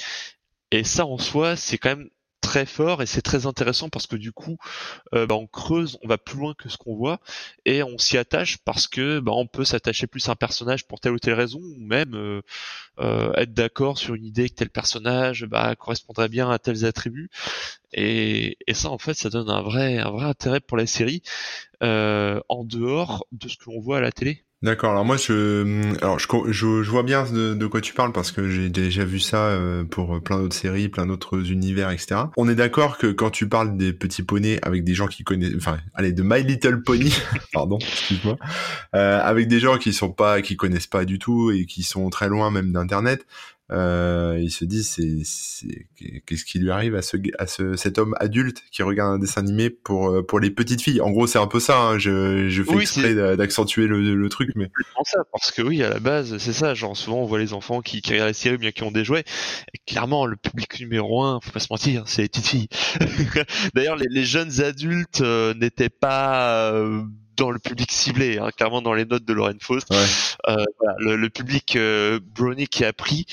Et 0.73 0.83
ça 0.83 1.07
en 1.07 1.19
soi, 1.19 1.55
c'est 1.55 1.79
quand 1.79 1.91
même 1.91 2.11
très 2.55 2.67
fort 2.67 3.03
et 3.03 3.07
c'est 3.07 3.21
très 3.21 3.47
intéressant 3.47 3.89
parce 3.89 4.07
que 4.07 4.15
du 4.15 4.31
coup 4.31 4.59
euh, 5.13 5.27
bah, 5.27 5.35
on 5.35 5.49
creuse, 5.49 5.99
on 6.05 6.07
va 6.07 6.19
plus 6.19 6.39
loin 6.39 6.55
que 6.55 6.69
ce 6.69 6.77
qu'on 6.77 6.95
voit 6.95 7.19
et 7.65 7.83
on 7.83 7.99
s'y 7.99 8.17
attache 8.17 8.59
parce 8.59 8.87
que 8.87 9.19
bah, 9.19 9.33
on 9.35 9.49
peut 9.49 9.65
s'attacher 9.65 10.07
plus 10.07 10.29
à 10.29 10.33
un 10.33 10.37
personnage 10.37 10.87
pour 10.87 11.01
telle 11.01 11.15
ou 11.15 11.19
telle 11.19 11.35
raison 11.35 11.59
ou 11.59 11.81
même 11.81 12.15
euh, 12.15 12.43
euh, 13.01 13.33
être 13.33 13.55
d'accord 13.55 13.99
sur 13.99 14.15
une 14.15 14.25
idée 14.25 14.49
que 14.49 14.55
tel 14.55 14.71
personnage 14.71 15.47
bah, 15.47 15.75
correspondrait 15.75 16.29
bien 16.29 16.49
à 16.49 16.61
tels 16.61 16.85
attributs 16.85 17.29
et, 17.93 18.57
et, 18.69 18.75
ça 18.75 18.89
en 18.89 18.99
fait 18.99 19.15
ça 19.15 19.31
donne 19.31 19.51
un 19.51 19.63
vrai 19.63 19.99
un 19.99 20.13
vrai 20.13 20.27
intérêt 20.27 20.61
pour 20.61 20.77
la 20.77 20.87
série 20.87 21.23
en 21.81 22.65
dehors 22.65 23.27
de 23.33 23.49
ce 23.49 23.57
que 23.57 23.65
l'on 23.67 23.81
voit 23.81 23.99
à 23.99 24.01
la 24.01 24.13
télé. 24.13 24.45
D'accord. 24.65 24.93
Alors 24.93 25.05
moi, 25.05 25.19
je, 25.19 25.95
alors 26.01 26.19
je, 26.19 26.27
je, 26.51 26.91
vois 26.91 27.03
bien 27.03 27.25
de, 27.25 27.53
de, 27.53 27.67
quoi 27.67 27.83
tu 27.83 27.93
parles 27.93 28.13
parce 28.13 28.33
que 28.33 28.49
j'ai 28.49 28.71
déjà 28.71 29.05
vu 29.05 29.21
ça 29.21 29.49
euh, 29.49 29.85
pour 29.85 30.23
plein 30.23 30.39
d'autres 30.39 30.57
séries, 30.57 30.89
plein 30.89 31.05
d'autres 31.05 31.51
univers, 31.51 31.91
etc. 31.91 32.23
On 32.39 32.49
est 32.49 32.55
d'accord 32.55 32.97
que 32.97 33.09
quand 33.09 33.29
tu 33.29 33.47
parles 33.47 33.77
des 33.77 33.93
petits 33.93 34.23
poneys 34.23 34.59
avec 34.63 34.83
des 34.83 34.95
gens 34.95 35.07
qui 35.07 35.23
connaissent, 35.23 35.53
enfin, 35.55 35.77
allez, 35.93 36.13
de 36.13 36.23
My 36.23 36.43
Little 36.43 36.81
Pony, 36.81 37.15
pardon, 37.53 37.77
excuse-moi, 37.79 38.39
euh, 38.95 39.21
avec 39.23 39.49
des 39.49 39.61
gens 39.61 39.77
qui 39.77 39.93
sont 39.93 40.11
pas, 40.11 40.41
qui 40.41 40.57
connaissent 40.57 40.87
pas 40.87 41.05
du 41.05 41.19
tout 41.19 41.51
et 41.51 41.67
qui 41.67 41.83
sont 41.83 42.09
très 42.09 42.31
loin 42.31 42.51
même 42.51 42.73
d'internet, 42.73 43.27
euh, 43.73 44.39
il 44.43 44.51
se 44.51 44.67
dit 44.67 44.85
c'est 44.85 45.23
qu'est-ce 46.27 46.45
qui 46.45 46.59
lui 46.59 46.71
arrive 46.71 46.95
à 46.95 47.01
ce 47.01 47.17
à 47.39 47.47
ce 47.47 47.77
cet 47.77 47.97
homme 47.97 48.15
adulte 48.21 48.63
qui 48.71 48.83
regarde 48.83 49.15
un 49.15 49.19
dessin 49.19 49.41
animé 49.41 49.71
pour 49.71 50.11
euh, 50.11 50.23
pour 50.23 50.39
les 50.39 50.51
petites 50.51 50.83
filles? 50.83 51.01
En 51.01 51.11
gros 51.11 51.27
c'est 51.27 51.39
un 51.39 51.47
peu 51.47 51.61
ça 51.61 51.81
hein, 51.81 51.99
je 51.99 52.49
je 52.51 52.63
fais 52.63 52.77
exprès 52.77 53.15
d'accentuer 53.37 53.87
le, 53.87 54.15
le, 54.15 54.29
truc 54.29 54.51
mais 54.55 54.71
ça 55.05 55.21
parce 55.33 55.51
que 55.51 55.63
oui 55.63 55.83
à 55.83 55.89
la 55.89 55.99
base 55.99 56.37
c'est 56.37 56.53
ça 56.53 56.75
genre 56.75 56.95
souvent 56.95 57.23
on 57.23 57.25
voit 57.25 57.39
les 57.39 57.55
enfants 57.55 57.81
qui, 57.81 58.03
qui 58.03 58.13
regardent 58.13 58.29
la 58.29 58.35
série 58.35 58.59
bien 58.59 58.71
qui 58.71 58.83
ont 58.83 58.91
des 58.91 59.05
jouets. 59.05 59.25
Et 59.73 59.79
clairement 59.87 60.27
le 60.27 60.37
public 60.37 60.79
numéro 60.81 61.23
un 61.23 61.41
faut 61.41 61.51
pas 61.51 61.61
se 61.61 61.69
mentir 61.71 62.05
c'est 62.07 62.21
les 62.21 62.29
petites 62.29 62.47
filles. 62.47 62.69
D'ailleurs 63.75 63.97
les, 63.97 64.09
les, 64.11 64.25
jeunes 64.25 64.61
adultes 64.61 65.23
euh, 65.23 65.55
n'étaient 65.55 65.89
pas 65.89 66.71
euh, 66.73 67.03
dans 67.37 67.51
le 67.51 67.59
public 67.59 67.91
ciblé, 67.91 68.39
hein, 68.39 68.51
clairement 68.57 68.83
dans 68.83 68.95
les 68.95 69.05
notes 69.05 69.25
de 69.25 69.33
Lauren 69.33 69.57
Faust. 69.61 69.91
Ouais. 69.91 69.97
Euh, 70.49 70.65
voilà, 70.81 70.97
le, 70.99 71.17
le, 71.17 71.31
public 71.31 71.77
euh, 71.77 72.21
Brownie 72.35 72.69
qui 72.69 72.85
a 72.85 72.93
pris, 72.93 73.27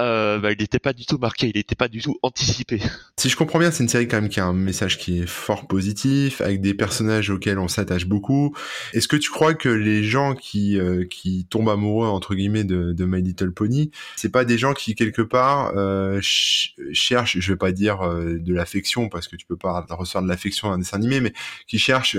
euh, 0.00 0.38
bah, 0.38 0.52
il 0.52 0.58
n'était 0.58 0.78
pas 0.78 0.92
du 0.92 1.06
tout 1.06 1.18
marqué, 1.18 1.48
il 1.48 1.56
n'était 1.56 1.74
pas 1.74 1.88
du 1.88 2.00
tout 2.00 2.18
anticipé. 2.22 2.80
Si 3.18 3.28
je 3.28 3.36
comprends 3.36 3.58
bien, 3.58 3.70
c'est 3.70 3.82
une 3.82 3.88
série 3.88 4.08
quand 4.08 4.20
même 4.20 4.30
qui 4.30 4.40
a 4.40 4.44
un 4.44 4.52
message 4.52 4.98
qui 4.98 5.20
est 5.20 5.26
fort 5.26 5.66
positif, 5.66 6.40
avec 6.40 6.60
des 6.60 6.74
personnages 6.74 7.30
auxquels 7.30 7.58
on 7.58 7.68
s'attache 7.68 8.06
beaucoup. 8.06 8.54
Est-ce 8.92 9.08
que 9.08 9.16
tu 9.16 9.30
crois 9.30 9.54
que 9.54 9.68
les 9.68 10.02
gens 10.02 10.34
qui 10.34 10.78
euh, 10.78 11.04
qui 11.04 11.46
tombent 11.48 11.68
amoureux 11.68 12.08
entre 12.08 12.34
guillemets 12.34 12.64
de, 12.64 12.92
de 12.92 13.04
My 13.04 13.22
Little 13.22 13.52
Pony, 13.52 13.90
c'est 14.16 14.30
pas 14.30 14.44
des 14.44 14.58
gens 14.58 14.74
qui 14.74 14.94
quelque 14.94 15.22
part 15.22 15.72
euh, 15.76 16.20
ch 16.20 16.74
cherchent, 16.92 17.38
je 17.38 17.52
vais 17.52 17.56
pas 17.56 17.72
dire 17.72 18.02
euh, 18.02 18.38
de 18.38 18.54
l'affection 18.54 19.08
parce 19.08 19.28
que 19.28 19.36
tu 19.36 19.46
peux 19.46 19.56
pas 19.56 19.86
recevoir 19.90 20.22
de 20.24 20.28
l'affection 20.28 20.68
dans 20.68 20.74
un 20.74 20.78
dessin 20.78 20.96
animé, 20.96 21.20
mais 21.20 21.32
qui 21.66 21.78
cherchent 21.78 22.16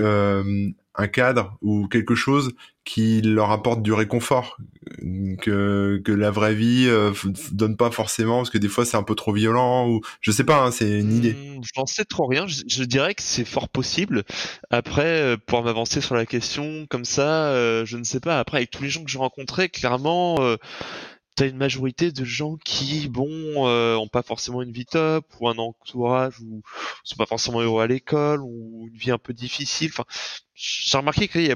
un 0.97 1.07
cadre 1.07 1.57
ou 1.61 1.87
quelque 1.87 2.15
chose 2.15 2.53
qui 2.85 3.21
leur 3.21 3.51
apporte 3.51 3.81
du 3.81 3.91
réconfort 3.91 4.57
que 5.41 6.01
que 6.05 6.11
la 6.11 6.29
vraie 6.29 6.53
vie 6.53 6.85
euh, 6.87 7.11
donne 7.51 7.75
pas 7.75 7.89
forcément 7.89 8.37
parce 8.37 8.51
que 8.51 8.59
des 8.59 8.67
fois 8.67 8.85
c'est 8.85 8.95
un 8.95 9.03
peu 9.03 9.15
trop 9.15 9.33
violent 9.33 9.89
ou 9.89 10.01
je 10.21 10.31
sais 10.31 10.43
pas 10.43 10.63
hein, 10.63 10.71
c'est 10.71 10.99
une 10.99 11.11
idée. 11.11 11.33
Hmm, 11.33 11.61
je 11.63 11.71
n'en 11.79 11.87
sais 11.87 12.05
trop 12.05 12.27
rien. 12.27 12.45
Je, 12.47 12.61
je 12.67 12.83
dirais 12.83 13.15
que 13.15 13.23
c'est 13.23 13.45
fort 13.45 13.67
possible. 13.67 14.23
Après 14.69 15.21
euh, 15.21 15.37
pour 15.43 15.63
m'avancer 15.63 15.99
sur 15.99 16.15
la 16.15 16.27
question 16.27 16.85
comme 16.87 17.05
ça 17.05 17.47
euh, 17.47 17.85
je 17.85 17.97
ne 17.97 18.03
sais 18.03 18.19
pas. 18.19 18.39
Après 18.39 18.57
avec 18.57 18.69
tous 18.69 18.83
les 18.83 18.89
gens 18.89 19.03
que 19.03 19.09
j'ai 19.09 19.17
rencontrés 19.17 19.69
clairement 19.69 20.35
euh, 20.41 20.57
t'as 21.35 21.47
une 21.47 21.57
majorité 21.57 22.11
de 22.11 22.23
gens 22.23 22.57
qui, 22.57 23.09
bon, 23.09 23.67
euh, 23.67 23.95
ont 23.95 24.07
pas 24.07 24.23
forcément 24.23 24.61
une 24.61 24.71
vie 24.71 24.85
top 24.85 25.25
ou 25.39 25.49
un 25.49 25.57
entourage 25.57 26.39
ou 26.41 26.61
sont 27.03 27.17
pas 27.17 27.25
forcément 27.25 27.61
heureux 27.61 27.83
à 27.83 27.87
l'école 27.87 28.41
ou 28.41 28.87
une 28.89 28.97
vie 28.97 29.11
un 29.11 29.17
peu 29.17 29.33
difficile. 29.33 29.89
Enfin, 29.91 30.05
j'ai 30.53 30.97
remarqué 30.97 31.27
qu'il 31.27 31.45
y 31.47 31.51
a 31.51 31.55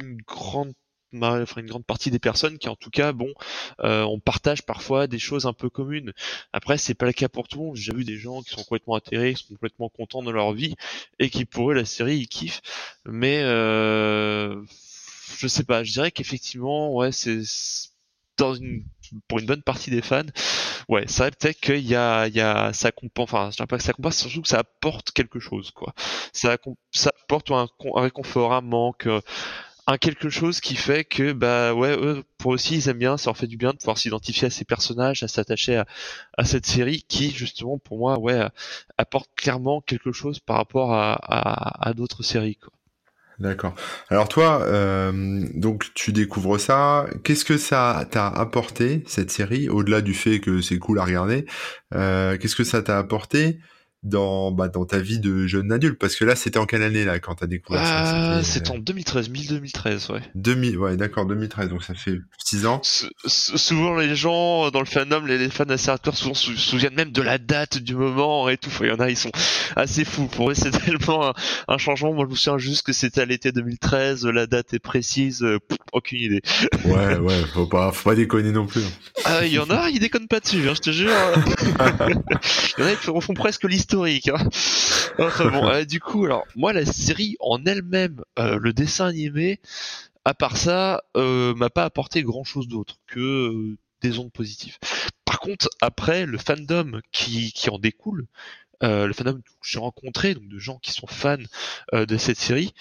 une 0.00 0.18
grande 0.22 0.74
enfin 1.20 1.60
une 1.60 1.66
grande 1.66 1.84
partie 1.84 2.10
des 2.10 2.18
personnes 2.18 2.58
qui 2.58 2.68
en 2.70 2.76
tout 2.76 2.90
cas 2.90 3.12
bon 3.12 3.32
euh, 3.80 4.02
on 4.04 4.18
partage 4.18 4.62
parfois 4.62 5.06
des 5.06 5.18
choses 5.18 5.46
un 5.46 5.52
peu 5.52 5.68
communes. 5.70 6.12
Après 6.52 6.78
c'est 6.78 6.94
pas 6.94 7.06
le 7.06 7.12
cas 7.12 7.28
pour 7.28 7.48
tout 7.48 7.58
le 7.58 7.64
monde. 7.66 7.76
J'ai 7.76 7.94
vu 7.94 8.04
des 8.04 8.16
gens 8.16 8.42
qui 8.42 8.50
sont 8.50 8.62
complètement 8.64 8.94
atterrés 8.94 9.34
qui 9.34 9.42
sont 9.44 9.54
complètement 9.54 9.88
contents 9.90 10.22
de 10.22 10.30
leur 10.30 10.52
vie 10.52 10.74
et 11.18 11.30
qui 11.30 11.44
pour 11.44 11.70
eux 11.70 11.74
la 11.74 11.84
série 11.84 12.16
ils 12.18 12.28
kiffent. 12.28 12.62
Mais 13.04 13.42
euh, 13.42 14.62
je 15.38 15.46
sais 15.48 15.64
pas. 15.64 15.84
Je 15.84 15.92
dirais 15.92 16.10
qu'effectivement 16.12 16.94
ouais 16.94 17.12
c'est 17.12 17.42
dans 18.38 18.54
une 18.54 18.84
pour 19.28 19.38
une 19.38 19.46
bonne 19.46 19.62
partie 19.62 19.90
des 19.90 20.02
fans, 20.02 20.22
ouais, 20.88 21.06
ça 21.06 21.30
peut-être 21.30 21.60
qu'il 21.60 21.86
y 21.86 21.94
a, 21.94 22.26
il 22.28 22.34
y 22.34 22.40
a, 22.40 22.72
ça 22.72 22.92
compense, 22.92 23.24
enfin, 23.24 23.50
je 23.50 23.62
pas 23.64 23.76
que 23.78 23.82
ça 23.82 23.92
compense, 23.92 24.18
surtout 24.18 24.42
que 24.42 24.48
ça 24.48 24.60
apporte 24.60 25.12
quelque 25.12 25.40
chose, 25.40 25.70
quoi. 25.70 25.94
Ça, 26.32 26.56
ça 26.92 27.10
apporte 27.22 27.50
un, 27.50 27.68
réconfort, 27.94 28.52
un 28.54 28.60
manque, 28.62 29.06
euh, 29.06 29.20
un 29.86 29.98
quelque 29.98 30.30
chose 30.30 30.60
qui 30.60 30.76
fait 30.76 31.04
que 31.04 31.32
bah 31.32 31.74
ouais 31.74 31.96
eux 31.96 32.22
pour 32.38 32.52
aussi 32.52 32.76
ils 32.76 32.88
aiment 32.88 32.98
bien 32.98 33.16
ça 33.16 33.30
leur 33.30 33.36
fait 33.36 33.48
du 33.48 33.56
bien 33.56 33.72
de 33.72 33.78
pouvoir 33.78 33.98
s'identifier 33.98 34.46
à 34.46 34.50
ces 34.50 34.64
personnages 34.64 35.24
à 35.24 35.28
s'attacher 35.28 35.76
à, 35.76 35.86
à, 36.38 36.44
cette 36.44 36.66
série 36.66 37.02
qui 37.08 37.32
justement 37.32 37.78
pour 37.78 37.98
moi 37.98 38.16
ouais 38.20 38.46
apporte 38.96 39.28
clairement 39.34 39.80
quelque 39.80 40.12
chose 40.12 40.38
par 40.38 40.56
rapport 40.56 40.92
à, 40.94 41.14
à, 41.14 41.88
à 41.88 41.94
d'autres 41.94 42.22
séries 42.22 42.56
quoi 42.56 42.72
D'accord. 43.42 43.74
Alors 44.08 44.28
toi, 44.28 44.62
euh, 44.66 45.42
donc 45.54 45.92
tu 45.94 46.12
découvres 46.12 46.60
ça. 46.60 47.06
Qu'est-ce 47.24 47.44
que 47.44 47.58
ça 47.58 48.06
t'a 48.08 48.28
apporté 48.28 49.02
cette 49.08 49.32
série, 49.32 49.68
au-delà 49.68 50.00
du 50.00 50.14
fait 50.14 50.38
que 50.38 50.60
c'est 50.60 50.78
cool 50.78 51.00
à 51.00 51.04
regarder? 51.04 51.44
Euh, 51.92 52.38
Qu'est-ce 52.38 52.54
que 52.54 52.62
ça 52.62 52.82
t'a 52.82 52.98
apporté 53.00 53.58
dans 54.02 54.50
bah, 54.50 54.68
dans 54.68 54.84
ta 54.84 54.98
vie 54.98 55.20
de 55.20 55.46
jeune 55.46 55.70
adulte 55.70 55.96
parce 55.96 56.16
que 56.16 56.24
là 56.24 56.34
c'était 56.34 56.58
en 56.58 56.66
quelle 56.66 56.82
année 56.82 57.04
là 57.04 57.20
quand 57.20 57.36
t'as 57.36 57.46
découvert 57.46 57.86
ça 57.86 58.38
euh, 58.38 58.42
C'était 58.42 58.70
en 58.70 58.78
2013, 58.78 59.30
2013 59.30 60.10
ouais. 60.10 60.22
2000 60.34 60.76
ouais 60.78 60.96
d'accord 60.96 61.24
2013 61.24 61.68
donc 61.68 61.84
ça 61.84 61.94
fait 61.94 62.18
6 62.44 62.66
ans. 62.66 62.80
souvent 62.82 63.96
les 63.96 64.16
gens 64.16 64.72
dans 64.72 64.80
le 64.80 64.86
fandom 64.86 65.24
les, 65.24 65.48
fans 65.50 65.64
assez 65.68 65.88
hardcore 65.88 66.16
souvent 66.16 66.34
se 66.34 66.52
souviennent 66.56 66.96
même 66.96 67.12
de 67.12 67.22
la 67.22 67.38
date 67.38 67.78
du 67.78 67.94
moment 67.94 68.48
et 68.48 68.56
tout. 68.56 68.70
Il 68.80 68.88
y 68.88 68.90
en 68.90 68.98
a 68.98 69.08
ils 69.08 69.16
sont 69.16 69.30
assez 69.76 70.04
fous 70.04 70.26
pour 70.26 70.50
eux 70.50 70.54
c'est 70.56 70.72
tellement 70.72 71.32
un, 71.68 71.78
changement. 71.78 72.12
Moi 72.12 72.24
je 72.26 72.30
me 72.30 72.34
souviens 72.34 72.58
juste 72.58 72.84
que 72.84 72.92
c'était 72.92 73.20
à 73.20 73.24
l'été 73.24 73.52
2013 73.52 74.26
la 74.26 74.48
date 74.48 74.74
est 74.74 74.80
précise 74.80 75.44
euh, 75.44 75.60
aucune 75.92 76.22
idée. 76.22 76.42
Ouais 76.84 77.18
ouais 77.18 77.40
faut 77.54 77.66
pas 77.66 77.92
faut 77.92 78.10
pas 78.10 78.16
déconner 78.16 78.50
non 78.50 78.66
plus. 78.66 78.82
Ah 79.24 79.46
il 79.46 79.52
y 79.52 79.60
en 79.60 79.70
a 79.70 79.90
ils 79.90 80.00
déconnent 80.00 80.28
pas 80.28 80.40
dessus 80.40 80.68
hein, 80.68 80.74
je 80.74 80.80
te 80.80 80.90
jure. 80.90 81.12
il 82.78 82.80
y 82.80 82.84
en 82.84 82.86
a 82.86 82.96
qui 82.96 83.10
refont 83.10 83.34
presque 83.34 83.62
l'histoire 83.62 83.91
historique. 83.92 84.28
Hein. 84.28 84.48
Bon, 85.18 85.68
euh, 85.68 85.84
du 85.84 86.00
coup, 86.00 86.24
alors 86.24 86.46
moi 86.56 86.72
la 86.72 86.86
série 86.86 87.36
en 87.40 87.62
elle-même, 87.66 88.22
euh, 88.38 88.58
le 88.58 88.72
dessin 88.72 89.06
animé, 89.06 89.60
à 90.24 90.32
part 90.32 90.56
ça, 90.56 91.02
euh, 91.18 91.54
m'a 91.54 91.68
pas 91.68 91.84
apporté 91.84 92.22
grand-chose 92.22 92.66
d'autre 92.66 92.96
que 93.06 93.76
des 94.00 94.18
ondes 94.18 94.32
positives. 94.32 94.78
Par 95.26 95.38
contre, 95.40 95.68
après, 95.82 96.24
le 96.24 96.38
fandom 96.38 97.00
qui, 97.12 97.52
qui 97.52 97.68
en 97.68 97.78
découle, 97.78 98.26
le 98.82 99.12
fandom 99.12 99.34
que 99.34 99.68
j'ai 99.68 99.78
rencontré, 99.78 100.34
donc 100.34 100.48
de 100.48 100.58
gens 100.58 100.78
qui 100.78 100.92
sont 100.92 101.06
fans 101.06 101.36
euh, 101.94 102.06
de 102.06 102.16
cette 102.16 102.38
série, 102.38 102.74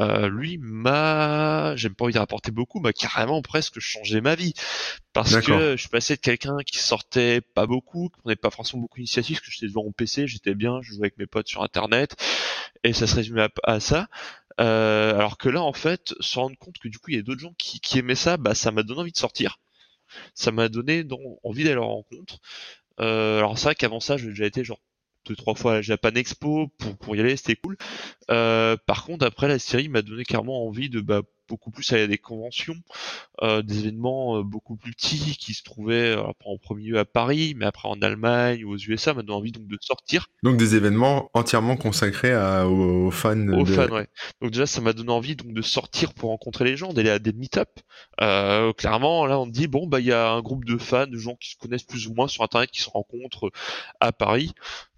euh, 0.00 0.28
lui 0.28 0.58
m'a, 0.58 1.76
j'aime 1.76 1.94
pas 1.94 2.04
envie 2.04 2.14
de 2.14 2.18
rapporter 2.18 2.50
beaucoup, 2.50 2.80
m'a 2.80 2.92
carrément 2.92 3.40
presque 3.42 3.78
changé 3.80 4.20
ma 4.20 4.34
vie. 4.34 4.54
Parce 5.12 5.36
que 5.40 5.72
je 5.72 5.76
suis 5.76 5.88
passé 5.88 6.16
de 6.16 6.20
quelqu'un 6.20 6.56
qui 6.66 6.78
sortait 6.78 7.40
pas 7.40 7.66
beaucoup, 7.66 8.08
qui 8.08 8.20
prenait 8.20 8.36
pas 8.36 8.50
forcément 8.50 8.82
beaucoup 8.82 8.96
d'initiatives, 8.96 9.40
que 9.40 9.50
j'étais 9.50 9.68
devant 9.68 9.84
mon 9.84 9.92
PC, 9.92 10.26
j'étais 10.26 10.54
bien, 10.54 10.80
je 10.82 10.92
jouais 10.92 11.06
avec 11.06 11.18
mes 11.18 11.26
potes 11.26 11.46
sur 11.46 11.62
internet, 11.62 12.16
et 12.82 12.92
ça 12.92 13.06
se 13.06 13.14
résumait 13.14 13.48
à, 13.62 13.78
ça. 13.78 14.08
alors 14.58 15.38
que 15.38 15.48
là, 15.48 15.62
en 15.62 15.72
fait, 15.72 16.14
se 16.18 16.38
rendre 16.38 16.56
compte 16.58 16.78
que 16.78 16.88
du 16.88 16.98
coup, 16.98 17.10
il 17.10 17.16
y 17.16 17.20
a 17.20 17.22
d'autres 17.22 17.40
gens 17.40 17.54
qui, 17.58 17.78
qui 17.78 18.00
aimaient 18.00 18.16
ça, 18.16 18.36
bah, 18.36 18.56
ça 18.56 18.72
m'a 18.72 18.82
donné 18.82 19.02
envie 19.02 19.12
de 19.12 19.16
sortir. 19.16 19.58
Ça 20.34 20.50
m'a 20.50 20.68
donné 20.68 21.06
envie 21.44 21.62
d'aller 21.62 21.72
à 21.72 21.76
leur 21.76 21.86
rencontre. 21.86 22.40
alors 22.98 23.56
c'est 23.56 23.66
vrai 23.66 23.74
qu'avant 23.76 24.00
ça, 24.00 24.16
j'ai 24.16 24.28
déjà 24.28 24.46
été 24.46 24.64
genre 24.64 24.80
deux 25.26 25.36
trois 25.36 25.54
fois 25.54 25.72
à 25.72 25.74
la 25.76 25.82
Japan 25.82 26.10
Expo 26.14 26.68
pour 26.78 26.96
pour 26.96 27.16
y 27.16 27.20
aller, 27.20 27.36
c'était 27.36 27.56
cool. 27.56 27.76
Euh, 28.30 28.76
par 28.86 29.04
contre, 29.04 29.26
après 29.26 29.48
la 29.48 29.58
série 29.58 29.88
m'a 29.88 30.02
donné 30.02 30.24
clairement 30.24 30.66
envie 30.66 30.88
de 30.88 31.00
bah, 31.00 31.22
beaucoup 31.46 31.70
plus 31.70 31.92
aller 31.92 32.04
à 32.04 32.06
des 32.06 32.16
conventions, 32.16 32.76
euh, 33.42 33.60
des 33.60 33.80
événements 33.80 34.38
euh, 34.38 34.42
beaucoup 34.42 34.76
plus 34.76 34.92
petits 34.92 35.36
qui 35.38 35.52
se 35.52 35.62
trouvaient 35.62 36.16
en 36.16 36.56
premier 36.56 36.84
lieu 36.84 36.98
à 36.98 37.04
Paris, 37.04 37.54
mais 37.54 37.66
après 37.66 37.86
en 37.86 38.00
Allemagne 38.00 38.64
ou 38.64 38.72
aux 38.72 38.78
USA, 38.78 39.12
m'a 39.12 39.22
donné 39.22 39.36
envie 39.36 39.52
donc 39.52 39.66
de 39.66 39.76
sortir. 39.80 40.28
Donc 40.42 40.56
des 40.56 40.74
événements 40.74 41.30
entièrement 41.34 41.76
consacrés 41.76 42.34
aux, 42.64 43.10
fans. 43.10 43.48
Aux 43.48 43.66
fans, 43.66 43.88
ouais. 43.88 44.08
Donc 44.40 44.52
déjà, 44.52 44.66
ça 44.66 44.80
m'a 44.80 44.94
donné 44.94 45.12
envie 45.12 45.36
donc 45.36 45.52
de 45.52 45.62
sortir 45.62 46.14
pour 46.14 46.30
rencontrer 46.30 46.64
les 46.64 46.76
gens, 46.76 46.94
d'aller 46.94 47.10
à 47.10 47.18
des 47.18 47.32
meet-up. 47.32 47.80
clairement, 48.78 49.26
là, 49.26 49.38
on 49.38 49.46
dit 49.46 49.66
bon 49.68 49.86
bah 49.86 50.00
il 50.00 50.06
y 50.06 50.12
a 50.12 50.30
un 50.30 50.40
groupe 50.40 50.64
de 50.64 50.78
fans, 50.78 51.06
de 51.06 51.18
gens 51.18 51.36
qui 51.36 51.50
se 51.50 51.56
connaissent 51.56 51.82
plus 51.82 52.06
ou 52.06 52.14
moins 52.14 52.28
sur 52.28 52.42
Internet, 52.42 52.70
qui 52.70 52.80
se 52.80 52.90
rencontrent 52.90 53.50
à 54.00 54.12
Paris 54.12 54.54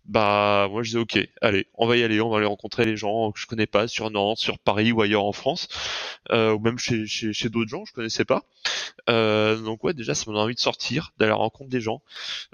bah 0.09 0.69
moi 0.71 0.83
je 0.83 0.91
disais 0.91 0.99
ok, 0.99 1.29
allez, 1.41 1.67
on 1.75 1.87
va 1.87 1.97
y 1.97 2.03
aller, 2.03 2.21
on 2.21 2.31
va 2.31 2.39
aller 2.39 2.47
rencontrer 2.47 2.85
les 2.85 2.97
gens 2.97 3.33
que 3.33 3.41
je 3.41 3.47
connais 3.47 3.67
pas 3.67 3.89
sur 3.89 4.11
Nantes, 4.11 4.39
sur 4.39 4.59
Paris 4.59 4.93
ou 4.93 5.03
ailleurs 5.03 5.25
en 5.25 5.33
France, 5.33 5.69
euh, 6.31 6.55
ou 6.55 6.61
même 6.61 6.79
chez, 6.79 7.07
chez, 7.07 7.49
d'autres 7.49 7.71
gens, 7.71 7.85
je 7.85 7.93
connaissais 7.93 8.25
pas. 8.25 8.45
Euh, 9.09 9.57
donc 9.57 9.85
ouais, 9.85 9.95
déjà 9.95 10.15
ça 10.15 10.25
m'a 10.27 10.33
donné 10.33 10.45
envie 10.45 10.55
de 10.55 10.61
sortir, 10.61 11.13
d'aller 11.19 11.31
à 11.31 11.35
la 11.35 11.37
rencontre 11.37 11.71
des 11.71 11.81
gens. 11.81 12.03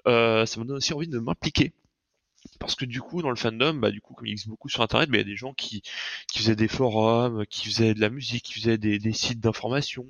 Euh, 0.07 0.47
ça 0.47 0.61
m'a 0.61 0.67
donné 0.67 0.79
aussi 0.79 0.95
envie 0.95 1.09
de 1.09 1.19
m'impliquer 1.19 1.73
parce 2.59 2.75
que 2.75 2.85
du 2.85 3.01
coup 3.01 3.23
dans 3.23 3.31
le 3.31 3.37
fandom 3.37 3.75
bah 3.75 3.91
du 3.91 4.01
coup 4.01 4.15
comme 4.15 4.27
il 4.27 4.33
existe 4.33 4.49
beaucoup 4.49 4.69
sur 4.69 4.83
internet 4.83 5.11
bah, 5.11 5.19
il 5.19 5.21
y 5.21 5.25
a 5.25 5.27
des 5.27 5.37
gens 5.37 5.53
qui 5.53 5.83
qui 6.31 6.39
faisaient 6.39 6.57
des 6.57 6.69
forums 6.69 7.45
qui 7.47 7.69
faisaient 7.69 7.95
de 7.95 8.01
la 8.01 8.11
musique 8.11 8.45
qui 8.45 8.55
faisaient 8.55 8.79
des, 8.79 8.99
des 8.99 9.13
sites 9.13 9.41
d'information 9.41 10.07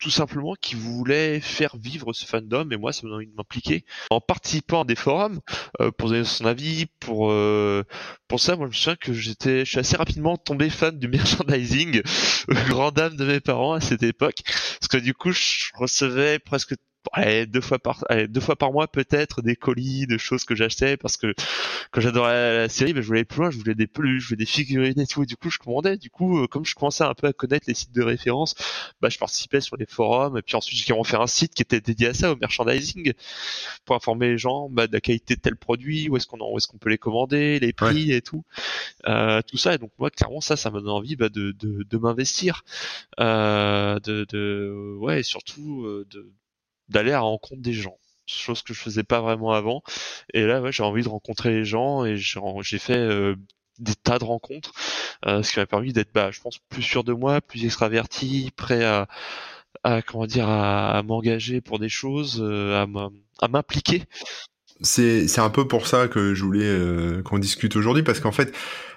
tout 0.00 0.10
simplement 0.10 0.54
qui 0.60 0.74
voulaient 0.74 1.40
faire 1.40 1.76
vivre 1.76 2.12
ce 2.12 2.26
fandom. 2.26 2.68
Et 2.70 2.76
moi 2.76 2.92
ça 2.92 3.02
me 3.02 3.08
donne 3.08 3.16
envie 3.16 3.26
de 3.26 3.34
m'impliquer 3.34 3.84
en 4.10 4.20
participant 4.20 4.82
à 4.82 4.84
des 4.84 4.96
forums 4.96 5.40
euh, 5.80 5.90
pour 5.90 6.08
donner 6.08 6.24
son 6.24 6.46
avis 6.46 6.86
pour 7.00 7.30
euh, 7.30 7.84
pour 8.28 8.40
ça 8.40 8.56
moi 8.56 8.66
je 8.66 8.70
me 8.70 8.74
souviens 8.74 8.96
que 8.96 9.12
j'étais 9.12 9.64
je 9.64 9.70
suis 9.70 9.78
assez 9.78 9.96
rapidement 9.96 10.36
tombé 10.36 10.70
fan 10.70 10.98
du 10.98 11.08
merchandising 11.14 12.02
grand 12.68 12.90
dame 12.92 13.16
de 13.16 13.24
mes 13.24 13.40
parents 13.40 13.72
à 13.72 13.80
cette 13.80 14.02
époque. 14.02 14.42
Parce 14.44 14.88
que 14.88 14.96
du 14.96 15.14
coup 15.14 15.32
je 15.32 15.70
recevais 15.74 16.38
presque 16.38 16.74
deux 17.46 17.60
fois 17.60 17.78
par 17.78 18.04
deux 18.28 18.40
fois 18.40 18.56
par 18.56 18.72
mois 18.72 18.88
peut-être 18.88 19.42
des 19.42 19.56
colis 19.56 20.06
de 20.06 20.18
choses 20.18 20.44
que 20.44 20.54
j'achetais 20.54 20.96
parce 20.96 21.16
que 21.16 21.34
quand 21.90 22.00
j'adorais 22.00 22.56
la 22.58 22.68
série 22.68 22.92
ben, 22.92 23.02
je 23.02 23.06
voulais 23.06 23.20
aller 23.20 23.24
plus 23.24 23.40
loin 23.40 23.50
je 23.50 23.58
voulais 23.58 23.74
des 23.74 23.86
peluches 23.86 24.24
je 24.24 24.28
voulais 24.28 24.38
des 24.38 24.46
figurines 24.46 24.98
et 25.00 25.06
tout 25.06 25.22
et 25.22 25.26
du 25.26 25.36
coup 25.36 25.50
je 25.50 25.58
commandais. 25.58 25.96
Du 25.96 26.10
coup 26.10 26.38
euh, 26.38 26.46
comme 26.46 26.64
je 26.64 26.74
commençais 26.74 27.04
un 27.04 27.14
peu 27.14 27.26
à 27.26 27.32
connaître 27.32 27.66
les 27.68 27.74
sites 27.74 27.92
de 27.92 28.02
référence 28.02 28.54
bah 29.00 29.08
je 29.08 29.18
participais 29.18 29.60
sur 29.60 29.76
les 29.76 29.86
forums 29.86 30.38
et 30.38 30.42
puis 30.42 30.56
ensuite 30.56 30.78
j'ai 30.78 30.94
fait 31.04 31.16
un 31.16 31.26
site 31.26 31.54
qui 31.54 31.62
était 31.62 31.80
dédié 31.80 32.08
à 32.08 32.14
ça 32.14 32.32
au 32.32 32.36
merchandising 32.36 33.12
pour 33.84 33.96
informer 33.96 34.28
les 34.28 34.38
gens 34.38 34.68
bah, 34.70 34.86
de 34.86 34.92
la 34.92 35.00
qualité 35.00 35.36
de 35.36 35.40
tel 35.40 35.56
produit 35.56 36.08
où 36.08 36.16
est-ce 36.16 36.26
qu'on 36.26 36.38
où 36.40 36.56
est-ce 36.56 36.66
qu'on 36.68 36.78
peut 36.78 36.90
les 36.90 36.98
commander 36.98 37.58
les 37.60 37.72
prix 37.72 38.12
et 38.12 38.22
tout. 38.22 38.44
Euh, 39.06 39.40
tout 39.42 39.56
ça 39.56 39.74
et 39.74 39.78
donc 39.78 39.90
moi 39.98 40.10
clairement 40.10 40.40
ça 40.40 40.56
ça 40.56 40.70
m'a 40.70 40.80
donné 40.80 40.92
envie 40.92 41.16
bah, 41.16 41.28
de, 41.28 41.52
de, 41.52 41.84
de 41.88 41.98
m'investir. 41.98 42.64
Euh, 43.20 43.98
de, 44.00 44.26
de 44.28 44.96
ouais 44.98 45.20
et 45.20 45.22
surtout 45.22 45.84
euh, 45.84 46.06
de 46.10 46.32
d'aller 46.88 47.10
à 47.10 47.14
la 47.14 47.20
rencontre 47.20 47.62
des 47.62 47.72
gens 47.72 47.98
chose 48.26 48.62
que 48.62 48.74
je 48.74 48.80
faisais 48.80 49.02
pas 49.02 49.20
vraiment 49.20 49.52
avant. 49.52 49.82
Et 50.32 50.46
là 50.46 50.62
j'ai 50.70 50.82
envie 50.82 51.02
de 51.02 51.08
rencontrer 51.08 51.50
les 51.50 51.64
gens 51.64 52.04
et 52.04 52.16
j'ai 52.16 52.78
fait 52.78 52.96
euh, 52.96 53.36
des 53.78 53.94
tas 53.94 54.18
de 54.18 54.24
rencontres 54.24 54.72
euh, 55.26 55.42
ce 55.42 55.52
qui 55.52 55.58
m'a 55.58 55.66
permis 55.66 55.92
d'être 55.92 56.12
bah 56.14 56.30
je 56.30 56.40
pense 56.40 56.58
plus 56.68 56.82
sûr 56.82 57.02
de 57.02 57.12
moi 57.12 57.40
plus 57.40 57.64
extraverti 57.64 58.52
prêt 58.56 58.84
à, 58.84 59.08
à 59.82 60.02
comment 60.02 60.26
dire 60.26 60.48
à, 60.48 61.02
m'engager 61.02 61.60
pour 61.60 61.78
des 61.78 61.88
choses 61.88 62.40
euh, 62.40 62.84
à 63.40 63.48
m'impliquer. 63.48 64.04
C'est 64.80 65.38
un 65.38 65.50
peu 65.50 65.66
pour 65.66 65.86
ça 65.86 66.08
que 66.08 66.34
je 66.34 66.44
voulais 66.44 67.22
qu'on 67.22 67.38
discute 67.38 67.76
aujourd'hui 67.76 68.02
parce 68.02 68.20
qu'en 68.20 68.32
fait 68.32 68.54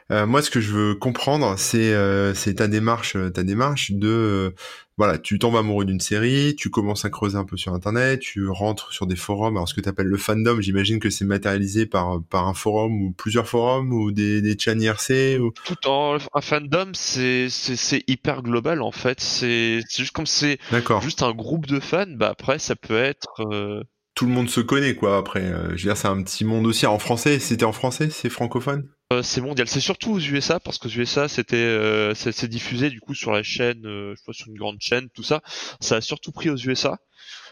moi 0.10 0.41
ce 0.41 0.50
que 0.50 0.60
je 0.60 0.71
veux 0.71 0.95
comprendre 0.95 1.58
c'est 1.58 1.93
c'est 2.34 2.56
ta 2.56 2.67
démarche 2.67 3.15
ta 3.34 3.43
démarche 3.43 3.91
de 3.91 4.56
voilà, 4.98 5.20
tu 5.20 5.38
tombes 5.38 5.56
amoureux 5.56 5.86
d'une 5.86 6.00
série, 6.00 6.56
tu 6.56 6.72
commences 6.72 7.06
à 7.06 7.12
creuser 7.12 7.38
un 7.38 7.46
peu 7.46 7.56
sur 7.56 7.74
internet, 7.74 8.20
tu 8.20 8.50
rentres 8.50 8.92
sur 8.92 9.06
des 9.06 9.16
forums. 9.16 9.56
Alors 9.56 9.70
ce 9.70 9.76
que 9.76 9.82
tu 9.82 9.90
appelles 9.90 10.08
le 10.08 10.18
fandom, 10.18 10.60
j'imagine 10.60 11.00
que 11.00 11.12
c'est 11.12 11.26
matérialisé 11.26 11.86
par 11.86 12.20
par 12.30 12.48
un 12.48 12.56
forum 12.56 13.02
ou 13.04 13.12
plusieurs 13.12 13.48
forums 13.48 13.94
ou 13.94 14.12
des 14.12 14.42
des 14.42 14.58
chaînes 14.58 14.82
IRC 14.82 15.40
ou 15.40 15.52
tout 15.64 15.88
en 15.88 16.18
un 16.34 16.42
fandom, 16.42 16.92
c'est 16.94 17.50
c'est 17.50 18.04
hyper 18.08 18.42
global 18.42 18.82
en 18.82 18.92
fait, 18.92 19.22
c'est 19.22 19.82
juste 19.96 20.12
comme 20.12 20.26
c'est 20.26 20.58
juste 21.02 21.22
un 21.22 21.32
groupe 21.34 21.68
de 21.68 21.80
fans, 21.80 22.06
bah 22.08 22.30
après 22.30 22.58
ça 22.58 22.76
peut 22.76 22.98
être 22.98 23.42
euh, 23.52 23.84
tout 24.16 24.26
le 24.26 24.32
monde 24.32 24.50
se 24.50 24.62
connaît 24.62 24.96
quoi 24.96 25.18
après. 25.18 25.44
Euh, 25.44 25.70
je 25.70 25.84
veux 25.84 25.94
dire 25.94 25.98
c'est 25.98 26.08
un 26.08 26.24
petit 26.24 26.44
monde 26.44 26.66
aussi. 26.66 26.88
En 26.88 26.98
français 26.98 27.38
c'était 27.38 27.66
en 27.66 27.72
français 27.72 28.10
c'est 28.10 28.30
francophone? 28.30 28.90
Euh, 29.13 29.22
c'est 29.24 29.39
mondial. 29.39 29.67
C'est 29.67 29.80
surtout 29.80 30.12
aux 30.12 30.20
USA 30.20 30.60
parce 30.60 30.78
qu'aux 30.78 30.89
USA 30.89 31.28
c'était 31.28 31.56
euh, 31.56 32.13
c'est 32.13 32.48
diffusé 32.48 32.89
du 32.89 33.00
coup 33.00 33.15
sur 33.15 33.32
la 33.32 33.41
chaîne 33.41 33.82
je 33.84 34.15
sais 34.17 34.34
sur 34.34 34.48
une 34.48 34.58
grande 34.58 34.82
chaîne 34.82 35.10
tout 35.10 35.24
ça. 35.24 35.41
Ça 35.80 35.98
a 35.98 36.02
surtout 36.02 36.32
pris 36.32 36.50
aux 36.50 36.58
USA 36.58 37.00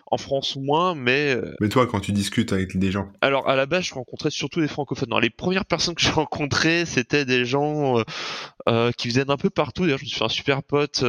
en 0.07 0.17
France 0.17 0.55
moins, 0.55 0.95
mais. 0.95 1.35
Euh, 1.35 1.55
mais 1.59 1.69
toi, 1.69 1.87
quand 1.87 1.99
tu 1.99 2.11
discutes 2.11 2.53
avec 2.53 2.77
des 2.77 2.91
gens. 2.91 3.11
Alors 3.21 3.49
à 3.49 3.55
la 3.55 3.65
base, 3.65 3.85
je 3.85 3.93
rencontrais 3.93 4.29
surtout 4.29 4.61
des 4.61 4.67
francophones. 4.67 5.09
les 5.21 5.29
premières 5.29 5.65
personnes 5.65 5.95
que 5.95 6.01
j'ai 6.01 6.11
rencontrées, 6.11 6.85
c'était 6.85 7.25
des 7.25 7.45
gens 7.45 7.99
euh, 7.99 8.03
euh, 8.69 8.91
qui 8.91 9.07
viennent 9.07 9.31
un 9.31 9.37
peu 9.37 9.49
partout. 9.49 9.83
D'ailleurs, 9.83 9.99
je 9.99 10.03
me 10.03 10.07
suis 10.07 10.17
fait 10.17 10.25
un 10.25 10.29
super 10.29 10.63
pote 10.63 11.03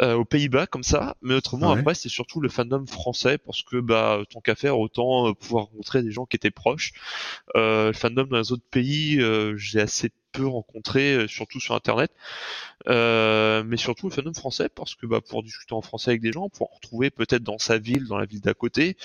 aux 0.00 0.24
Pays-Bas 0.24 0.66
comme 0.66 0.82
ça, 0.82 1.16
mais 1.22 1.34
autrement 1.34 1.70
après, 1.70 1.94
c'est 1.94 2.08
surtout 2.08 2.40
le 2.40 2.48
fandom 2.48 2.86
français 2.86 3.38
parce 3.38 3.62
que 3.62 3.80
bah 3.80 4.20
tant 4.30 4.40
qu'à 4.40 4.54
faire, 4.54 4.78
autant 4.78 5.32
pouvoir 5.34 5.66
rencontrer 5.66 6.02
des 6.02 6.10
gens 6.10 6.26
qui 6.26 6.36
étaient 6.36 6.50
proches. 6.50 6.92
le 7.54 7.92
fandom 7.94 8.24
dans 8.24 8.38
les 8.38 8.52
autres 8.52 8.66
pays, 8.70 9.22
j'ai 9.56 9.80
assez 9.80 10.10
peu 10.32 10.46
rencontré, 10.46 11.26
surtout 11.28 11.60
sur 11.60 11.74
Internet, 11.74 12.10
mais 12.86 13.76
surtout 13.76 14.08
le 14.08 14.14
fandom 14.14 14.34
français, 14.34 14.68
parce 14.68 14.94
que 14.94 15.06
bah, 15.06 15.20
pour 15.20 15.42
discuter 15.42 15.74
en 15.74 15.82
français 15.82 16.10
avec 16.10 16.22
des 16.22 16.32
gens, 16.32 16.48
pour 16.48 16.74
retrouver 16.74 17.10
peut-être 17.10 17.42
dans 17.42 17.58
sa 17.58 17.78
ville, 17.78 18.06
dans 18.06 18.18
la 18.18 18.26
ville 18.26 18.40
d'à 18.40 18.54
côté, 18.54 18.96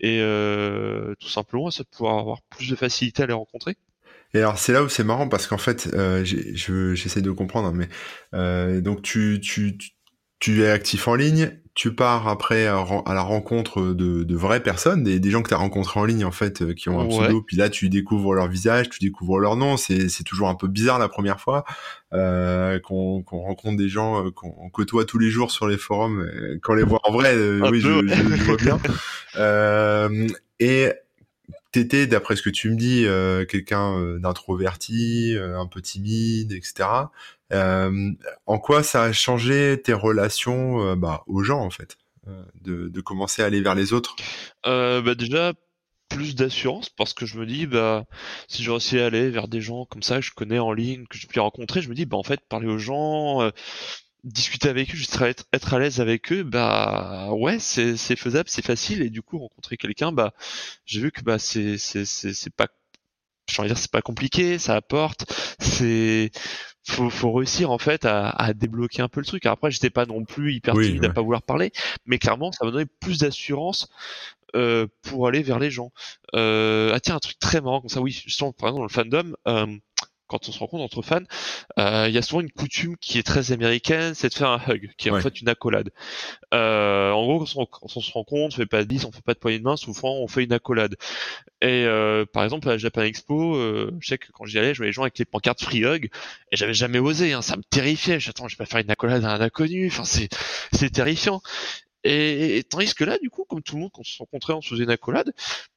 et 0.00 0.18
tout 1.18 1.28
simplement, 1.28 1.70
ça 1.70 1.84
pouvoir 1.84 2.18
avoir 2.18 2.42
plus 2.42 2.70
de 2.70 2.76
facilité 2.76 3.22
à 3.22 3.26
les 3.26 3.32
rencontrer. 3.32 3.76
Et 4.34 4.38
alors 4.38 4.58
c'est 4.58 4.72
là 4.72 4.82
où 4.82 4.88
c'est 4.88 5.04
marrant 5.04 5.28
parce 5.28 5.46
qu'en 5.46 5.58
fait, 5.58 5.88
euh, 5.94 6.24
j'essaie 6.24 7.22
de 7.22 7.30
comprendre, 7.30 7.72
mais 7.72 7.88
euh, 8.34 8.80
donc 8.80 9.02
tu, 9.02 9.40
tu, 9.40 9.78
tu 10.38 10.62
es 10.62 10.70
actif 10.70 11.08
en 11.08 11.14
ligne, 11.14 11.58
tu 11.76 11.94
pars 11.94 12.26
après 12.26 12.66
à, 12.66 12.84
la 13.06 13.20
rencontre 13.20 13.82
de, 13.92 14.24
de 14.24 14.34
vraies 14.34 14.62
personnes, 14.62 15.04
des, 15.04 15.20
des 15.20 15.30
gens 15.30 15.42
que 15.42 15.48
tu 15.48 15.54
as 15.54 15.58
rencontrés 15.58 16.00
en 16.00 16.06
ligne 16.06 16.24
en 16.24 16.32
fait, 16.32 16.62
euh, 16.62 16.72
qui 16.72 16.88
ont 16.88 16.98
un 16.98 17.06
pseudo, 17.06 17.42
puis 17.42 17.58
là 17.58 17.68
tu 17.68 17.90
découvres 17.90 18.32
leur 18.32 18.48
visage, 18.48 18.88
tu 18.88 18.98
découvres 18.98 19.38
leur 19.38 19.56
nom, 19.56 19.76
c'est 19.76 20.24
toujours 20.24 20.48
un 20.48 20.54
peu 20.54 20.68
bizarre 20.68 20.98
la 20.98 21.10
première 21.10 21.38
fois 21.38 21.66
euh, 22.14 22.80
qu'on 22.80 23.22
rencontre 23.30 23.76
des 23.76 23.90
gens 23.90 24.24
euh, 24.24 24.30
qu'on 24.30 24.70
côtoie 24.70 25.04
tous 25.04 25.18
les 25.18 25.28
jours 25.28 25.50
sur 25.50 25.68
les 25.68 25.76
forums, 25.76 26.20
euh, 26.20 26.58
qu'on 26.62 26.74
les 26.74 26.82
voit 26.82 27.00
en 27.04 27.12
vrai, 27.12 27.36
oui 27.70 27.80
je, 27.80 28.06
je, 28.08 28.36
je, 28.36 28.44
vois 28.44 28.56
bien. 28.56 28.78
et 30.58 30.92
t'étais, 31.76 32.06
d'après 32.06 32.36
ce 32.36 32.42
que 32.42 32.50
tu 32.50 32.70
me 32.70 32.76
dis, 32.76 33.04
euh, 33.06 33.44
quelqu'un 33.44 33.98
euh, 33.98 34.18
d'introverti, 34.18 35.36
euh, 35.36 35.58
un 35.58 35.66
peu 35.66 35.82
timide, 35.82 36.52
etc. 36.52 36.88
en 37.52 38.58
quoi 38.58 38.82
ça 38.82 39.02
a 39.02 39.12
changé 39.12 39.80
tes 39.82 39.92
relations 39.92 40.96
bah, 40.96 41.22
aux 41.26 41.42
gens, 41.42 41.60
en 41.60 41.70
fait, 41.70 41.96
de, 42.62 42.88
de, 42.88 43.00
commencer 43.00 43.42
à 43.42 43.46
aller 43.46 43.60
vers 43.60 43.74
les 43.74 43.92
autres? 43.92 44.16
Bah 44.64 45.14
Déjà, 45.14 45.52
plus 46.08 46.34
d'assurance 46.34 46.88
parce 46.88 47.14
que 47.14 47.26
je 47.26 47.36
me 47.36 47.46
dis 47.46 47.66
bah 47.66 48.04
si 48.46 48.62
je 48.62 48.70
réussis 48.70 49.00
à 49.00 49.06
aller 49.06 49.28
vers 49.28 49.48
des 49.48 49.60
gens 49.60 49.86
comme 49.86 50.04
ça 50.04 50.20
que 50.20 50.24
je 50.24 50.30
connais 50.30 50.60
en 50.60 50.72
ligne 50.72 51.04
que 51.08 51.18
je 51.18 51.26
puis 51.26 51.40
rencontrer 51.40 51.82
je 51.82 51.88
me 51.88 51.96
dis 51.96 52.06
bah 52.06 52.16
en 52.16 52.22
fait 52.22 52.40
parler 52.48 52.68
aux 52.68 52.78
gens 52.78 53.50
discuter 54.26 54.68
avec 54.68 54.92
eux, 54.92 54.96
juste 54.96 55.20
être, 55.22 55.44
être 55.52 55.72
à 55.74 55.78
l'aise 55.78 56.00
avec 56.00 56.32
eux, 56.32 56.42
bah 56.42 57.30
ouais, 57.32 57.58
c'est, 57.58 57.96
faisable, 58.16 58.48
c'est 58.48 58.64
facile. 58.64 59.02
Et 59.02 59.10
du 59.10 59.22
coup 59.22 59.38
rencontrer 59.38 59.76
quelqu'un, 59.76 60.12
bah 60.12 60.34
j'ai 60.84 61.00
vu 61.00 61.12
que 61.12 61.22
bah 61.22 61.38
c'est 61.38 61.78
c'est 61.78 62.04
c'est, 62.04 62.50
pas, 62.50 62.68
je 63.48 63.62
dire 63.62 63.78
c'est 63.78 63.90
pas 63.90 64.02
compliqué, 64.02 64.58
ça 64.58 64.74
apporte, 64.76 65.32
c'est 65.60 66.30
faut, 66.86 67.10
faut 67.10 67.32
réussir 67.32 67.70
en 67.70 67.78
fait 67.78 68.04
à, 68.04 68.30
à 68.30 68.52
débloquer 68.52 69.02
un 69.02 69.08
peu 69.08 69.20
le 69.20 69.26
truc. 69.26 69.44
Alors 69.46 69.54
après 69.54 69.70
j'étais 69.70 69.90
pas 69.90 70.06
non 70.06 70.24
plus 70.24 70.54
hyper 70.54 70.74
timide 70.74 71.04
à 71.04 71.10
pas 71.10 71.22
vouloir 71.22 71.42
parler, 71.42 71.72
mais 72.06 72.18
clairement 72.18 72.52
ça 72.52 72.64
m'a 72.64 72.70
donné 72.70 72.86
plus 73.00 73.18
d'assurance 73.18 73.88
euh, 74.54 74.86
pour 75.02 75.26
aller 75.26 75.42
vers 75.42 75.58
les 75.58 75.70
gens. 75.70 75.92
Euh, 76.34 76.92
ah 76.94 77.00
tiens 77.00 77.16
un 77.16 77.20
truc 77.20 77.38
très 77.38 77.60
marrant 77.60 77.80
comme 77.80 77.88
ça, 77.88 78.00
oui, 78.00 78.12
justement 78.12 78.52
par 78.52 78.68
exemple 78.68 78.80
dans 78.80 78.84
le 78.84 78.88
fandom. 78.88 79.36
Euh, 79.48 79.66
quand 80.26 80.48
on 80.48 80.52
se 80.52 80.58
rencontre 80.58 80.82
entre 80.82 81.02
fans, 81.02 81.22
euh, 81.78 82.06
il 82.08 82.14
y 82.14 82.18
a 82.18 82.22
souvent 82.22 82.40
une 82.40 82.50
coutume 82.50 82.96
qui 82.96 83.18
est 83.18 83.22
très 83.22 83.52
américaine, 83.52 84.14
c'est 84.14 84.28
de 84.28 84.34
faire 84.34 84.50
un 84.50 84.60
hug, 84.68 84.90
qui 84.96 85.08
est 85.08 85.10
en 85.10 85.20
fait 85.20 85.40
une 85.40 85.48
accolade. 85.48 85.90
Euh, 86.52 87.12
en 87.12 87.24
gros, 87.24 87.44
quand 87.44 87.68
on, 87.82 88.00
se 88.00 88.12
rencontre, 88.12 88.56
on 88.56 88.58
fait 88.58 88.66
pas 88.66 88.82
de 88.82 88.88
bis, 88.88 89.04
on 89.04 89.12
fait 89.12 89.22
pas 89.22 89.34
de 89.34 89.38
poignée 89.38 89.58
de 89.58 89.64
main, 89.64 89.76
souvent 89.76 90.14
on 90.16 90.26
fait 90.26 90.44
une 90.44 90.52
accolade. 90.52 90.96
Et 91.62 91.84
euh, 91.86 92.26
par 92.30 92.44
exemple 92.44 92.68
à 92.68 92.72
la 92.72 92.78
Japan 92.78 93.02
Expo, 93.02 93.54
je 94.00 94.06
sais 94.06 94.18
que 94.18 94.30
quand 94.32 94.44
j'y 94.44 94.58
allais, 94.58 94.74
je 94.74 94.78
voyais 94.78 94.90
les 94.90 94.92
gens 94.92 95.02
avec 95.02 95.18
les 95.18 95.24
pancartes 95.24 95.62
free 95.62 95.84
hug, 95.84 96.10
et 96.52 96.56
j'avais 96.56 96.74
jamais 96.74 96.98
osé, 96.98 97.32
hein, 97.32 97.42
ça 97.42 97.56
me 97.56 97.62
terrifiait. 97.62 98.20
J'attends, 98.20 98.46
je 98.48 98.56
vais 98.56 98.64
pas 98.64 98.66
faire 98.66 98.80
une 98.80 98.90
accolade 98.90 99.24
à 99.24 99.32
un 99.32 99.40
inconnu, 99.40 99.88
enfin 99.88 100.04
c'est 100.04 100.28
c'est 100.72 100.90
terrifiant. 100.90 101.40
Et, 102.06 102.62
tandis 102.62 102.94
que 102.94 103.04
là, 103.04 103.18
du 103.18 103.30
coup, 103.30 103.44
comme 103.44 103.62
tout 103.62 103.74
le 103.74 103.82
monde, 103.82 103.90
quand 103.92 104.00
on 104.00 104.04
se 104.04 104.18
rencontrait, 104.18 104.52
on 104.52 104.60
se 104.60 104.68
faisait 104.68 104.84
une 104.84 104.90
accolade, 104.90 105.32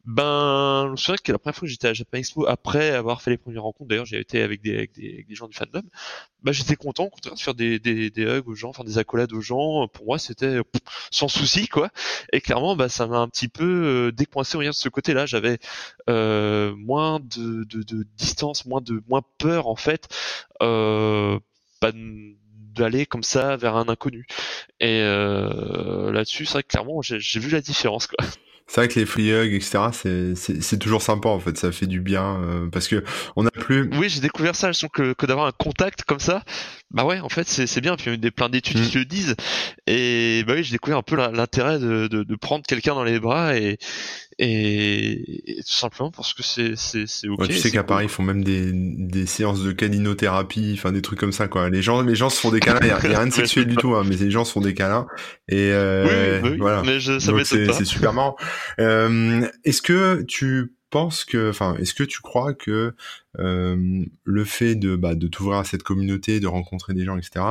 ben, 0.05 0.93
c'est 0.97 1.11
vrai 1.11 1.17
que 1.17 1.31
la 1.31 1.39
première 1.39 1.55
fois 1.55 1.67
que 1.67 1.71
j'étais 1.71 1.87
à 1.87 1.93
Japan 1.93 2.19
Expo, 2.19 2.47
après 2.47 2.91
avoir 2.91 3.21
fait 3.21 3.31
les 3.31 3.37
premières 3.37 3.63
rencontres, 3.63 3.89
d'ailleurs, 3.89 4.05
j'ai 4.05 4.19
été 4.19 4.41
avec 4.41 4.61
des, 4.61 4.75
avec 4.75 4.93
des, 4.93 5.25
des, 5.27 5.35
gens 5.35 5.47
du 5.47 5.55
fandom, 5.55 5.81
ben, 6.43 6.51
j'étais 6.51 6.75
content, 6.75 7.09
de 7.23 7.39
faire 7.39 7.55
des, 7.55 7.79
des, 7.79 8.09
des 8.11 8.23
hugs 8.23 8.47
aux 8.47 8.55
gens, 8.55 8.73
faire 8.73 8.85
des 8.85 8.97
accolades 8.97 9.33
aux 9.33 9.41
gens. 9.41 9.87
Pour 9.87 10.05
moi, 10.05 10.19
c'était 10.19 10.59
sans 11.11 11.27
souci, 11.27 11.67
quoi. 11.67 11.89
Et 12.31 12.41
clairement, 12.41 12.75
ben, 12.75 12.89
ça 12.89 13.07
m'a 13.07 13.17
un 13.17 13.27
petit 13.27 13.47
peu 13.47 13.65
euh, 13.65 14.11
décoincé 14.11 14.57
au 14.57 14.61
de 14.61 14.71
ce 14.71 14.89
côté-là. 14.89 15.25
J'avais 15.25 15.57
euh, 16.09 16.75
moins 16.75 17.19
de, 17.19 17.63
de, 17.63 17.83
de, 17.83 18.05
distance, 18.17 18.65
moins 18.65 18.81
de 18.81 19.01
moins 19.07 19.23
peur, 19.37 19.67
en 19.67 19.75
fait. 19.75 20.07
Euh, 20.61 21.39
pas 21.79 21.91
d'aller 22.75 23.05
comme 23.05 23.23
ça 23.23 23.57
vers 23.57 23.75
un 23.75 23.87
inconnu. 23.89 24.25
Et 24.79 25.01
euh, 25.01 26.11
là-dessus, 26.11 26.45
c'est 26.45 26.53
vrai 26.53 26.63
que 26.63 26.69
clairement, 26.69 27.01
j'ai 27.01 27.39
vu 27.39 27.49
la 27.49 27.61
différence. 27.61 28.07
Quoi. 28.07 28.25
C'est 28.69 28.81
vrai 28.81 28.87
que 28.87 28.99
les 28.99 29.07
free 29.07 29.31
hugs, 29.31 29.51
etc., 29.51 29.79
c'est 30.35 30.77
toujours 30.77 31.01
sympa 31.01 31.27
en 31.27 31.39
fait, 31.39 31.57
ça 31.57 31.71
fait 31.71 31.87
du 31.87 32.01
bien 32.01 32.39
euh, 32.43 32.67
parce 32.71 32.87
que 32.87 33.03
on 33.35 33.47
a 33.47 33.49
plus. 33.49 33.89
Oui, 33.95 34.09
j'ai 34.09 34.19
découvert 34.21 34.55
ça. 34.55 34.71
Je 34.71 34.77
trouve 34.77 34.91
que, 34.91 35.13
que 35.13 35.25
d'avoir 35.25 35.47
un 35.47 35.51
contact 35.51 36.03
comme 36.03 36.19
ça, 36.19 36.43
bah 36.91 37.05
ouais, 37.05 37.19
en 37.19 37.29
fait, 37.29 37.47
c'est 37.47 37.81
bien. 37.81 37.95
Puis 37.95 38.05
il 38.07 38.11
y 38.11 38.13
a 38.15 38.17
des 38.17 38.31
plein 38.31 38.49
d'études 38.49 38.81
qui 38.81 38.97
mm. 38.97 38.99
le 38.99 39.05
disent. 39.05 39.35
Et 39.85 40.43
bah 40.47 40.53
oui, 40.55 40.63
j'ai 40.63 40.71
découvert 40.71 40.97
un 40.97 41.03
peu 41.03 41.15
l'intérêt 41.15 41.77
de, 41.77 42.07
de, 42.07 42.23
de, 42.23 42.35
prendre 42.35 42.65
quelqu'un 42.65 42.95
dans 42.95 43.03
les 43.03 43.19
bras 43.19 43.55
et, 43.55 43.77
et, 44.39 45.57
tout 45.57 45.71
simplement 45.71 46.09
parce 46.11 46.33
que 46.33 46.41
c'est 46.41 46.73
c'est 46.75 47.05
c'est 47.05 47.27
ok. 47.27 47.41
Ouais, 47.41 47.47
tu 47.47 47.57
sais 47.57 47.69
qu'à 47.69 47.83
Paris 47.83 48.05
ils 48.05 48.09
font 48.09 48.23
même 48.23 48.43
des 48.43 48.71
des 48.73 49.25
séances 49.25 49.61
de 49.61 49.71
caninothérapie, 49.71 50.75
enfin 50.77 50.91
des 50.91 51.01
trucs 51.01 51.19
comme 51.19 51.31
ça 51.31 51.47
quoi. 51.47 51.69
Les 51.69 51.81
gens 51.81 52.01
les 52.01 52.15
gens 52.15 52.29
se 52.29 52.39
font 52.39 52.49
des 52.49 52.59
câlins, 52.59 52.79
il 52.81 52.87
y, 52.87 52.91
a, 52.91 52.97
rien 52.97 53.27
de 53.27 53.33
sexuel 53.33 53.65
du 53.65 53.75
tout, 53.75 53.95
hein, 53.95 54.03
mais 54.07 54.15
les 54.15 54.31
gens 54.31 54.45
se 54.45 54.53
font 54.53 54.61
des 54.61 54.73
câlins 54.73 55.05
et 55.47 55.71
euh, 55.71 56.39
oui, 56.41 56.49
oui, 56.51 56.57
voilà. 56.57 56.81
Mais 56.83 56.99
je, 56.99 57.19
ça 57.19 57.33
c'est 57.43 57.85
super 57.85 58.13
marrant. 58.13 58.35
Euh, 58.79 59.47
Est-ce 59.63 59.81
que 59.81 60.23
tu 60.23 60.73
penses 60.89 61.25
que, 61.25 61.49
enfin, 61.49 61.75
est-ce 61.77 61.93
que 61.93 62.03
tu 62.03 62.21
crois 62.21 62.53
que 62.53 62.93
euh, 63.39 64.05
le 64.23 64.43
fait 64.45 64.75
de, 64.75 64.95
bah, 64.95 65.15
de 65.15 65.27
t'ouvrir 65.27 65.59
à 65.59 65.63
cette 65.63 65.83
communauté, 65.83 66.39
de 66.39 66.47
rencontrer 66.47 66.93
des 66.93 67.05
gens, 67.05 67.17
etc., 67.17 67.45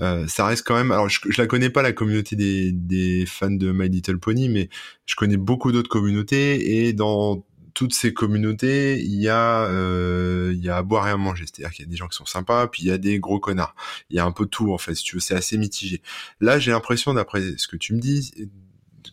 euh, 0.00 0.26
ça 0.28 0.46
reste 0.46 0.66
quand 0.66 0.76
même. 0.76 0.92
Alors, 0.92 1.08
je, 1.08 1.20
je 1.28 1.40
la 1.40 1.46
connais 1.46 1.70
pas 1.70 1.82
la 1.82 1.92
communauté 1.92 2.36
des, 2.36 2.72
des 2.72 3.24
fans 3.26 3.50
de 3.50 3.72
My 3.72 3.88
Little 3.88 4.18
Pony, 4.18 4.48
mais 4.48 4.68
je 5.06 5.14
connais 5.16 5.36
beaucoup 5.36 5.72
d'autres 5.72 5.90
communautés 5.90 6.86
et 6.86 6.92
dans 6.92 7.44
toutes 7.74 7.92
ces 7.92 8.14
communautés, 8.14 9.00
il 9.00 9.20
y 9.20 9.28
a 9.28 9.64
euh, 9.64 10.52
il 10.54 10.64
y 10.64 10.68
a 10.68 10.76
à 10.76 10.82
boire 10.82 11.08
et 11.08 11.10
à 11.10 11.16
manger. 11.16 11.44
C'est-à-dire 11.44 11.74
qu'il 11.74 11.84
y 11.84 11.88
a 11.88 11.90
des 11.90 11.96
gens 11.96 12.06
qui 12.06 12.16
sont 12.16 12.24
sympas, 12.24 12.68
puis 12.68 12.84
il 12.84 12.88
y 12.88 12.92
a 12.92 12.98
des 12.98 13.18
gros 13.18 13.40
connards. 13.40 13.74
Il 14.10 14.16
y 14.16 14.20
a 14.20 14.24
un 14.24 14.30
peu 14.32 14.46
tout 14.46 14.72
en 14.72 14.78
fait. 14.78 14.94
Si 14.94 15.02
tu 15.02 15.16
veux, 15.16 15.20
c'est 15.20 15.34
assez 15.34 15.58
mitigé. 15.58 16.00
Là, 16.40 16.58
j'ai 16.58 16.70
l'impression, 16.70 17.14
d'après 17.14 17.42
ce 17.56 17.66
que 17.66 17.76
tu 17.76 17.94
me 17.94 18.00
dis, 18.00 18.32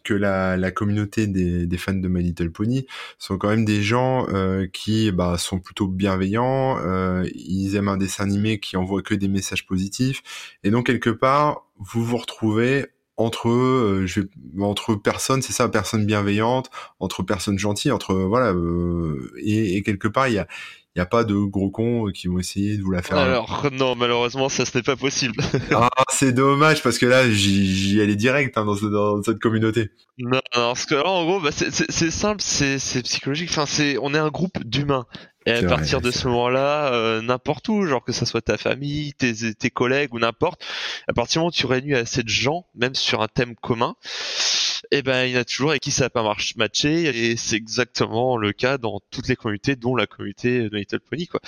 que 0.04 0.14
la, 0.14 0.72
communauté 0.72 1.28
des, 1.28 1.66
des, 1.66 1.78
fans 1.78 1.94
de 1.94 2.08
My 2.08 2.24
Little 2.24 2.52
Pony 2.52 2.86
sont 3.18 3.38
quand 3.38 3.50
même 3.50 3.66
des 3.66 3.82
gens 3.82 4.28
euh, 4.30 4.68
qui 4.68 5.12
bah, 5.12 5.38
sont 5.38 5.60
plutôt 5.60 5.88
bienveillants, 5.88 6.78
euh, 6.80 7.28
ils 7.36 7.76
aiment 7.76 7.90
un 7.90 7.98
dessin 7.98 8.24
animé 8.24 8.60
qui 8.60 8.78
envoie 8.78 9.02
que 9.02 9.16
des 9.16 9.28
messages 9.28 9.66
positifs, 9.66 10.22
et 10.64 10.72
donc 10.72 10.88
quelque 10.88 11.10
part, 11.10 11.68
vous 11.78 12.04
vous 12.04 12.18
retrouvez 12.18 12.88
entre 13.22 13.50
euh, 13.50 14.06
je 14.06 14.22
vais, 14.22 14.28
entre 14.62 14.96
personnes, 14.96 15.42
c'est 15.42 15.54
ça, 15.54 15.70
personnes 15.70 16.06
bienveillantes, 16.06 16.70
entre 17.00 17.24
personnes 17.24 17.60
gentilles, 17.60 17.92
entre 17.92 18.14
voilà, 18.14 18.52
euh, 18.52 19.32
et, 19.38 19.78
et, 19.78 19.84
quelque 19.84 20.08
part 20.08 20.28
il 20.28 20.36
y 20.36 20.40
a 20.40 20.48
il 20.94 21.00
n'y 21.00 21.04
a 21.04 21.06
pas 21.06 21.24
de 21.24 21.36
gros 21.36 21.70
cons 21.70 22.12
qui 22.14 22.28
vont 22.28 22.38
essayer 22.38 22.76
de 22.76 22.84
vous 22.84 22.92
la 22.92 23.02
faire. 23.02 23.18
Alors 23.18 23.70
non, 23.72 23.96
malheureusement, 23.96 24.50
ça 24.50 24.66
ce 24.66 24.78
n'est 24.78 24.84
pas 24.84 24.98
possible. 24.98 25.42
ah, 25.72 25.90
c'est 26.10 26.34
dommage 26.34 26.84
parce 26.84 26.98
que 26.98 27.06
là, 27.06 27.32
j'y 27.32 28.02
allais 28.02 28.18
direct 28.18 28.58
hein, 28.58 28.66
dans, 28.66 28.76
dans, 28.76 29.24
cette 29.24 29.40
communauté. 29.40 29.92
Non, 30.18 30.42
non, 30.54 30.74
parce 30.74 30.86
que 30.86 30.96
là, 30.96 31.08
en 31.08 31.24
gros, 31.24 31.40
bah, 31.40 31.52
c'est 31.54 32.12
simple, 32.12 32.42
c'est 32.42 33.04
psychologique. 33.04 33.50
Enfin, 33.52 33.66
c'est 33.66 33.98
on 34.02 34.14
est 34.14 34.18
un 34.18 34.30
groupe 34.30 34.62
d'humains. 34.66 35.06
Et 35.46 35.54
à 35.54 35.64
partir 35.64 36.02
de 36.02 36.12
ce 36.12 36.28
moment-là, 36.28 36.94
euh, 36.94 37.22
n'importe 37.22 37.68
où, 37.70 37.86
genre 37.86 38.04
que 38.04 38.12
ça 38.12 38.26
soit 38.26 38.42
ta 38.42 38.58
famille, 38.58 39.14
tes, 39.14 39.54
tes 39.56 39.70
collègues 39.72 40.14
ou 40.14 40.20
n'importe, 40.20 40.64
à 41.08 41.14
partir 41.14 41.34
du 41.34 41.40
moment 41.40 41.50
où 41.50 41.52
tu 41.52 41.66
réunis 41.66 41.96
assez 41.96 42.22
de 42.22 42.30
gens, 42.30 42.68
même 42.76 42.94
sur 42.94 43.22
un 43.22 43.28
thème 43.28 43.56
commun, 43.56 43.96
et 44.92 44.98
eh 44.98 45.02
ben 45.04 45.26
il 45.26 45.34
y 45.34 45.38
en 45.38 45.42
a 45.42 45.46
toujours 45.46 45.70
avec 45.70 45.82
qui 45.82 45.92
ça 45.92 46.06
n'a 46.06 46.10
pas 46.10 46.36
matché 46.56 47.04
et 47.04 47.38
c'est 47.38 47.56
exactement 47.56 48.36
le 48.36 48.52
cas 48.52 48.78
dans 48.78 49.00
toutes 49.12 49.28
les 49.28 49.36
communautés 49.36 49.76
dont 49.76 49.96
la 49.96 50.08
communauté 50.08 50.70
de 50.70 50.76
Little 50.76 51.00
Pony 51.00 51.28
quoi. 51.28 51.40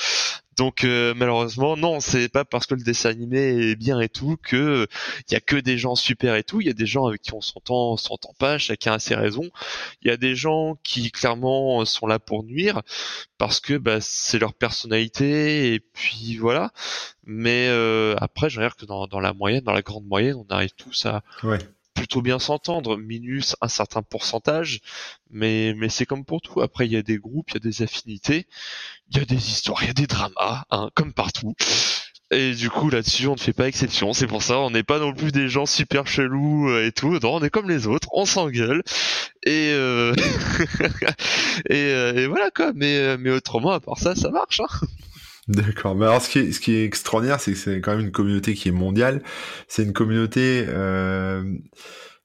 Donc 0.58 0.84
euh, 0.84 1.14
malheureusement 1.16 1.78
non, 1.78 2.00
c'est 2.00 2.30
pas 2.30 2.46
parce 2.46 2.66
que 2.66 2.76
le 2.76 2.84
dessin 2.84 3.10
animé 3.10 3.72
est 3.72 3.76
bien 3.76 4.00
et 4.00 4.10
tout 4.10 4.38
que 4.42 4.88
il 5.30 5.34
y 5.34 5.36
a 5.36 5.40
que 5.40 5.56
des 5.56 5.78
gens 5.78 5.96
super 5.96 6.36
et 6.36 6.44
tout, 6.44 6.62
il 6.62 6.68
y 6.68 6.70
a 6.70 6.74
des 6.74 6.86
gens 6.86 7.06
avec 7.06 7.22
qui 7.22 7.34
on 7.34 7.42
s'entend 7.42 7.98
s'entend 7.98 8.34
pas, 8.38 8.58
chacun 8.58 8.94
a 8.94 9.00
ses 9.00 9.16
raisons. 9.16 9.50
Il 10.02 10.08
y 10.08 10.12
a 10.12 10.18
des 10.18 10.36
gens 10.36 10.78
qui 10.84 11.12
clairement 11.12 11.84
sont 11.86 12.08
là 12.08 12.20
pour 12.20 12.44
nuire 12.44 12.82
parce 13.38 13.60
que 13.60 13.78
bah, 13.78 13.98
c'est 14.02 14.40
leur 14.40 14.54
personnalité 14.54 15.74
et 15.74 15.80
puis 15.80 16.38
voilà. 16.38 16.72
Mais 17.26 17.68
euh, 17.70 18.16
après, 18.18 18.50
je 18.50 18.58
regarde 18.60 18.76
que 18.76 18.86
dans, 18.86 19.20
la 19.20 19.34
moyenne, 19.34 19.64
dans 19.64 19.74
la 19.74 19.82
grande 19.82 20.06
moyenne, 20.06 20.36
on 20.36 20.46
arrive 20.54 20.74
tous 20.76 21.06
à 21.06 21.24
plutôt 22.04 22.22
bien 22.22 22.38
s'entendre, 22.38 22.98
minus 22.98 23.56
un 23.62 23.70
certain 23.70 24.02
pourcentage, 24.02 24.82
mais 25.32 25.74
mais 25.78 25.88
c'est 25.88 26.06
comme 26.06 26.26
pour 26.26 26.42
tout. 26.42 26.60
Après, 26.60 26.86
il 26.86 26.92
y 26.92 26.98
a 26.98 27.02
des 27.02 27.18
groupes, 27.18 27.52
il 27.52 27.54
y 27.54 27.58
a 27.58 27.60
des 27.62 27.82
affinités, 27.82 28.46
il 29.10 29.20
y 29.20 29.22
a 29.22 29.26
des 29.26 29.38
histoires, 29.38 29.82
il 29.84 29.88
y 29.88 29.90
a 29.90 29.94
des 29.94 30.06
dramas, 30.06 30.66
hein, 30.70 30.90
comme 30.96 31.14
partout. 31.14 31.56
Et 32.32 32.56
du 32.56 32.70
coup, 32.70 32.90
là-dessus, 32.90 33.28
on 33.28 33.36
ne 33.36 33.40
fait 33.40 33.54
pas 33.54 33.70
exception. 33.70 34.12
C'est 34.12 34.28
pour 34.28 34.44
ça, 34.44 34.60
on 34.60 34.72
n'est 34.72 34.84
pas 34.84 35.00
non 35.00 35.14
plus 35.14 35.32
des 35.32 35.48
gens 35.48 35.66
super 35.66 36.06
chelous 36.06 36.70
euh, 36.70 36.88
et 36.88 36.92
tout. 36.92 37.18
Non, 37.20 37.36
on 37.36 37.42
est 37.42 37.50
comme 37.50 37.70
les 37.70 37.88
autres, 37.88 38.10
on 38.12 38.26
s'engueule. 38.26 38.84
Et, 39.46 39.72
euh... 39.72 40.14
et, 41.70 41.76
euh, 41.76 42.14
et, 42.16 42.28
voilà 42.28 42.50
quoi. 42.52 42.74
Mais, 42.76 43.18
mais 43.18 43.30
autrement, 43.30 43.72
à 43.72 43.80
part 43.80 43.98
ça, 43.98 44.14
ça 44.14 44.30
marche. 44.30 44.60
Hein. 44.60 44.88
D'accord. 45.48 45.96
Mais 45.96 46.06
alors, 46.06 46.22
ce 46.22 46.30
qui 46.30 46.40
est, 46.40 46.52
ce 46.54 46.60
qui 46.60 46.74
est 46.74 46.86
extraordinaire, 46.86 47.40
c'est 47.40 47.52
que 47.52 47.58
c'est 47.58 47.82
quand 47.82 47.92
même 47.92 48.06
une 48.06 48.12
communauté 48.12 48.54
qui 48.54 48.70
est 48.70 48.72
mondiale. 48.72 49.22
C'est 49.68 49.84
une 49.84 49.94
communauté. 49.94 50.66
Euh, 50.70 51.44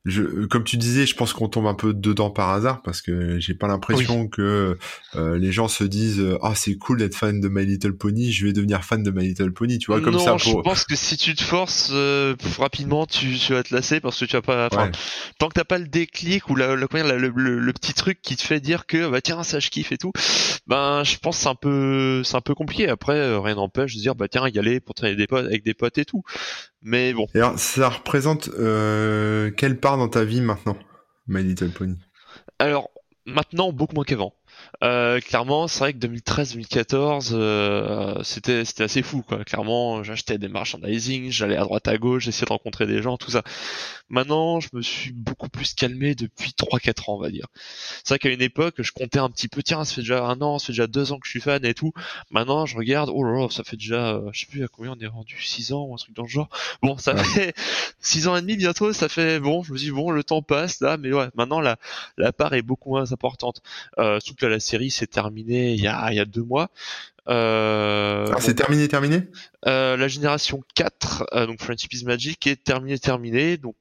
je, 0.09 0.47
comme 0.47 0.65
tu 0.65 0.77
disais, 0.77 1.07
je 1.07 1.15
pense 1.15 1.33
qu'on 1.33 1.49
tombe 1.49 1.67
un 1.67 1.75
peu 1.75 1.95
dedans 1.95 2.31
par 2.31 2.51
hasard 2.51 2.83
parce 2.83 3.03
que 3.03 3.39
j'ai 3.39 3.55
pas 3.55 3.69
l'impression 3.69 4.29
que 4.29 4.77
euh, 5.15 5.39
les 5.39 5.53
gens 5.53 5.69
se 5.69 5.85
disent 5.85 6.23
ah 6.43 6.55
c'est 6.55 6.77
cool 6.77 6.99
d'être 6.99 7.15
fan 7.15 7.41
de 7.41 7.49
My 7.49 7.65
Little 7.65 7.97
Pony, 7.97 8.33
je 8.33 8.47
vais 8.47 8.53
devenir 8.53 8.85
fan 8.85 9.03
de 9.03 9.11
My 9.11 9.27
Little 9.27 9.53
Pony, 9.53 9.79
tu 9.79 9.87
vois 9.87 10.01
comme 10.01 10.19
ça. 10.19 10.33
Pour... 10.33 10.39
je 10.41 10.57
pense 10.63 10.85
que 10.85 10.97
si 10.97 11.17
tu 11.17 11.35
te 11.35 11.43
forces 11.43 11.91
euh, 11.93 12.35
rapidement, 12.59 13.07
tu, 13.07 13.37
tu, 13.37 13.53
vas 13.53 13.63
te 13.63 13.75
lasser 13.75 14.01
parce 14.01 14.19
que 14.19 14.25
tu 14.25 14.37
as 14.37 14.43
pas. 14.43 14.69
Tant 15.39 15.49
que 15.49 15.55
t'as 15.55 15.65
pas 15.65 15.79
le 15.79 15.87
déclic 15.87 16.49
ou 16.49 16.57
la, 16.57 16.75
le, 16.75 16.89
le, 16.93 17.59
le, 17.59 17.73
petit 17.73 17.95
truc 17.95 18.21
qui 18.23 18.37
te 18.37 18.43
fait 18.43 18.61
dire 18.61 18.87
que 18.87 19.09
bah 19.09 19.21
tiens 19.21 19.43
ça 19.43 19.61
je 19.61 19.71
kiffe 19.71 19.93
et 19.93 19.99
tout, 19.99 20.13
ben 20.67 21.05
je 21.05 21.17
pense 21.19 21.39
c'est 21.39 21.49
un 21.49 21.55
peu 21.55 22.23
c'est 22.25 22.37
un 22.37 22.41
peu 22.41 22.55
compliqué. 22.55 22.89
Après 22.89 23.17
euh, 23.17 23.41
rien 23.41 23.57
n'empêche 23.57 23.95
de 23.95 24.01
dire 24.01 24.15
bah 24.15 24.29
tiens 24.29 24.49
y 24.49 24.59
aller 24.59 24.81
pour 24.81 24.95
traîner 24.95 25.17
des 25.17 25.27
potes 25.27 25.47
avec 25.47 25.65
des 25.65 25.75
potes 25.75 25.99
et 25.99 26.05
tout. 26.05 26.23
Mais 26.83 27.13
bon. 27.13 27.27
Et 27.35 27.39
alors, 27.39 27.59
ça 27.59 27.89
représente 27.89 28.49
euh, 28.59 29.51
quelle 29.51 29.79
part 29.81 29.99
dans 29.99 30.09
ta 30.09 30.25
vie 30.25 30.41
maintenant, 30.41 30.77
My 31.27 31.43
Little 31.43 31.71
Pony? 31.71 31.97
Alors, 32.59 32.91
maintenant, 33.27 33.73
beaucoup 33.73 33.95
moins 33.95 34.05
qu'avant. 34.05 34.35
Euh, 34.85 35.19
clairement, 35.19 35.67
c'est 35.67 35.81
vrai 35.81 35.93
que 35.93 35.99
2013-2014, 35.99 37.31
euh, 37.33 38.23
c'était 38.23 38.65
c'était 38.65 38.85
assez 38.85 39.03
fou 39.03 39.23
quoi. 39.23 39.45
Clairement, 39.45 40.05
j'achetais 40.05 40.39
des 40.39 40.47
merchandising, 40.47 41.33
j'allais 41.33 41.57
à 41.57 41.63
droite 41.65 41.89
à 41.89 41.99
gauche, 41.99 42.25
j'essayais 42.27 42.47
de 42.47 42.53
rencontrer 42.53 42.87
des 42.87 43.03
gens, 43.03 43.17
tout 43.17 43.33
ça. 43.33 43.43
Maintenant, 44.09 44.61
je 44.61 44.69
me 44.75 44.83
suis 44.83 45.11
beaucoup 45.13 45.49
plus 45.49 45.75
calmé 45.75 46.15
depuis 46.15 46.53
3-4 46.57 47.11
ans, 47.11 47.17
on 47.17 47.21
va 47.21 47.31
dire. 47.31 47.47
C'est 48.05 48.11
vrai 48.11 48.19
qu'à 48.21 48.31
une 48.31 48.41
époque, 48.41 48.77
je 48.79 48.93
comptais 48.93 49.19
un 49.19 49.31
petit 49.31 49.49
peu, 49.49 49.63
tiens, 49.65 49.85
ça 49.85 49.95
fait 49.95 50.03
déjà 50.03 50.25
un 50.25 50.41
an, 50.43 50.59
ça 50.61 50.67
fait 50.67 50.73
déjà 50.75 50.87
deux 50.87 51.13
ans 51.13 51.19
que 51.19 51.27
je 51.27 51.31
suis 51.33 51.41
fan 51.41 51.65
et 51.65 51.75
tout. 51.75 51.93
Maintenant, 52.31 52.65
je 52.65 52.77
regarde, 52.77 53.11
oh 53.13 53.25
là 53.25 53.33
là, 53.41 53.49
ça 53.51 53.65
fait 53.65 53.77
déjà, 53.77 54.15
euh, 54.15 54.31
je 54.33 54.41
sais 54.41 54.47
plus 54.47 54.65
à 54.65 54.69
combien 54.69 54.93
on 54.93 55.01
est 55.01 55.07
rendu, 55.09 55.41
6 55.43 55.73
ans 55.73 55.87
ou 55.87 55.95
un 55.95 55.97
truc 55.97 56.15
dans 56.15 56.23
le 56.23 56.29
genre. 56.29 56.49
Bon, 56.83 56.97
ça 56.99 57.17
fait 57.17 57.53
6 58.01 58.29
ans 58.29 58.37
et 58.37 58.41
demi 58.43 58.57
bientôt, 58.57 58.93
ça 58.93 59.09
fait, 59.09 59.41
bon, 59.41 59.63
je 59.65 59.73
me 59.73 59.79
dis, 59.79 59.91
bon, 59.91 60.11
le 60.13 60.23
temps 60.25 60.43
passe 60.43 60.81
là, 60.81 60.97
mais 60.97 61.13
ouais, 61.13 61.29
maintenant 61.35 61.61
la, 61.61 61.77
la 62.17 62.33
part 62.33 62.55
est 62.55 62.63
beaucoup 62.63 62.91
moins 62.91 63.11
importante. 63.13 63.61
Euh, 63.99 64.21
surtout 64.21 64.37
que 64.41 64.47
la 64.47 64.61
série 64.69 64.91
s'est 64.91 65.07
terminée 65.07 65.73
il 65.75 65.81
y 65.81 65.89
a, 65.89 66.11
il 66.13 66.17
y 66.17 66.21
a 66.21 66.25
deux 66.25 66.43
mois. 66.45 66.71
Euh, 67.29 68.31
ah, 68.35 68.41
c'est 68.41 68.55
terminé, 68.55 68.89
terminé? 68.89 69.29
euh, 69.67 69.97
La 69.97 70.09
génération 70.09 70.63
4, 70.75 71.25
euh, 71.35 71.47
donc 71.47 71.61
Friendship 71.61 71.93
is 71.93 72.05
Magic, 72.05 72.47
est 72.47 72.63
terminé, 72.63 72.99
terminé. 72.99 73.57
Donc 73.59 73.77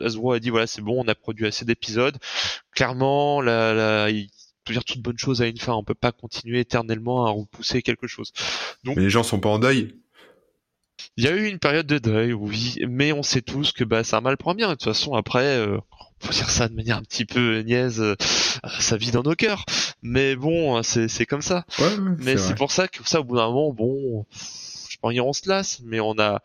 Hasbro 0.00 0.32
a 0.32 0.38
dit 0.40 0.50
voilà, 0.50 0.66
c'est 0.66 0.82
bon, 0.82 1.02
on 1.04 1.08
a 1.08 1.14
produit 1.14 1.46
assez 1.46 1.64
d'épisodes. 1.64 2.16
Clairement, 2.72 3.40
la, 3.40 3.74
la, 3.74 4.10
il 4.10 4.28
peut 4.64 4.72
dire 4.72 4.84
toute 4.84 5.00
bonne 5.00 5.18
chose 5.18 5.42
à 5.42 5.46
une 5.46 5.58
fin. 5.58 5.72
On 5.74 5.82
peut 5.84 5.94
pas 5.94 6.12
continuer 6.12 6.60
éternellement 6.60 7.26
à 7.26 7.30
repousser 7.30 7.82
quelque 7.82 8.06
chose. 8.06 8.32
Donc, 8.84 8.96
mais 8.96 9.02
les 9.02 9.10
gens 9.10 9.22
sont 9.24 9.40
pas 9.40 9.48
en 9.48 9.58
deuil. 9.58 9.96
Il 11.16 11.24
y 11.24 11.28
a 11.28 11.32
eu 11.32 11.46
une 11.46 11.58
période 11.58 11.86
de 11.86 11.98
deuil, 11.98 12.32
oui, 12.34 12.76
mais 12.86 13.12
on 13.12 13.22
sait 13.22 13.42
tous 13.42 13.72
que 13.72 13.84
bah, 13.84 14.04
c'est 14.04 14.16
un 14.16 14.20
mal 14.20 14.36
pour 14.36 14.50
un 14.50 14.54
bien. 14.54 14.68
De 14.68 14.74
toute 14.74 14.84
façon, 14.84 15.14
après, 15.14 15.56
euh, 15.56 15.78
faut 16.20 16.32
dire 16.32 16.50
ça 16.50 16.68
de 16.68 16.74
manière 16.74 16.98
un 16.98 17.02
petit 17.02 17.24
peu 17.24 17.60
niaise, 17.60 18.00
euh, 18.00 18.14
ça 18.78 18.96
vit 18.96 19.10
dans 19.10 19.22
nos 19.22 19.34
cœurs. 19.34 19.64
Mais 20.02 20.36
bon, 20.36 20.82
c'est 20.82 21.08
c'est 21.08 21.26
comme 21.26 21.42
ça. 21.42 21.64
mais 22.18 22.36
c'est 22.36 22.54
pour 22.54 22.70
ça 22.70 22.88
que 22.88 23.06
ça, 23.08 23.20
au 23.20 23.24
bout 23.24 23.36
d'un 23.36 23.48
moment, 23.48 23.72
bon, 23.72 24.26
je 24.32 24.96
pense 25.00 25.14
on 25.18 25.32
se 25.32 25.48
lasse, 25.48 25.80
mais 25.84 26.00
on 26.00 26.18
a 26.18 26.42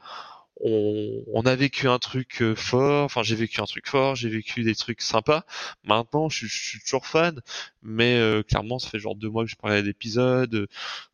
on, 0.62 1.24
on, 1.34 1.42
a 1.42 1.56
vécu 1.56 1.88
un 1.88 2.00
truc 2.00 2.42
euh, 2.42 2.56
fort, 2.56 3.04
enfin 3.04 3.24
j'ai 3.24 3.36
vécu 3.36 3.60
un 3.62 3.66
truc 3.66 3.88
fort, 3.88 4.16
j'ai 4.16 4.30
vécu 4.30 4.64
des 4.64 4.76
trucs 4.76 5.02
sympas. 5.02 5.44
Maintenant, 5.84 6.30
je, 6.30 6.48
suis 6.48 6.80
toujours 6.80 7.06
fan, 7.06 7.42
mais 7.82 8.18
euh, 8.18 8.42
clairement, 8.42 8.80
ça 8.80 8.90
fait 8.90 9.00
genre 9.00 9.16
deux 9.16 9.30
mois 9.30 9.44
que 9.44 9.50
je 9.50 9.58
parlais 9.58 9.84
d'épisodes. 9.84 10.68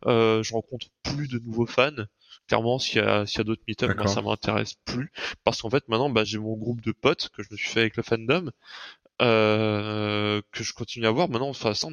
Euh, 0.05 0.43
je 0.43 0.53
rencontre 0.53 0.87
plus 1.03 1.27
de 1.27 1.39
nouveaux 1.39 1.65
fans 1.65 2.05
clairement 2.47 2.79
s'il 2.79 2.97
y 2.97 3.05
a, 3.05 3.25
s'il 3.25 3.37
y 3.37 3.41
a 3.41 3.43
d'autres 3.43 3.61
meet 3.67 3.83
moi 3.83 4.07
ça 4.07 4.21
m'intéresse 4.21 4.73
plus 4.85 5.11
parce 5.43 5.61
qu'en 5.61 5.69
fait 5.69 5.87
maintenant 5.87 6.09
bah, 6.09 6.23
j'ai 6.23 6.37
mon 6.37 6.57
groupe 6.57 6.81
de 6.81 6.91
potes 6.91 7.29
que 7.29 7.43
je 7.43 7.49
me 7.51 7.55
suis 7.55 7.69
fait 7.69 7.81
avec 7.81 7.95
le 7.95 8.03
fandom 8.03 8.51
que 9.21 10.63
je 10.63 10.73
continue 10.73 11.05
à 11.07 11.11
voir. 11.11 11.29
Maintenant 11.29 11.49
de 11.49 11.53
toute 11.53 11.61
façon 11.61 11.91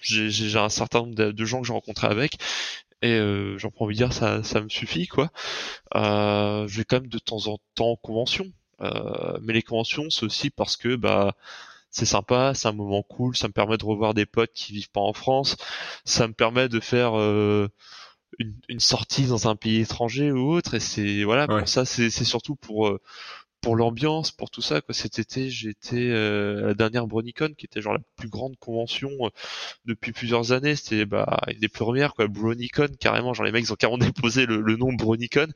j'ai, 0.00 0.30
j'ai 0.30 0.58
un 0.58 0.68
certain 0.68 1.00
nombre 1.00 1.14
de, 1.14 1.44
gens 1.44 1.60
que 1.60 1.66
j'ai 1.66 1.72
rencontrés 1.72 2.08
avec. 2.08 2.38
Et 3.02 3.14
euh, 3.14 3.56
j'en 3.58 3.70
prends 3.70 3.86
envie 3.86 3.94
de 3.94 4.04
dire 4.04 4.12
ça 4.12 4.42
ça 4.42 4.60
me 4.60 4.68
suffit 4.68 5.06
quoi. 5.06 5.30
Euh, 5.94 6.68
je 6.68 6.78
vais 6.78 6.84
quand 6.84 7.00
même 7.00 7.08
de 7.08 7.18
temps 7.18 7.46
en 7.46 7.58
temps 7.74 7.92
en 7.92 7.96
convention 7.96 8.52
euh, 8.82 9.38
mais 9.42 9.54
les 9.54 9.62
conventions 9.62 10.10
c'est 10.10 10.24
aussi 10.24 10.50
parce 10.50 10.76
que 10.76 10.96
bah 10.96 11.34
c'est 11.90 12.06
sympa, 12.06 12.52
c'est 12.54 12.68
un 12.68 12.72
moment 12.72 13.02
cool, 13.02 13.36
ça 13.36 13.48
me 13.48 13.52
permet 13.52 13.76
de 13.76 13.84
revoir 13.84 14.14
des 14.14 14.26
potes 14.26 14.52
qui 14.52 14.72
vivent 14.72 14.90
pas 14.90 15.00
en 15.00 15.12
France, 15.12 15.56
ça 16.04 16.28
me 16.28 16.32
permet 16.34 16.68
de 16.68 16.78
faire 16.78 17.18
euh, 17.18 17.68
une, 18.38 18.54
une, 18.68 18.80
sortie 18.80 19.26
dans 19.26 19.48
un 19.48 19.56
pays 19.56 19.80
étranger 19.80 20.30
ou 20.30 20.52
autre. 20.52 20.74
Et 20.74 20.80
c'est 20.80 21.24
voilà 21.24 21.46
pour 21.48 21.68
ça 21.68 21.84
c'est 21.84 22.10
surtout 22.10 22.56
pour 22.56 22.88
euh, 22.88 23.00
pour 23.60 23.76
l'ambiance, 23.76 24.30
pour 24.30 24.50
tout 24.50 24.62
ça. 24.62 24.80
Quoi. 24.80 24.94
Cet 24.94 25.18
été, 25.18 25.48
été 25.48 26.10
euh, 26.10 26.64
à 26.64 26.66
la 26.68 26.74
dernière 26.74 27.06
BronyCon, 27.06 27.52
qui 27.56 27.66
était 27.66 27.80
genre 27.80 27.94
la 27.94 28.00
plus 28.16 28.28
grande 28.28 28.56
convention 28.58 29.10
euh, 29.20 29.28
depuis 29.84 30.12
plusieurs 30.12 30.52
années. 30.52 30.76
C'était 30.76 31.04
bah, 31.04 31.40
une 31.48 31.58
des 31.58 31.68
premières, 31.68 32.14
quoi. 32.14 32.26
BronyCon, 32.26 32.88
carrément. 32.98 33.34
Genre 33.34 33.46
les 33.46 33.52
mecs 33.52 33.64
ils 33.64 33.72
ont 33.72 33.76
carrément 33.76 33.98
déposé 34.04 34.46
le, 34.46 34.60
le 34.60 34.76
nom 34.76 34.92
BronyCon. 34.92 35.48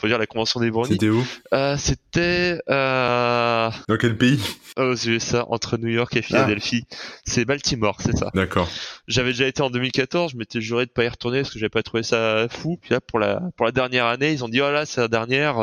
Faut 0.00 0.08
dire 0.08 0.18
la 0.18 0.26
convention 0.26 0.60
des 0.60 0.70
Brony. 0.70 0.92
C'était 0.92 1.08
où? 1.08 1.24
Euh, 1.52 1.76
C'était 1.76 2.60
euh... 2.68 3.70
dans 3.88 3.96
quel 3.96 4.18
pays? 4.18 4.40
Aux 4.76 4.94
USA, 4.94 5.46
entre 5.48 5.76
New 5.76 5.88
York 5.88 6.14
et 6.16 6.22
Philadelphie. 6.22 6.84
Ah. 6.90 6.96
C'est 7.24 7.44
Baltimore, 7.44 7.96
c'est 8.00 8.16
ça. 8.16 8.30
D'accord. 8.34 8.68
J'avais 9.06 9.30
déjà 9.30 9.46
été 9.46 9.62
en 9.62 9.70
2014. 9.70 10.32
Je 10.32 10.36
m'étais 10.36 10.60
juré 10.60 10.86
de 10.86 10.90
pas 10.90 11.04
y 11.04 11.08
retourner 11.08 11.42
parce 11.42 11.52
que 11.52 11.58
j'avais 11.60 11.70
pas 11.70 11.82
trouvé 11.82 12.02
ça 12.02 12.48
fou. 12.50 12.76
Puis 12.80 12.90
là, 12.90 13.00
pour 13.00 13.18
la 13.18 13.40
pour 13.56 13.66
la 13.66 13.72
dernière 13.72 14.06
année, 14.06 14.32
ils 14.32 14.44
ont 14.44 14.48
dit 14.48 14.60
oh 14.60 14.70
là, 14.70 14.84
c'est 14.84 15.00
la 15.00 15.08
dernière. 15.08 15.56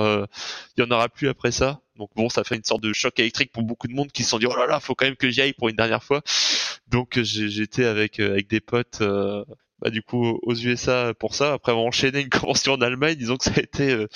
Il 0.78 0.84
y 0.84 0.88
en 0.88 0.92
aura 0.92 1.10
plus 1.10 1.28
après 1.28 1.52
ça. 1.52 1.81
Donc 1.98 2.10
bon, 2.16 2.30
ça 2.30 2.44
fait 2.44 2.56
une 2.56 2.64
sorte 2.64 2.82
de 2.82 2.94
choc 2.94 3.20
électrique 3.20 3.52
pour 3.52 3.64
beaucoup 3.64 3.88
de 3.88 3.94
monde 3.94 4.12
qui 4.12 4.24
se 4.24 4.30
sont 4.30 4.40
dit 4.40 4.46
oh 4.48 4.56
là 4.56 4.66
là, 4.66 4.80
faut 4.80 4.96
quand 4.96 5.06
même 5.06 5.16
que 5.16 5.30
j'y 5.30 5.42
aille 5.42 5.54
pour 5.54 5.70
une 5.70 5.76
dernière 5.76 6.04
fois. 6.04 6.22
Donc 6.88 7.20
j'étais 7.22 7.86
avec 7.86 8.20
euh, 8.20 8.32
avec 8.32 8.50
des 8.50 8.60
potes 8.60 9.00
euh, 9.02 9.44
bah, 9.82 9.90
du 9.90 10.02
coup 10.02 10.40
aux 10.44 10.56
USA 10.56 11.14
pour 11.14 11.36
ça. 11.36 11.54
Après 11.54 11.72
avoir 11.72 11.86
enchaîné 11.86 12.22
une 12.22 12.30
convention 12.30 12.74
en 12.74 12.82
Allemagne, 12.82 13.16
disons 13.16 13.38
que 13.38 13.46
ça 13.46 13.54
a 13.56 13.62
été 13.62 13.92
euh, 13.92 14.08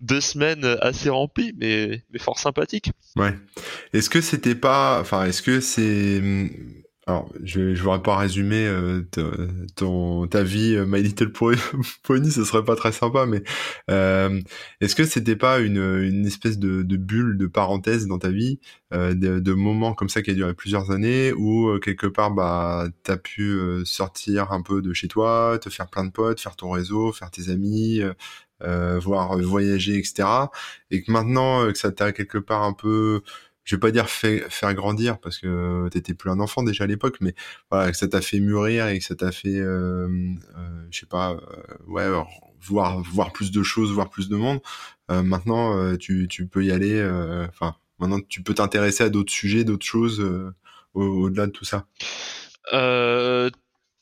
deux 0.00 0.20
semaines 0.20 0.64
assez 0.80 1.10
remplies, 1.10 1.54
mais 1.56 2.02
mais 2.10 2.18
fort 2.18 2.38
sympathique. 2.38 2.90
Ouais. 3.16 3.34
Est-ce 3.92 4.10
que 4.10 4.20
c'était 4.20 4.54
pas, 4.54 5.00
enfin, 5.00 5.24
est-ce 5.24 5.42
que 5.42 5.60
c'est 5.60 6.20
alors, 7.10 7.28
je, 7.42 7.74
je 7.74 7.82
voudrais 7.82 8.02
pas 8.02 8.16
résumer 8.16 8.68
euh, 8.68 9.02
ton, 9.74 10.28
ta 10.28 10.44
vie 10.44 10.76
euh, 10.76 10.86
My 10.86 11.02
Little 11.02 11.32
Pony, 12.04 12.30
ce 12.30 12.44
serait 12.44 12.64
pas 12.64 12.76
très 12.76 12.92
sympa, 12.92 13.26
mais 13.26 13.42
euh, 13.90 14.40
est-ce 14.80 14.94
que 14.94 15.02
c'était 15.02 15.34
pas 15.34 15.58
une, 15.58 15.78
une 15.78 16.24
espèce 16.24 16.56
de, 16.60 16.82
de, 16.82 16.96
bulle, 16.96 17.36
de 17.36 17.48
parenthèse 17.48 18.06
dans 18.06 18.20
ta 18.20 18.30
vie, 18.30 18.60
euh, 18.92 19.14
de, 19.14 19.40
de, 19.40 19.52
moments 19.54 19.92
comme 19.92 20.08
ça 20.08 20.22
qui 20.22 20.30
a 20.30 20.34
duré 20.34 20.54
plusieurs 20.54 20.92
années, 20.92 21.32
où 21.32 21.70
euh, 21.70 21.80
quelque 21.80 22.06
part, 22.06 22.30
bah, 22.30 22.86
t'as 23.02 23.16
pu 23.16 23.42
euh, 23.42 23.84
sortir 23.84 24.52
un 24.52 24.62
peu 24.62 24.80
de 24.80 24.92
chez 24.92 25.08
toi, 25.08 25.58
te 25.60 25.68
faire 25.68 25.88
plein 25.88 26.04
de 26.04 26.12
potes, 26.12 26.40
faire 26.40 26.54
ton 26.54 26.70
réseau, 26.70 27.10
faire 27.12 27.32
tes 27.32 27.50
amis, 27.50 28.02
voir 28.60 29.36
voyager, 29.38 29.98
etc. 29.98 30.28
Et 30.92 31.02
que 31.02 31.10
maintenant 31.10 31.66
que 31.72 31.78
ça 31.78 31.90
t'a 31.90 32.12
quelque 32.12 32.38
part 32.38 32.62
un 32.62 32.72
peu 32.72 33.22
je 33.64 33.76
vais 33.76 33.80
pas 33.80 33.90
dire 33.90 34.08
faire 34.08 34.74
grandir 34.74 35.18
parce 35.20 35.38
que 35.38 35.88
t'étais 35.90 36.14
plus 36.14 36.30
un 36.30 36.40
enfant 36.40 36.62
déjà 36.62 36.84
à 36.84 36.86
l'époque, 36.86 37.18
mais 37.20 37.34
voilà, 37.70 37.90
que 37.90 37.96
ça 37.96 38.08
t'a 38.08 38.20
fait 38.20 38.40
mûrir 38.40 38.88
et 38.88 38.98
que 38.98 39.04
ça 39.04 39.14
t'a 39.14 39.32
fait, 39.32 39.58
euh, 39.58 40.08
euh, 40.56 40.86
je 40.90 41.00
sais 41.00 41.06
pas, 41.06 41.32
euh, 41.32 41.38
ouais, 41.86 42.08
voir 42.62 43.00
voir 43.00 43.32
plus 43.32 43.50
de 43.50 43.62
choses, 43.62 43.92
voir 43.92 44.10
plus 44.10 44.28
de 44.28 44.36
monde. 44.36 44.60
Euh, 45.10 45.22
maintenant, 45.22 45.96
tu, 45.96 46.28
tu 46.28 46.46
peux 46.46 46.64
y 46.64 46.72
aller. 46.72 47.02
Enfin, 47.48 47.74
maintenant, 47.98 48.20
tu 48.28 48.42
peux 48.42 48.54
t'intéresser 48.54 49.04
à 49.04 49.08
d'autres 49.08 49.32
sujets, 49.32 49.64
d'autres 49.64 49.86
choses 49.86 50.24
au-delà 50.94 51.46
de 51.46 51.52
tout 51.52 51.64
ça. 51.64 51.86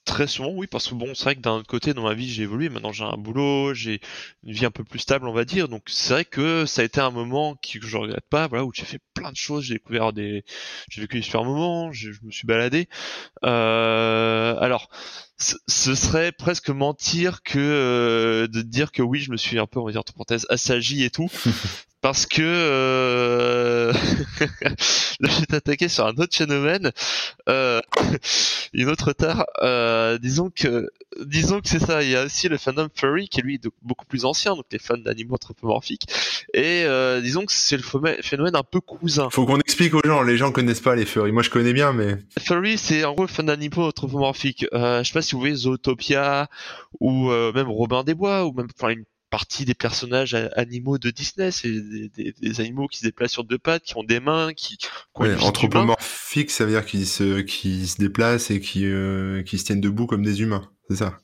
Très 0.09 0.27
souvent, 0.27 0.49
oui, 0.55 0.67
parce 0.67 0.89
que 0.89 0.95
bon, 0.95 1.15
c'est 1.15 1.25
vrai 1.25 1.37
que 1.37 1.43
d'un 1.43 1.63
côté, 1.63 1.93
dans 1.93 2.05
ma 2.05 2.15
vie, 2.15 2.31
j'ai 2.31 2.45
évolué. 2.45 2.71
Maintenant, 2.71 2.93
j'ai 2.93 3.05
un 3.05 3.19
boulot, 3.19 3.75
j'ai 3.75 4.01
une 4.43 4.55
vie 4.55 4.65
un 4.65 4.71
peu 4.71 4.83
plus 4.83 5.01
stable, 5.01 5.29
on 5.29 5.35
va 5.35 5.45
dire. 5.45 5.69
Donc, 5.69 5.83
c'est 5.87 6.15
vrai 6.15 6.25
que 6.25 6.65
ça 6.65 6.81
a 6.81 6.85
été 6.87 6.99
un 7.03 7.11
moment 7.11 7.57
que 7.57 7.87
je 7.87 7.97
regrette 7.99 8.25
pas, 8.31 8.47
voilà, 8.49 8.65
où 8.65 8.73
j'ai 8.75 8.87
fait 8.87 9.01
plein 9.13 9.31
de 9.31 9.37
choses, 9.37 9.65
j'ai 9.65 9.75
découvert 9.75 10.15
des, 10.15 10.45
j'ai 10.89 11.03
vécu 11.03 11.19
des 11.19 11.23
super 11.23 11.45
moments, 11.45 11.93
je, 11.93 12.09
me 12.23 12.31
suis 12.31 12.47
baladé. 12.47 12.89
Euh, 13.45 14.57
alors, 14.61 14.89
ce 15.37 15.95
serait 15.95 16.33
presque 16.33 16.71
mentir 16.71 17.43
que 17.43 17.59
euh, 17.59 18.49
de 18.49 18.63
dire 18.63 18.93
que 18.93 19.03
oui, 19.03 19.21
je 19.21 19.31
me 19.31 19.37
suis 19.37 19.59
un 19.59 19.67
peu, 19.67 19.79
on 19.79 19.85
va 19.85 19.93
dire, 19.93 20.01
entre 20.01 20.15
parenthèses, 20.15 20.47
assagi 20.49 21.05
et 21.05 21.11
tout. 21.11 21.29
parce 22.01 22.27
que 22.27 22.43
euh... 22.43 23.93
là 25.21 25.31
je 25.31 25.41
vais 25.41 25.47
t'attaquer 25.47 25.89
sur 25.89 26.07
un 26.07 26.15
autre 26.15 26.37
phénomène, 26.37 26.93
euh... 27.49 27.81
une 28.73 28.89
autre 28.89 29.13
tard. 29.13 29.47
Euh, 29.63 30.19
disons 30.19 30.51
que 30.51 30.89
disons 31.25 31.61
que 31.61 31.69
c'est 31.69 31.79
ça. 31.79 32.03
Il 32.03 32.11
y 32.11 32.17
a 32.17 32.25
aussi 32.25 32.49
le 32.49 32.59
fandom 32.59 32.89
furry 32.95 33.29
qui 33.29 33.41
est 33.41 33.43
lui 33.43 33.61
beaucoup 33.83 34.07
plus 34.07 34.25
ancien, 34.25 34.55
donc 34.55 34.67
les 34.71 34.79
fans 34.79 34.97
d'animaux 34.97 35.35
anthropomorphiques. 35.35 36.07
Et 36.55 36.85
euh, 36.85 37.21
disons 37.21 37.45
que 37.45 37.53
c'est 37.53 37.77
le 37.77 37.83
phénomène 38.23 38.57
un 38.57 38.63
peu 38.63 38.81
cousin. 38.81 39.29
Faut 39.31 39.47
qu'on 39.47 39.59
explique 39.59 39.95
aux 39.95 40.03
gens. 40.05 40.23
Les 40.23 40.37
gens 40.37 40.53
connaissent 40.53 40.81
pas 40.81 40.95
les 40.95 41.05
furry. 41.05 41.33
Moi, 41.33 41.43
je 41.43 41.51
connais 41.51 41.73
bien, 41.73 41.93
mais 41.93 42.17
furry, 42.39 42.79
c'est 42.79 43.05
en 43.05 43.15
gros 43.15 43.25
le 43.25 43.29
fan 43.29 43.47
d'animaux 43.47 43.87
anthropomorphiques. 43.89 44.67
Euh, 44.73 45.03
je 45.03 45.09
sais 45.09 45.15
pas 45.15 45.23
si 45.23 45.33
vous 45.33 45.41
voyez 45.41 45.55
Zootopia 45.55 46.49
ou 47.01 47.31
euh, 47.31 47.53
même 47.53 47.69
Robin 47.69 48.05
des 48.05 48.15
Bois 48.15 48.47
ou 48.47 48.53
même 48.53 48.69
enfin 48.79 48.91
une 48.91 49.05
partie 49.31 49.65
des 49.65 49.75
personnages 49.75 50.35
animaux 50.57 50.99
de 50.99 51.11
Disney, 51.11 51.51
c'est 51.51 51.71
des, 51.71 52.61
animaux 52.61 52.89
qui 52.89 52.99
se 52.99 53.05
déplacent 53.05 53.33
sur 53.33 53.45
deux 53.45 53.59
pattes, 53.59 53.85
qui 53.85 53.97
ont 53.97 54.05
des 54.05 54.21
mains, 54.21 54.53
qui, 54.55 54.77
qui 54.79 54.89
anthropomorphique, 55.41 56.51
ça 56.51 56.65
veut 56.65 56.73
dire 56.73 56.87
qu'ils 56.87 57.07
se, 57.07 57.41
qui 57.41 57.87
se 57.87 57.99
déplacent 57.99 58.51
et 58.51 58.61
qui, 58.61 58.87
euh, 58.87 59.43
qui 59.43 59.59
se 59.59 59.65
tiennent 59.65 59.81
debout 59.81 60.07
comme 60.07 60.23
des 60.25 60.41
humains, 60.41 60.71
c'est 60.89 60.97
ça. 60.97 61.19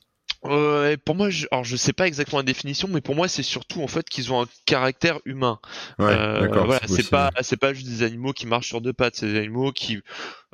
Euh, 0.47 0.95
pour 1.03 1.15
moi, 1.15 1.29
je, 1.29 1.47
alors 1.51 1.63
je 1.63 1.75
sais 1.75 1.93
pas 1.93 2.07
exactement 2.07 2.39
la 2.39 2.43
définition, 2.43 2.87
mais 2.87 3.01
pour 3.01 3.15
moi 3.15 3.27
c'est 3.27 3.43
surtout 3.43 3.81
en 3.81 3.87
fait 3.87 4.07
qu'ils 4.07 4.31
ont 4.31 4.43
un 4.43 4.47
caractère 4.65 5.19
humain. 5.25 5.59
Ouais, 5.97 6.05
euh, 6.11 6.47
voilà, 6.47 6.81
c'est 6.87 7.09
pas 7.09 7.31
c'est 7.41 7.57
pas 7.57 7.73
juste 7.73 7.87
des 7.87 8.03
animaux 8.03 8.33
qui 8.33 8.45
marchent 8.45 8.67
sur 8.67 8.81
deux 8.81 8.93
pattes, 8.93 9.15
c'est 9.15 9.27
des 9.27 9.39
animaux 9.39 9.71
qui 9.71 9.99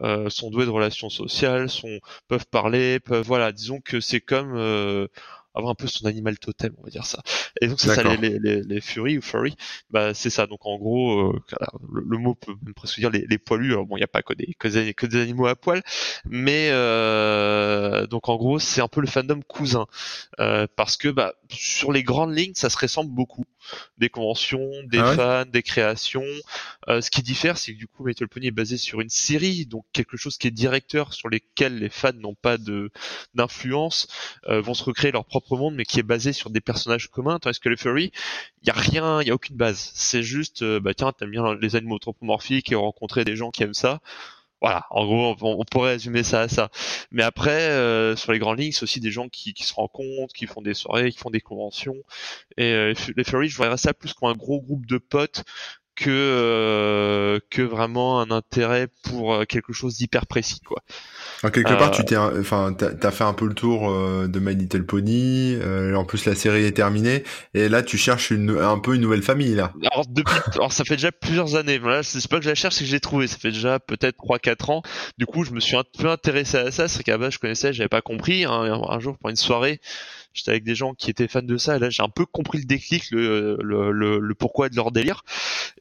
euh, 0.01 0.29
sont 0.29 0.49
doués 0.49 0.65
de 0.65 0.69
relations 0.69 1.09
sociales, 1.09 1.69
sont 1.69 1.99
peuvent 2.27 2.47
parler, 2.49 2.99
peuvent 2.99 3.25
voilà, 3.25 3.51
disons 3.51 3.81
que 3.81 3.99
c'est 3.99 4.21
comme 4.21 4.55
avoir 5.53 5.71
un 5.71 5.75
peu 5.75 5.87
son 5.87 6.05
animal 6.05 6.39
totem, 6.39 6.73
on 6.77 6.83
va 6.83 6.89
dire 6.89 7.05
ça. 7.05 7.21
Et 7.61 7.67
donc 7.67 7.79
c'est 7.79 7.93
ça 7.93 8.03
les, 8.03 8.39
les, 8.39 8.61
les, 8.61 8.81
fury 8.81 9.17
ou 9.17 9.21
furry, 9.21 9.55
bah 9.89 10.13
c'est 10.13 10.29
ça. 10.29 10.47
Donc 10.47 10.65
en 10.65 10.77
gros, 10.77 11.31
euh, 11.31 11.39
le, 11.91 12.17
mot 12.17 12.35
peut 12.35 12.53
même 12.63 12.73
presque 12.73 12.99
dire 12.99 13.09
les, 13.09 13.25
les 13.27 13.37
poilus. 13.37 13.73
Alors 13.73 13.85
bon, 13.85 13.97
il 13.97 13.99
n'y 13.99 14.05
a 14.05 14.07
pas 14.07 14.21
que 14.21 14.33
des, 14.33 14.55
que 14.57 14.67
des, 14.67 14.93
que 14.93 15.05
des 15.05 15.21
animaux 15.21 15.47
à 15.47 15.55
poil, 15.55 15.81
mais 16.25 16.69
euh, 16.71 18.07
donc 18.07 18.29
en 18.29 18.37
gros 18.37 18.59
c'est 18.59 18.81
un 18.81 18.87
peu 18.87 19.01
le 19.01 19.07
fandom 19.07 19.41
cousin 19.47 19.87
euh, 20.39 20.67
parce 20.75 20.97
que 20.97 21.09
bah 21.09 21.33
sur 21.49 21.91
les 21.91 22.03
grandes 22.03 22.35
lignes 22.35 22.53
ça 22.55 22.69
se 22.69 22.77
ressemble 22.77 23.11
beaucoup 23.11 23.45
des 23.97 24.09
conventions, 24.09 24.69
des 24.85 24.99
ah 24.99 25.15
fans, 25.15 25.45
des 25.45 25.63
créations. 25.63 26.25
Euh, 26.87 27.01
ce 27.01 27.11
qui 27.11 27.21
diffère, 27.21 27.57
c'est 27.57 27.73
que 27.73 27.77
du 27.77 27.87
coup, 27.87 28.03
Metal 28.03 28.27
Pony 28.27 28.47
est 28.47 28.51
basé 28.51 28.77
sur 28.77 29.01
une 29.01 29.09
série, 29.09 29.65
donc 29.65 29.85
quelque 29.93 30.17
chose 30.17 30.37
qui 30.37 30.47
est 30.47 30.51
directeur 30.51 31.13
sur 31.13 31.29
lesquels 31.29 31.77
les 31.77 31.89
fans 31.89 32.13
n'ont 32.13 32.35
pas 32.35 32.57
de 32.57 32.91
d'influence, 33.33 34.07
euh, 34.47 34.61
vont 34.61 34.73
se 34.73 34.83
recréer 34.83 35.11
leur 35.11 35.25
propre 35.25 35.57
monde, 35.57 35.75
mais 35.75 35.85
qui 35.85 35.99
est 35.99 36.03
basé 36.03 36.33
sur 36.33 36.49
des 36.49 36.61
personnages 36.61 37.09
communs. 37.09 37.39
Tandis 37.39 37.59
que 37.59 37.69
les 37.69 37.77
furry, 37.77 38.11
il 38.63 38.67
y 38.67 38.71
a 38.71 38.73
rien, 38.73 39.21
il 39.21 39.27
y 39.27 39.31
a 39.31 39.33
aucune 39.33 39.57
base. 39.57 39.91
C'est 39.95 40.23
juste, 40.23 40.61
euh, 40.63 40.79
bah 40.79 40.93
tiens, 40.93 41.11
t'aimes 41.11 41.31
bien 41.31 41.55
les 41.55 41.75
animaux 41.75 41.95
anthropomorphiques 41.95 42.71
et 42.71 42.75
rencontrer 42.75 43.25
des 43.25 43.35
gens 43.35 43.51
qui 43.51 43.63
aiment 43.63 43.73
ça 43.73 44.01
voilà, 44.61 44.85
en 44.91 45.05
gros, 45.05 45.35
on, 45.41 45.65
pourrait 45.65 45.93
résumer 45.93 46.23
ça 46.23 46.41
à 46.41 46.47
ça. 46.47 46.69
Mais 47.11 47.23
après, 47.23 47.69
euh, 47.71 48.15
sur 48.15 48.31
les 48.31 48.37
grandes 48.37 48.59
lignes, 48.59 48.71
c'est 48.71 48.83
aussi 48.83 48.99
des 48.99 49.09
gens 49.09 49.27
qui, 49.27 49.53
qui, 49.55 49.63
se 49.63 49.73
rencontrent, 49.73 50.33
qui 50.35 50.45
font 50.45 50.61
des 50.61 50.75
soirées, 50.75 51.11
qui 51.11 51.17
font 51.17 51.31
des 51.31 51.41
conventions. 51.41 51.97
Et 52.57 52.71
euh, 52.71 52.93
les 53.17 53.23
Furries, 53.23 53.49
je 53.49 53.57
voudrais 53.57 53.75
ça 53.77 53.93
plus 53.93 54.13
comme 54.13 54.29
un 54.29 54.35
gros 54.35 54.61
groupe 54.61 54.85
de 54.85 54.99
potes 54.99 55.43
que 55.95 56.09
euh, 56.09 57.39
que 57.49 57.61
vraiment 57.61 58.21
un 58.21 58.31
intérêt 58.31 58.87
pour 59.03 59.33
euh, 59.33 59.45
quelque 59.45 59.73
chose 59.73 59.97
d'hyper 59.97 60.25
précis 60.25 60.59
quoi. 60.61 60.81
En 61.43 61.49
quelque 61.49 61.73
part, 61.73 61.89
tu 61.89 62.05
t'es, 62.05 62.17
enfin, 62.17 62.71
t'as 62.73 63.07
as 63.07 63.11
fait 63.11 63.23
un 63.23 63.33
peu 63.33 63.47
le 63.47 63.55
tour 63.55 63.89
euh, 63.89 64.27
de 64.27 64.39
My 64.39 64.53
Little 64.53 64.85
Pony. 64.85 65.57
en 65.95 66.05
plus, 66.05 66.25
la 66.25 66.35
série 66.35 66.65
est 66.65 66.71
terminée, 66.71 67.23
et 67.55 67.67
là, 67.67 67.81
tu 67.81 67.97
cherches 67.97 68.29
une, 68.29 68.59
un 68.59 68.77
peu 68.77 68.93
une 68.93 69.01
nouvelle 69.01 69.23
famille 69.23 69.55
là. 69.55 69.73
Alors 69.91 70.05
depuis, 70.07 70.35
alors 70.53 70.71
ça 70.71 70.83
fait 70.83 70.97
déjà 70.97 71.11
plusieurs 71.11 71.55
années. 71.55 71.79
Voilà, 71.79 72.03
c'est 72.03 72.27
pas 72.27 72.37
que 72.37 72.43
je 72.43 72.49
la 72.49 72.55
cherche, 72.55 72.75
c'est 72.75 72.83
que 72.83 72.89
j'ai 72.89 72.99
trouvé. 72.99 73.25
Ça 73.25 73.37
fait 73.37 73.51
déjà 73.51 73.79
peut-être 73.79 74.17
3-4 74.17 74.71
ans. 74.71 74.81
Du 75.17 75.25
coup, 75.25 75.43
je 75.43 75.51
me 75.51 75.59
suis 75.59 75.75
un 75.75 75.83
peu 75.97 76.09
intéressé 76.09 76.57
à 76.57 76.71
ça. 76.71 76.87
C'est 76.87 77.01
qu'à 77.01 77.17
base, 77.17 77.33
je 77.33 77.39
connaissais, 77.39 77.73
j'avais 77.73 77.89
pas 77.89 78.01
compris. 78.01 78.45
Hein, 78.45 78.81
un 78.87 78.99
jour, 78.99 79.17
pour 79.17 79.31
une 79.31 79.35
soirée, 79.35 79.81
j'étais 80.33 80.51
avec 80.51 80.63
des 80.63 80.75
gens 80.75 80.93
qui 80.93 81.09
étaient 81.09 81.27
fans 81.27 81.41
de 81.41 81.57
ça 81.57 81.75
et 81.75 81.79
là 81.79 81.89
j'ai 81.89 82.03
un 82.03 82.09
peu 82.09 82.25
compris 82.25 82.59
le 82.59 82.65
déclic 82.65 83.11
le, 83.11 83.57
le, 83.61 84.19
le, 84.19 84.35
pourquoi 84.35 84.69
de 84.69 84.75
leur 84.75 84.91
délire. 84.91 85.23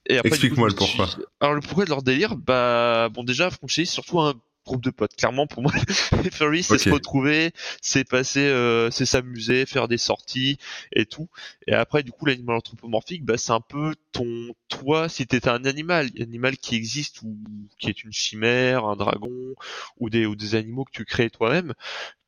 Et 0.07 0.19
explique-moi 0.25 0.69
le 0.69 0.75
pourquoi. 0.75 1.09
alors 1.41 1.55
le 1.55 1.61
pourquoi 1.61 1.85
de 1.85 1.91
leur 1.91 2.03
délire 2.03 2.37
bah 2.37 3.09
bon 3.11 3.25
déjà 3.25 3.51
c'est 3.69 3.85
surtout 3.85 4.21
un 4.21 4.35
groupe 4.67 4.83
de 4.83 4.91
potes. 4.91 5.17
Clairement 5.17 5.47
pour 5.47 5.63
moi 5.63 5.73
les 6.25 6.31
furries 6.31 6.63
c'est 6.63 6.79
se 6.79 6.91
retrouver 6.91 7.53
c'est 7.81 8.05
passer 8.05 8.41
euh, 8.45 8.91
c'est 8.91 9.07
s'amuser 9.07 9.67
faire 9.67 9.89
des 9.89 9.99
sorties 9.99 10.59
et 10.93 11.07
tout. 11.07 11.29
Et 11.67 11.73
après 11.73 12.03
du 12.03 12.13
coup 12.13 12.27
l'animal 12.27 12.57
anthropomorphique 12.57 13.25
bah 13.25 13.37
c'est 13.37 13.53
un 13.53 13.61
peu 13.61 13.95
ton 14.13 14.55
toi 14.69 15.09
si 15.09 15.27
t'étais 15.27 15.49
un 15.49 15.65
animal. 15.65 16.11
Animal 16.19 16.57
qui 16.59 16.75
existe 16.77 17.23
ou 17.23 17.37
qui 17.79 17.89
est 17.89 18.05
une 18.05 18.13
chimère 18.13 18.85
un 18.85 18.97
dragon 18.97 19.55
ou 19.99 20.11
des 20.11 20.27
ou 20.27 20.37
des 20.37 20.55
animaux 20.55 20.85
que 20.85 20.93
tu 20.93 21.05
crées 21.05 21.31
toi-même. 21.31 21.75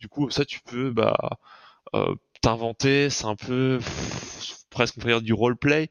Du 0.01 0.09
coup 0.09 0.31
ça 0.31 0.45
tu 0.45 0.61
peux 0.61 0.91
bah 0.91 1.39
t'inventer, 2.41 3.11
c'est 3.11 3.27
un 3.27 3.37
peu 3.37 3.79
presque 4.71 4.95
on 4.97 5.01
pourrait 5.01 5.13
dire 5.15 5.23
du 5.23 5.33
roleplay 5.33 5.89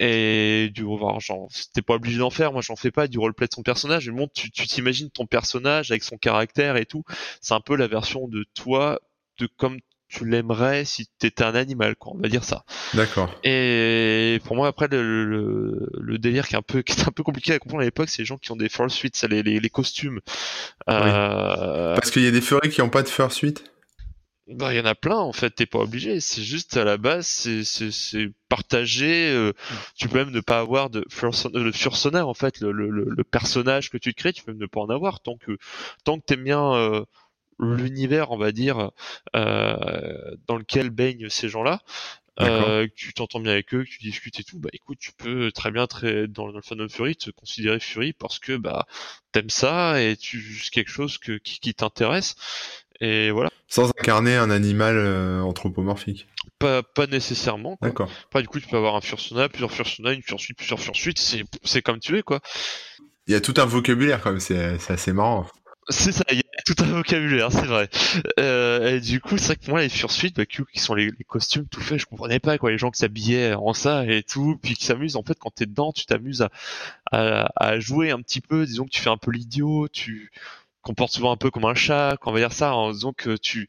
et 0.00 0.70
du 0.72 0.82
genre 1.18 1.48
t'es 1.74 1.82
pas 1.82 1.94
obligé 1.94 2.18
d'en 2.18 2.30
faire 2.30 2.52
moi 2.52 2.62
j'en 2.62 2.74
fais 2.74 2.90
pas 2.90 3.06
du 3.06 3.18
roleplay 3.18 3.46
de 3.46 3.52
son 3.52 3.62
personnage 3.62 4.08
mais 4.08 4.16
bon 4.16 4.28
tu 4.32 4.50
t'imagines 4.50 5.10
ton 5.10 5.26
personnage 5.26 5.90
avec 5.90 6.02
son 6.02 6.16
caractère 6.16 6.76
et 6.76 6.86
tout. 6.86 7.04
C'est 7.42 7.54
un 7.54 7.60
peu 7.60 7.76
la 7.76 7.86
version 7.86 8.26
de 8.26 8.46
toi 8.54 9.00
de 9.38 9.48
comme 9.58 9.78
tu 10.08 10.24
l'aimerais 10.24 10.84
si 10.84 11.06
t'étais 11.18 11.44
un 11.44 11.54
animal 11.54 11.96
quoi 11.96 12.12
on 12.14 12.18
va 12.18 12.28
dire 12.28 12.44
ça. 12.44 12.64
D'accord. 12.94 13.30
Et 13.44 14.40
pour 14.44 14.56
moi 14.56 14.68
après 14.68 14.88
le, 14.88 15.86
le, 15.98 16.18
délire 16.18 16.48
qui 16.48 16.54
est 16.54 16.58
un 16.58 16.62
peu 16.62 16.80
qui 16.86 16.98
est 16.98 17.06
un 17.06 17.12
peu 17.12 17.22
compliqué 17.22 17.52
à 17.52 17.58
comprendre 17.58 17.82
à 17.82 17.84
l'époque 17.84 18.08
c'est 18.08 18.22
les 18.22 18.26
gens 18.26 18.38
qui 18.38 18.50
ont 18.52 18.56
des 18.56 18.70
fursuits 18.70 19.12
les, 19.28 19.42
les, 19.42 19.60
les 19.60 19.70
costumes. 19.70 20.20
Euh... 20.88 21.94
parce 21.94 22.10
qu'il 22.10 22.22
y 22.22 22.26
a 22.26 22.30
des 22.30 22.40
furries 22.40 22.70
qui 22.70 22.80
ont 22.80 22.88
pas 22.88 23.02
de 23.02 23.08
fursuit 23.08 23.54
bah, 24.50 24.72
il 24.74 24.76
y 24.76 24.80
en 24.80 24.84
a 24.84 24.94
plein 24.94 25.16
en 25.16 25.32
fait, 25.32 25.50
t'es 25.50 25.66
pas 25.66 25.78
obligé. 25.78 26.20
C'est 26.20 26.42
juste 26.42 26.76
à 26.76 26.84
la 26.84 26.96
base, 26.96 27.26
c'est 27.26 27.64
c'est 27.64 28.28
partagé. 28.48 29.30
Euh, 29.30 29.52
tu 29.96 30.08
peux 30.08 30.18
même 30.18 30.30
ne 30.30 30.40
pas 30.40 30.58
avoir 30.58 30.90
de 30.90 31.04
le 31.54 31.72
fursonaire 31.72 32.28
en 32.28 32.34
fait, 32.34 32.60
le, 32.60 32.72
le, 32.72 32.88
le, 32.90 33.24
personnage 33.24 33.90
que 33.90 33.98
tu 33.98 34.12
crées, 34.12 34.32
tu 34.32 34.42
peux 34.42 34.52
même 34.52 34.60
ne 34.60 34.66
pas 34.66 34.80
en 34.80 34.90
avoir 34.90 35.20
tant 35.20 35.36
que 35.36 35.56
tant 36.04 36.18
que 36.18 36.24
t'aimes 36.24 36.44
bien 36.44 36.74
euh, 36.74 37.04
l'univers, 37.60 38.30
on 38.30 38.38
va 38.38 38.52
dire, 38.52 38.90
euh, 39.36 40.36
dans 40.46 40.56
lequel 40.56 40.90
baignent 40.90 41.28
ces 41.28 41.48
gens-là. 41.48 41.80
Euh, 42.40 42.86
que 42.86 42.94
tu 42.94 43.12
t'entends 43.12 43.40
bien 43.40 43.52
avec 43.52 43.74
eux, 43.74 43.84
que 43.84 43.88
tu 43.90 43.98
discutes 43.98 44.40
et 44.40 44.44
tout, 44.44 44.58
bah 44.58 44.70
écoute, 44.72 44.98
tu 44.98 45.12
peux 45.12 45.52
très 45.52 45.70
bien 45.70 45.86
très, 45.86 46.26
dans 46.26 46.46
le 46.46 46.62
fandom 46.62 46.88
Fury 46.88 47.14
te 47.14 47.30
considérer 47.30 47.80
Fury 47.80 48.14
parce 48.14 48.38
que 48.38 48.56
bah 48.56 48.86
t'aimes 49.32 49.50
ça 49.50 50.00
et 50.00 50.16
tu 50.16 50.40
c'est 50.62 50.70
quelque 50.70 50.90
chose 50.90 51.18
que 51.18 51.36
qui, 51.36 51.60
qui 51.60 51.74
t'intéresse 51.74 52.36
et 53.00 53.30
voilà. 53.30 53.50
Sans 53.68 53.88
incarner 53.88 54.36
un 54.36 54.50
animal 54.50 54.96
euh, 54.96 55.40
anthropomorphique. 55.42 56.26
Pas, 56.58 56.82
pas 56.82 57.06
nécessairement. 57.06 57.78
D'accord. 57.80 58.10
Pas 58.30 58.42
du 58.42 58.48
coup, 58.48 58.60
tu 58.60 58.66
peux 58.66 58.76
avoir 58.76 58.96
un 58.96 59.00
fursona, 59.00 59.48
plusieurs 59.48 59.72
fursona, 59.72 60.12
une 60.12 60.22
fursuite, 60.22 60.56
plusieurs 60.56 60.80
fursuites. 60.80 61.18
C'est, 61.18 61.44
c'est 61.62 61.80
comme 61.80 62.00
tu 62.00 62.12
veux, 62.12 62.22
quoi. 62.22 62.40
Il 63.26 63.32
y 63.32 63.36
a 63.36 63.40
tout 63.40 63.54
un 63.56 63.64
vocabulaire 63.64 64.20
quand 64.20 64.30
même. 64.30 64.40
C'est, 64.40 64.78
c'est 64.78 64.92
assez 64.92 65.12
marrant. 65.12 65.46
C'est 65.88 66.12
ça, 66.12 66.24
il 66.30 66.36
y 66.36 66.40
a 66.40 66.62
tout 66.66 66.74
un 66.82 66.86
vocabulaire, 66.86 67.50
c'est 67.50 67.66
vrai. 67.66 67.88
Euh, 68.38 68.96
et 68.96 69.00
du 69.00 69.20
coup, 69.20 69.38
c'est 69.38 69.46
vrai 69.46 69.56
que 69.56 69.70
moi, 69.70 69.80
les 69.80 69.88
fursuites, 69.88 70.36
bah, 70.36 70.44
qui 70.46 70.78
sont 70.78 70.94
les, 70.94 71.10
costumes 71.26 71.66
tout 71.66 71.80
faits, 71.80 71.98
je 71.98 72.06
comprenais 72.06 72.38
pas 72.38 72.58
quoi, 72.58 72.70
les 72.70 72.78
gens 72.78 72.90
qui 72.90 72.98
s'habillaient 72.98 73.54
en 73.54 73.72
ça 73.72 74.04
et 74.04 74.22
tout, 74.22 74.58
puis 74.62 74.74
qui 74.74 74.84
s'amusent. 74.84 75.16
En 75.16 75.22
fait, 75.22 75.38
quand 75.38 75.50
t'es 75.50 75.66
dedans, 75.66 75.92
tu 75.92 76.06
t'amuses 76.06 76.42
à, 76.42 76.50
à, 77.10 77.50
à, 77.56 77.80
jouer 77.80 78.10
un 78.10 78.20
petit 78.20 78.40
peu. 78.40 78.66
Disons 78.66 78.84
que 78.84 78.90
tu 78.90 79.00
fais 79.00 79.10
un 79.10 79.16
peu 79.16 79.30
l'idiot, 79.30 79.88
tu 79.88 80.30
comporte 80.82 81.12
souvent 81.12 81.32
un 81.32 81.36
peu 81.36 81.50
comme 81.50 81.64
un 81.64 81.74
chat, 81.74 82.16
qu'on 82.20 82.32
va 82.32 82.40
dire 82.40 82.52
ça, 82.52 82.74
en 82.74 82.92
disant 82.92 83.12
que 83.12 83.36
tu 83.36 83.68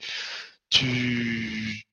tu 0.70 1.84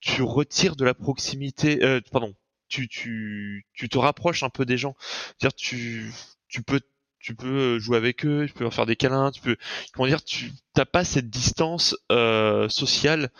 tu 0.00 0.22
retires 0.22 0.76
de 0.76 0.84
la 0.84 0.94
proximité, 0.94 1.82
euh, 1.84 2.00
pardon, 2.12 2.34
tu 2.68 2.88
tu 2.88 3.66
tu 3.74 3.88
te 3.88 3.98
rapproches 3.98 4.42
un 4.42 4.50
peu 4.50 4.64
des 4.66 4.78
gens. 4.78 4.94
C'est-à-dire 5.38 5.54
tu 5.56 6.12
tu 6.48 6.62
peux 6.62 6.80
tu 7.26 7.34
peux 7.34 7.80
jouer 7.80 7.96
avec 7.96 8.24
eux, 8.24 8.44
tu 8.46 8.52
peux 8.52 8.62
leur 8.62 8.72
faire 8.72 8.86
des 8.86 8.94
câlins, 8.94 9.32
tu 9.32 9.40
peux 9.40 9.56
comment 9.92 10.06
dire, 10.06 10.22
tu 10.22 10.52
t'as 10.74 10.84
pas 10.84 11.02
cette 11.02 11.28
distance 11.28 11.96
euh, 12.12 12.68
sociale 12.68 13.30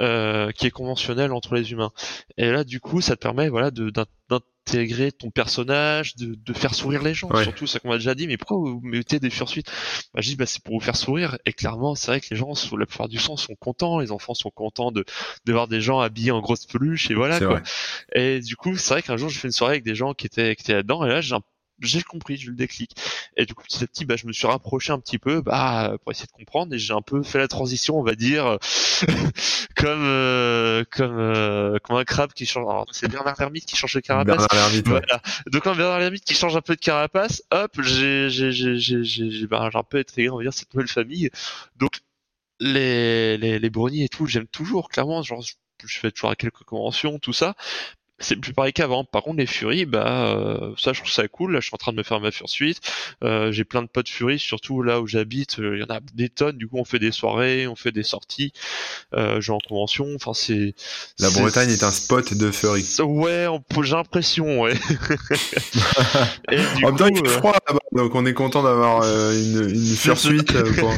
euh, 0.00 0.52
qui 0.52 0.68
est 0.68 0.70
conventionnelle 0.70 1.32
entre 1.32 1.56
les 1.56 1.72
humains. 1.72 1.90
Et 2.36 2.52
là, 2.52 2.62
du 2.62 2.78
coup, 2.78 3.00
ça 3.00 3.16
te 3.16 3.20
permet 3.20 3.48
voilà 3.48 3.72
de 3.72 3.90
d'intégrer 3.90 5.10
ton 5.10 5.30
personnage, 5.30 6.14
de, 6.14 6.36
de 6.36 6.52
faire 6.52 6.72
sourire 6.72 7.02
les 7.02 7.14
gens. 7.14 7.28
Surtout, 7.42 7.66
ça 7.66 7.80
qu'on 7.80 7.88
m'a 7.88 7.96
déjà 7.96 8.14
dit, 8.14 8.28
mais 8.28 8.36
pourquoi 8.36 8.58
vous 8.58 8.80
mettez 8.84 9.18
des 9.18 9.30
fursuites? 9.30 9.66
Bah, 10.14 10.20
Je 10.22 10.28
dis, 10.28 10.36
bah, 10.36 10.46
c'est 10.46 10.62
pour 10.62 10.74
vous 10.74 10.84
faire 10.84 10.96
sourire. 10.96 11.36
Et 11.44 11.52
clairement, 11.52 11.96
c'est 11.96 12.06
vrai 12.12 12.20
que 12.20 12.28
les 12.30 12.36
gens, 12.36 12.54
sous 12.54 12.76
la 12.76 12.86
plupart 12.86 13.08
du 13.08 13.18
temps, 13.18 13.36
sont 13.36 13.56
contents. 13.56 13.98
Les 13.98 14.12
enfants 14.12 14.34
sont 14.34 14.50
contents 14.50 14.92
de, 14.92 15.04
de 15.46 15.52
voir 15.52 15.66
des 15.66 15.80
gens 15.80 15.98
habillés 15.98 16.30
en 16.30 16.40
grosse 16.40 16.66
peluche 16.66 17.10
et 17.10 17.14
voilà 17.14 17.40
quoi. 17.40 17.60
Et 18.14 18.38
du 18.38 18.54
coup, 18.54 18.76
c'est 18.76 18.94
vrai 18.94 19.02
qu'un 19.02 19.16
jour, 19.16 19.30
je 19.30 19.38
fais 19.40 19.48
une 19.48 19.52
soirée 19.52 19.72
avec 19.72 19.84
des 19.84 19.96
gens 19.96 20.14
qui 20.14 20.26
étaient, 20.26 20.54
qui 20.54 20.62
étaient 20.62 20.74
là-dedans. 20.74 21.04
Et 21.04 21.08
là, 21.08 21.20
j'ai 21.20 21.34
un 21.34 21.42
j'ai 21.82 22.02
compris, 22.02 22.36
j'ai 22.36 22.48
le 22.48 22.56
déclic. 22.56 22.96
Et 23.36 23.46
du 23.46 23.54
coup, 23.54 23.64
petit 23.64 23.82
à 23.82 23.86
petit, 23.86 24.04
bah, 24.04 24.16
je 24.16 24.26
me 24.26 24.32
suis 24.32 24.46
rapproché 24.46 24.92
un 24.92 24.98
petit 24.98 25.18
peu, 25.18 25.40
bah, 25.40 25.96
pour 26.02 26.12
essayer 26.12 26.26
de 26.26 26.32
comprendre, 26.32 26.74
et 26.74 26.78
j'ai 26.78 26.92
un 26.92 27.02
peu 27.02 27.22
fait 27.22 27.38
la 27.38 27.48
transition, 27.48 27.98
on 27.98 28.02
va 28.02 28.14
dire, 28.14 28.58
comme, 29.76 30.04
euh, 30.04 30.84
comme, 30.90 31.18
euh, 31.18 31.78
comme 31.82 31.96
un 31.96 32.04
crabe 32.04 32.32
qui 32.32 32.46
change. 32.46 32.86
C'est 32.92 33.08
Bernard 33.08 33.36
Lermite 33.38 33.66
qui 33.66 33.76
change 33.76 33.94
de 33.94 34.00
carapace. 34.00 34.36
Bernard 34.36 34.54
Lermite, 34.54 34.88
voilà. 34.88 35.20
Donc 35.50 35.62
quand 35.62 35.74
Bernard 35.74 35.98
Lermite 35.98 36.24
qui 36.24 36.34
change 36.34 36.56
un 36.56 36.60
peu 36.60 36.74
de 36.74 36.80
carapace, 36.80 37.42
hop, 37.50 37.80
j'ai, 37.82 38.30
j'ai, 38.30 38.52
j'ai, 38.52 38.76
j'ai, 38.76 39.04
j'ai, 39.04 39.46
bah, 39.46 39.68
j'ai 39.72 39.78
un 39.78 39.82
peu 39.82 39.98
intégré, 39.98 40.30
on 40.30 40.36
va 40.36 40.42
dire, 40.42 40.54
cette 40.54 40.72
nouvelle 40.74 40.88
famille. 40.88 41.30
Donc 41.76 42.00
les, 42.60 43.36
les, 43.38 43.58
les 43.58 43.70
brownies 43.70 44.04
et 44.04 44.08
tout, 44.08 44.26
j'aime 44.26 44.46
toujours, 44.46 44.88
clairement, 44.88 45.22
genre, 45.22 45.42
je 45.42 45.98
fais 45.98 46.10
toujours 46.12 46.30
à 46.30 46.36
quelques 46.36 46.62
conventions, 46.62 47.18
tout 47.18 47.32
ça, 47.32 47.54
c'est 48.22 48.36
plus 48.36 48.52
pareil 48.52 48.72
qu'avant. 48.72 49.04
Par 49.04 49.22
contre, 49.22 49.38
les 49.38 49.46
Furies, 49.46 49.84
bah, 49.84 50.34
euh, 50.34 50.72
ça, 50.78 50.92
je 50.92 51.00
trouve 51.00 51.12
ça 51.12 51.26
cool. 51.28 51.52
Là, 51.52 51.60
je 51.60 51.66
suis 51.66 51.74
en 51.74 51.78
train 51.78 51.92
de 51.92 51.96
me 51.96 52.02
faire 52.02 52.20
ma 52.20 52.30
Fursuite. 52.30 52.80
Euh, 53.24 53.52
j'ai 53.52 53.64
plein 53.64 53.82
de 53.82 53.88
potes 53.88 54.08
Furies, 54.08 54.38
surtout 54.38 54.82
là 54.82 55.00
où 55.00 55.06
j'habite. 55.06 55.58
Euh, 55.58 55.76
il 55.76 55.80
y 55.80 55.84
en 55.84 55.94
a 55.94 56.00
des 56.14 56.28
tonnes. 56.28 56.56
Du 56.56 56.68
coup, 56.68 56.78
on 56.78 56.84
fait 56.84 56.98
des 56.98 57.12
soirées, 57.12 57.66
on 57.66 57.76
fait 57.76 57.92
des 57.92 58.02
sorties. 58.02 58.52
Euh, 59.14 59.40
en 59.48 59.58
convention. 59.58 60.06
Enfin, 60.14 60.32
c'est. 60.34 60.74
La 61.18 61.30
Bretagne 61.30 61.70
est 61.70 61.82
un 61.82 61.90
spot 61.90 62.34
de 62.34 62.50
Fury. 62.50 62.86
Ouais, 63.00 63.46
j'ai 63.82 63.94
l'impression, 63.94 64.62
ouais. 64.62 64.74
Et 66.50 66.56
du 66.76 66.84
en 66.84 66.88
même 66.88 66.96
temps, 66.96 67.06
il 67.08 67.16
fait 67.16 67.38
froid 67.38 67.52
là-bas, 67.68 67.80
donc 67.92 68.14
on 68.14 68.24
est 68.24 68.34
content 68.34 68.62
d'avoir 68.62 69.02
une, 69.02 69.68
une 69.68 69.96
Fursuite. 69.96 70.52
Pour... 70.78 70.94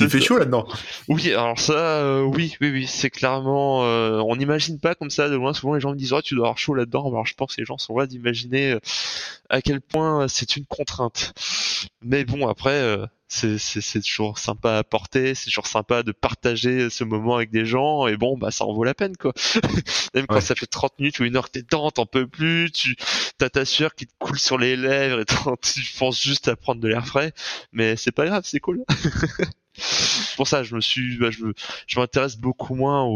Il 0.00 0.10
fait 0.10 0.20
chaud 0.20 0.38
là-dedans. 0.38 0.66
Oui, 1.08 1.32
alors 1.32 1.58
ça, 1.58 1.72
euh, 1.72 2.22
oui, 2.22 2.56
oui, 2.60 2.70
oui, 2.70 2.86
c'est 2.86 3.10
clairement. 3.10 3.84
Euh, 3.84 4.20
on 4.20 4.36
n'imagine 4.36 4.78
pas 4.78 4.94
comme 4.94 5.10
ça 5.10 5.28
de 5.28 5.34
loin. 5.34 5.52
Souvent, 5.54 5.74
les 5.74 5.80
gens 5.80 5.90
me 5.90 5.96
disent, 5.96 6.12
oh, 6.12 6.22
tu 6.22 6.34
dois 6.34 6.46
avoir 6.46 6.58
chaud 6.58 6.74
là-dedans. 6.74 7.08
Alors, 7.08 7.26
je 7.26 7.34
pense 7.34 7.56
que 7.56 7.60
les 7.60 7.64
gens 7.64 7.78
sont 7.78 7.98
là 7.98 8.06
d'imaginer 8.06 8.72
euh, 8.72 8.80
à 9.48 9.62
quel 9.62 9.80
point 9.80 10.28
c'est 10.28 10.56
une 10.56 10.66
contrainte. 10.66 11.32
Mais 12.02 12.24
bon, 12.24 12.48
après, 12.48 12.98
c'est 13.28 13.58
c'est 13.58 14.00
toujours 14.00 14.38
sympa 14.38 14.78
à 14.78 14.84
porter. 14.84 15.34
C'est 15.34 15.46
toujours 15.46 15.66
sympa 15.66 16.02
de 16.02 16.12
partager 16.12 16.90
ce 16.90 17.04
moment 17.04 17.36
avec 17.36 17.50
des 17.50 17.64
gens. 17.64 18.06
Et 18.06 18.16
bon, 18.16 18.36
bah, 18.38 18.50
ça 18.50 18.64
en 18.64 18.72
vaut 18.74 18.84
la 18.84 18.94
peine, 18.94 19.16
quoi. 19.16 19.32
Même 20.14 20.26
quand 20.26 20.40
ça 20.40 20.54
fait 20.54 20.66
30 20.66 20.98
minutes 20.98 21.18
ou 21.20 21.24
une 21.24 21.36
heure 21.36 21.46
que 21.46 21.52
t'es 21.52 21.62
dedans, 21.62 21.90
t'en 21.90 22.06
peux 22.06 22.26
plus. 22.26 22.70
Tu 22.72 22.96
t'as 23.38 23.48
ta 23.50 23.64
sueur 23.64 23.94
qui 23.94 24.06
te 24.06 24.12
coule 24.18 24.38
sur 24.38 24.58
les 24.58 24.76
lèvres 24.76 25.20
et 25.20 25.24
tu 25.62 25.82
penses 25.98 26.22
juste 26.22 26.48
à 26.48 26.56
prendre 26.56 26.80
de 26.80 26.88
l'air 26.88 27.06
frais. 27.06 27.32
Mais 27.72 27.96
c'est 27.96 28.12
pas 28.12 28.26
grave, 28.26 28.42
c'est 28.44 28.60
cool. 28.60 28.84
pour 30.36 30.48
ça, 30.48 30.62
je 30.62 30.74
me 30.74 30.80
suis, 30.80 31.18
bah, 31.18 31.30
je, 31.30 31.98
m'intéresse 31.98 32.36
beaucoup 32.36 32.74
moins 32.74 33.06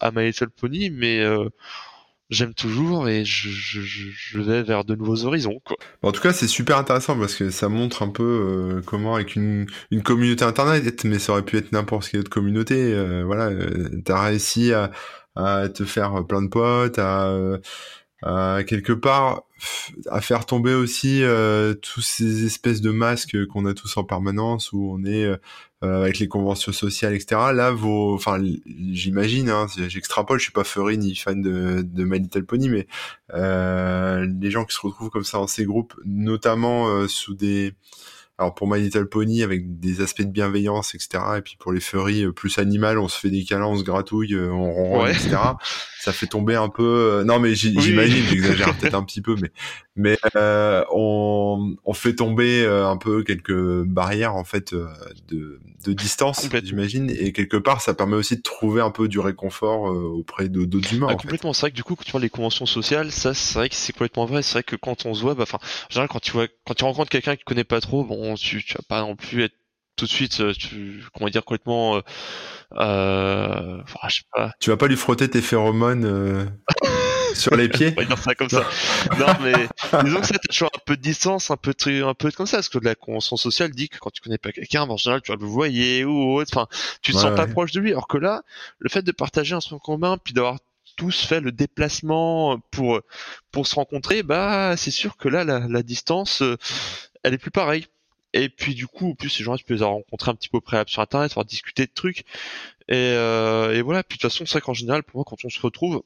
à 0.00 0.10
My 0.10 0.26
Little 0.26 0.50
Pony, 0.50 0.90
mais 0.90 1.20
euh, 1.20 1.48
j'aime 2.30 2.54
toujours 2.54 3.08
et 3.08 3.24
je, 3.24 4.40
vais 4.40 4.62
vers 4.62 4.84
de 4.84 4.94
nouveaux 4.94 5.24
horizons. 5.24 5.60
En 6.02 6.12
tout 6.12 6.20
cas, 6.20 6.32
c'est 6.32 6.48
super 6.48 6.78
intéressant 6.78 7.18
parce 7.18 7.34
que 7.34 7.50
ça 7.50 7.68
montre 7.68 8.02
un 8.02 8.08
peu 8.08 8.22
euh, 8.22 8.82
comment 8.84 9.14
avec 9.14 9.36
une, 9.36 9.66
communauté 10.04 10.44
internet, 10.44 11.04
mais 11.04 11.18
ça 11.18 11.32
aurait 11.32 11.44
pu 11.44 11.56
être 11.56 11.72
n'importe 11.72 12.08
quelle 12.08 12.20
autre 12.20 12.30
communauté. 12.30 12.76
Euh, 12.76 13.22
voilà, 13.24 13.50
t'as 14.04 14.20
réussi 14.20 14.72
à, 14.72 14.90
te 15.68 15.84
faire 15.84 16.26
plein 16.26 16.42
de 16.42 16.48
potes, 16.48 16.98
à, 16.98 17.34
à 18.22 18.62
quelque 18.64 18.92
part 18.92 19.42
à 20.10 20.20
faire 20.20 20.46
tomber 20.46 20.74
aussi 20.74 21.22
euh, 21.22 21.74
tous 21.74 22.00
ces 22.00 22.44
espèces 22.44 22.80
de 22.80 22.90
masques 22.90 23.46
qu'on 23.46 23.66
a 23.66 23.74
tous 23.74 23.96
en 23.96 24.04
permanence 24.04 24.72
où 24.72 24.90
on 24.92 25.04
est 25.04 25.24
euh, 25.24 25.36
avec 25.82 26.18
les 26.18 26.28
conventions 26.28 26.72
sociales, 26.72 27.14
etc. 27.14 27.40
Là, 27.52 27.70
vos, 27.72 28.14
enfin, 28.14 28.40
j'imagine, 28.66 29.50
hein, 29.50 29.66
j'extrapole, 29.88 30.38
je 30.38 30.44
suis 30.44 30.52
pas 30.52 30.64
furry 30.64 30.96
ni 30.96 31.14
fan 31.16 31.42
de, 31.42 31.82
de 31.82 32.04
My 32.04 32.18
Little 32.18 32.44
Pony, 32.44 32.68
mais 32.68 32.86
euh, 33.34 34.26
les 34.40 34.50
gens 34.50 34.64
qui 34.64 34.74
se 34.74 34.80
retrouvent 34.80 35.10
comme 35.10 35.24
ça 35.24 35.38
dans 35.38 35.46
ces 35.46 35.64
groupes, 35.64 35.94
notamment 36.04 36.88
euh, 36.88 37.08
sous 37.08 37.34
des 37.34 37.74
alors 38.42 38.54
pour 38.54 38.66
My 38.66 38.80
Little 38.80 39.06
Pony 39.06 39.42
avec 39.42 39.78
des 39.78 40.00
aspects 40.00 40.22
de 40.22 40.30
bienveillance, 40.30 40.96
etc. 40.96 41.22
Et 41.38 41.42
puis 41.42 41.56
pour 41.58 41.72
les 41.72 41.80
furries 41.80 42.24
euh, 42.24 42.32
plus 42.32 42.58
animales, 42.58 42.98
on 42.98 43.06
se 43.06 43.18
fait 43.18 43.30
des 43.30 43.44
câlins, 43.44 43.66
on 43.66 43.78
se 43.78 43.84
gratouille, 43.84 44.34
euh, 44.34 44.50
on 44.50 44.72
ronronne, 44.72 45.10
etc. 45.10 45.36
Ça 46.00 46.12
fait 46.12 46.26
tomber 46.26 46.56
un 46.56 46.68
peu. 46.68 46.82
Euh, 46.82 47.24
non 47.24 47.38
mais 47.38 47.54
j'imagine, 47.54 48.24
j'exagère 48.28 48.76
peut-être 48.78 48.94
un 48.94 49.04
petit 49.04 49.20
peu, 49.22 49.36
mais 49.40 49.52
mais 49.94 50.18
euh, 50.36 50.82
on, 50.90 51.76
on 51.84 51.92
fait 51.92 52.14
tomber 52.14 52.66
un 52.66 52.96
peu 52.96 53.22
quelques 53.22 53.82
barrières 53.84 54.34
en 54.34 54.42
fait 54.42 54.74
de, 54.74 55.60
de 55.84 55.92
distance, 55.92 56.48
j'imagine, 56.64 57.10
et 57.10 57.32
quelque 57.32 57.58
part 57.58 57.80
ça 57.80 57.94
permet 57.94 58.16
aussi 58.16 58.36
de 58.36 58.42
trouver 58.42 58.80
un 58.80 58.90
peu 58.90 59.06
du 59.06 59.20
réconfort 59.20 59.82
auprès 59.82 60.48
d'autres 60.48 60.94
humains. 60.94 61.08
Ah, 61.10 61.14
complètement. 61.14 61.52
C'est 61.52 61.60
vrai 61.60 61.70
que 61.70 61.76
du 61.76 61.84
coup 61.84 61.94
quand 61.94 62.04
tu 62.04 62.10
vois 62.10 62.20
les 62.20 62.30
conventions 62.30 62.66
sociales, 62.66 63.12
ça 63.12 63.34
c'est 63.34 63.58
vrai 63.58 63.68
que 63.68 63.76
c'est 63.76 63.92
complètement 63.92 64.24
vrai. 64.24 64.42
C'est 64.42 64.54
vrai 64.54 64.62
que 64.64 64.76
quand 64.76 65.06
on 65.06 65.14
se 65.14 65.20
voit, 65.20 65.34
bah 65.34 65.44
enfin, 65.44 65.58
en 65.58 65.90
général 65.90 66.08
quand 66.08 66.20
tu 66.20 66.32
vois 66.32 66.48
quand 66.66 66.74
tu 66.74 66.84
rencontres 66.84 67.10
quelqu'un 67.10 67.36
qui 67.36 67.44
connaît 67.44 67.62
pas 67.62 67.80
trop, 67.80 68.02
bon 68.02 68.31
tu, 68.34 68.62
tu 68.62 68.74
vas 68.74 68.84
pas 68.88 69.00
non 69.00 69.16
plus 69.16 69.44
être 69.44 69.54
tout 69.96 70.06
de 70.06 70.10
suite, 70.10 70.40
euh, 70.40 70.52
tu, 70.52 71.04
comment 71.14 71.28
dire, 71.28 71.44
complètement, 71.44 71.96
euh, 71.96 72.00
euh 72.72 73.82
je 74.08 74.16
sais 74.16 74.22
pas. 74.32 74.52
Tu 74.60 74.70
vas 74.70 74.76
pas 74.76 74.86
lui 74.86 74.96
frotter 74.96 75.28
tes 75.28 75.42
phéromones 75.42 76.04
euh, 76.04 76.46
sur 77.34 77.54
les 77.56 77.68
pieds? 77.68 77.94
On 77.98 78.16
ça 78.16 78.34
comme 78.34 78.48
ça. 78.48 78.64
non, 79.18 79.26
mais 79.42 79.52
disons 80.04 80.20
que 80.20 80.26
ça, 80.26 80.34
t'as 80.34 80.48
toujours 80.48 80.70
un 80.74 80.80
peu 80.86 80.96
de 80.96 81.02
distance, 81.02 81.50
un 81.50 81.56
peu 81.56 81.72
de, 81.72 82.02
un 82.02 82.14
peu 82.14 82.30
comme 82.30 82.46
ça, 82.46 82.58
parce 82.58 82.68
que 82.68 82.78
la 82.78 82.94
convention 82.94 83.36
sociale 83.36 83.70
dit 83.72 83.88
que 83.88 83.98
quand 83.98 84.10
tu 84.10 84.22
connais 84.22 84.38
pas 84.38 84.52
quelqu'un, 84.52 84.82
en 84.82 84.96
général, 84.96 85.20
tu 85.22 85.30
vas 85.30 85.38
le 85.38 85.46
voyer 85.46 86.04
ou 86.04 86.34
autre, 86.34 86.50
enfin, 86.56 86.66
tu 87.02 87.12
te 87.12 87.18
sens 87.18 87.34
pas 87.36 87.46
proche 87.46 87.72
de 87.72 87.80
lui. 87.80 87.92
Alors 87.92 88.08
que 88.08 88.18
là, 88.18 88.42
le 88.78 88.88
fait 88.88 89.02
de 89.02 89.12
partager 89.12 89.54
un 89.54 89.60
son 89.60 89.78
commun, 89.78 90.16
puis 90.18 90.32
d'avoir 90.32 90.58
tous 90.96 91.24
fait 91.24 91.40
le 91.40 91.52
déplacement 91.52 92.58
pour 92.70 93.00
pour 93.50 93.66
se 93.66 93.74
rencontrer, 93.74 94.22
bah 94.22 94.76
c'est 94.76 94.90
sûr 94.90 95.16
que 95.16 95.28
là 95.28 95.42
la, 95.42 95.60
la 95.60 95.82
distance, 95.82 96.42
elle 97.22 97.34
est 97.34 97.38
plus 97.38 97.50
pareille. 97.50 97.86
Et 98.34 98.48
puis 98.48 98.74
du 98.74 98.86
coup, 98.86 99.10
en 99.10 99.14
plus 99.14 99.30
ces 99.30 99.44
gens 99.44 99.56
tu 99.56 99.64
peux 99.64 99.74
les 99.74 99.84
rencontrer 99.84 100.30
un 100.30 100.34
petit 100.34 100.48
peu 100.48 100.58
au 100.58 100.60
préalable 100.60 100.90
sur 100.90 101.02
internet, 101.02 101.30
pouvoir 101.30 101.44
discuter 101.44 101.86
de 101.86 101.92
trucs. 101.94 102.24
Et, 102.88 102.94
euh, 102.96 103.74
et 103.74 103.82
voilà, 103.82 104.02
puis 104.02 104.18
de 104.18 104.22
toute 104.22 104.30
façon, 104.30 104.46
c'est 104.46 104.52
vrai 104.52 104.60
qu'en 104.62 104.74
général, 104.74 105.02
pour 105.02 105.16
moi, 105.16 105.24
quand 105.26 105.44
on 105.44 105.50
se 105.50 105.60
retrouve, 105.60 106.02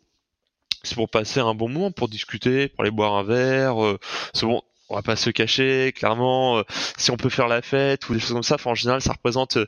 c'est 0.83 0.95
pour 0.95 1.11
passer 1.11 1.41
un 1.41 1.55
bon 1.55 1.69
moment, 1.69 1.91
pour 1.91 2.09
discuter, 2.09 2.69
pour 2.69 2.83
aller 2.83 2.91
boire 2.91 3.15
un 3.15 3.25
verre. 3.25 3.85
Euh, 3.85 3.99
c'est 4.35 4.47
bon, 4.47 4.63
on 4.89 4.95
va 4.95 5.03
pas 5.03 5.17
se 5.17 5.31
cacher, 5.31 5.93
clairement. 5.97 6.59
Euh, 6.59 6.63
si 6.97 7.11
on 7.11 7.17
peut 7.17 7.29
faire 7.29 7.49
la 7.49 7.63
fête 7.63 8.09
ou 8.09 8.15
des 8.15 8.21
choses 8.21 8.33
comme 8.33 8.43
ça, 8.43 8.57
en 8.65 8.75
général, 8.75 9.01
ça 9.03 9.13
représente 9.13 9.57
euh, 9.57 9.67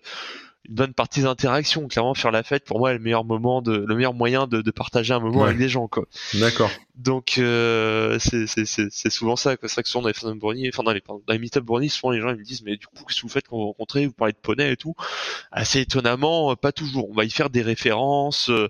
bonne 0.69 0.93
partie 0.93 1.23
d'interactions. 1.23 1.89
Clairement, 1.89 2.14
faire 2.14 2.31
la 2.31 2.43
fête, 2.43 2.64
pour 2.64 2.79
moi, 2.79 2.91
est 2.91 2.95
le 2.95 3.01
meilleur 3.01 3.25
moment 3.25 3.62
de, 3.62 3.85
le 3.87 3.95
meilleur 3.95 4.14
moyen 4.14 4.47
de, 4.47 4.61
de 4.61 4.71
partager 4.71 5.14
un 5.14 5.21
moment 5.21 5.45
avec 5.45 5.59
des 5.59 5.69
gens, 5.69 5.89
quoi. 5.89 6.05
D'accord. 6.35 6.71
Donc, 6.95 7.37
euh, 7.39 8.19
c'est 8.19 9.11
souvent 9.11 9.37
ça, 9.37 9.57
quoi. 9.57 9.69
C'est 9.69 9.77
vrai 9.77 9.83
que 9.83 9.89
souvent 9.89 10.03
dans 10.03 10.09
les 10.09 10.14
fans 10.14 10.35
de 10.35 10.69
enfin, 10.69 10.83
dans 10.83 10.93
les, 10.93 11.03
dans 11.09 11.21
les 11.33 11.39
meet-up 11.39 11.64
souvent 11.89 12.11
les 12.11 12.21
gens, 12.21 12.31
ils 12.31 12.37
me 12.37 12.45
disent, 12.45 12.62
mais 12.62 12.77
du 12.77 12.87
coup, 12.87 13.05
qu'est-ce 13.07 13.21
que 13.21 13.27
vous 13.27 13.33
faites 13.33 13.49
quand 13.49 13.57
vous 13.57 13.66
rencontrez? 13.66 14.07
Vous 14.07 14.12
parlez 14.12 14.33
de 14.33 14.39
poney 14.39 14.73
et 14.73 14.77
tout. 14.77 14.95
Assez 15.51 15.81
étonnamment, 15.81 16.55
pas 16.57 16.73
toujours. 16.73 17.09
On 17.11 17.14
va 17.14 17.25
y 17.25 17.31
faire 17.31 17.51
des 17.51 17.62
références, 17.62 18.51
euh, 18.51 18.69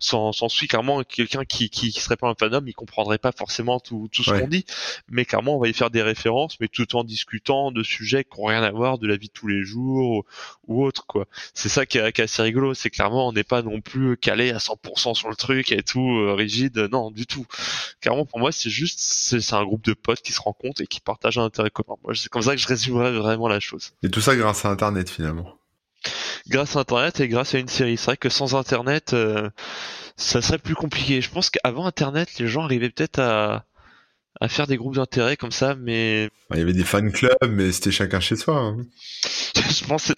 sans, 0.00 0.32
sans 0.32 0.48
suit 0.48 0.66
clairement 0.66 1.04
quelqu'un 1.04 1.44
qui, 1.44 1.70
qui, 1.70 1.92
qui 1.92 2.00
serait 2.00 2.16
pas 2.16 2.28
un 2.28 2.34
fanhomme, 2.34 2.66
il 2.66 2.74
comprendrait 2.74 3.18
pas 3.18 3.32
forcément 3.32 3.78
tout, 3.78 4.08
tout 4.10 4.24
ce 4.24 4.30
qu'on 4.30 4.48
dit, 4.48 4.64
mais 5.08 5.24
clairement 5.24 5.56
on 5.56 5.60
va 5.60 5.68
y 5.68 5.74
faire 5.74 5.90
des 5.90 6.02
références, 6.02 6.58
mais 6.58 6.68
tout 6.68 6.96
en 6.96 7.04
discutant 7.04 7.70
de 7.70 7.82
sujets 7.82 8.24
qui 8.24 8.40
ont 8.40 8.46
rien 8.46 8.62
à 8.62 8.70
voir 8.70 8.98
de 8.98 9.06
la 9.06 9.16
vie 9.16 9.28
de 9.28 9.32
tous 9.32 9.46
les 9.46 9.62
jours 9.62 10.24
ou, 10.66 10.84
autre 10.84 11.06
quoi. 11.06 11.26
C'est 11.54 11.68
ça 11.68 11.86
qui 11.86 11.98
est, 11.98 12.20
assez 12.20 12.42
rigolo, 12.42 12.74
c'est 12.74 12.90
clairement 12.90 13.28
on 13.28 13.32
n'est 13.32 13.44
pas 13.44 13.62
non 13.62 13.80
plus 13.80 14.16
calé 14.16 14.50
à 14.50 14.58
100% 14.58 15.14
sur 15.14 15.28
le 15.28 15.36
truc 15.36 15.70
et 15.70 15.82
tout 15.82 16.00
euh, 16.00 16.34
rigide, 16.34 16.88
non 16.90 17.10
du 17.10 17.26
tout. 17.26 17.46
Clairement 18.00 18.24
pour 18.24 18.38
moi 18.38 18.50
c'est 18.52 18.70
juste 18.70 18.98
c'est 19.00 19.54
un 19.54 19.64
groupe 19.64 19.84
de 19.84 19.92
potes 19.92 20.22
qui 20.22 20.32
se 20.32 20.40
rencontrent 20.40 20.80
et 20.80 20.86
qui 20.86 21.00
partagent 21.00 21.38
un 21.38 21.44
intérêt 21.44 21.70
commun. 21.70 21.96
Moi 22.02 22.14
c'est 22.14 22.30
comme 22.30 22.42
ça 22.42 22.54
que 22.54 22.60
je 22.60 22.66
résumerais 22.66 23.12
vraiment 23.12 23.48
la 23.48 23.60
chose. 23.60 23.92
Et 24.02 24.10
tout 24.10 24.22
ça 24.22 24.34
grâce 24.34 24.64
à 24.64 24.70
Internet 24.70 25.10
finalement 25.10 25.59
grâce 26.48 26.76
à 26.76 26.80
Internet 26.80 27.20
et 27.20 27.28
grâce 27.28 27.54
à 27.54 27.58
une 27.58 27.68
série. 27.68 27.96
C'est 27.96 28.06
vrai 28.06 28.16
que 28.16 28.28
sans 28.28 28.54
Internet, 28.54 29.12
euh, 29.12 29.50
ça 30.16 30.42
serait 30.42 30.58
plus 30.58 30.74
compliqué. 30.74 31.20
Je 31.20 31.30
pense 31.30 31.50
qu'avant 31.50 31.86
Internet, 31.86 32.28
les 32.38 32.46
gens 32.46 32.62
arrivaient 32.62 32.90
peut-être 32.90 33.18
à, 33.18 33.64
à 34.40 34.48
faire 34.48 34.66
des 34.66 34.76
groupes 34.76 34.94
d'intérêt 34.94 35.36
comme 35.36 35.50
ça, 35.50 35.74
mais 35.74 36.30
il 36.52 36.58
y 36.58 36.62
avait 36.62 36.72
des 36.72 36.84
fan 36.84 37.12
clubs, 37.12 37.34
mais 37.50 37.72
c'était 37.72 37.90
chacun 37.90 38.20
chez 38.20 38.36
soi. 38.36 38.56
Hein. 38.56 38.76
je 39.54 39.84
pense, 39.84 40.12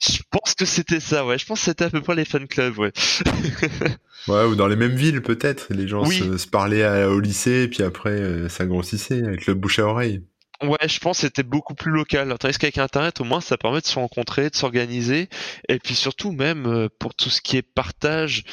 je 0.00 0.18
pense 0.30 0.54
que 0.54 0.64
c'était 0.64 1.00
ça, 1.00 1.24
ouais. 1.24 1.38
Je 1.38 1.46
pense 1.46 1.60
que 1.60 1.64
c'était 1.66 1.84
à 1.84 1.90
peu 1.90 2.00
près 2.00 2.16
les 2.16 2.24
fan 2.24 2.46
clubs, 2.48 2.76
ouais. 2.78 2.92
ouais, 4.28 4.44
ou 4.44 4.56
dans 4.56 4.66
les 4.66 4.76
mêmes 4.76 4.96
villes 4.96 5.22
peut-être. 5.22 5.68
Les 5.70 5.86
gens 5.86 6.04
se, 6.04 6.46
parlaient 6.48 7.04
au 7.04 7.20
lycée, 7.20 7.68
puis 7.68 7.82
après 7.82 8.10
euh, 8.10 8.48
ça 8.48 8.66
grossissait 8.66 9.22
avec 9.22 9.46
le 9.46 9.54
bouche 9.54 9.78
à 9.78 9.86
oreille. 9.86 10.22
Ouais, 10.62 10.78
je 10.88 11.00
pense 11.00 11.16
que 11.18 11.26
c'était 11.26 11.42
beaucoup 11.42 11.74
plus 11.74 11.90
local. 11.90 12.32
Tandis 12.38 12.56
qu'avec 12.56 12.78
Internet, 12.78 13.20
au 13.20 13.24
moins, 13.24 13.40
ça 13.40 13.56
permet 13.58 13.80
de 13.80 13.86
se 13.86 13.96
rencontrer, 13.98 14.48
de 14.48 14.54
s'organiser, 14.54 15.28
et 15.68 15.80
puis 15.80 15.96
surtout 15.96 16.30
même 16.30 16.66
euh, 16.66 16.88
pour 17.00 17.14
tout 17.16 17.30
ce 17.30 17.40
qui 17.40 17.56
est 17.56 17.62
partage 17.62 18.44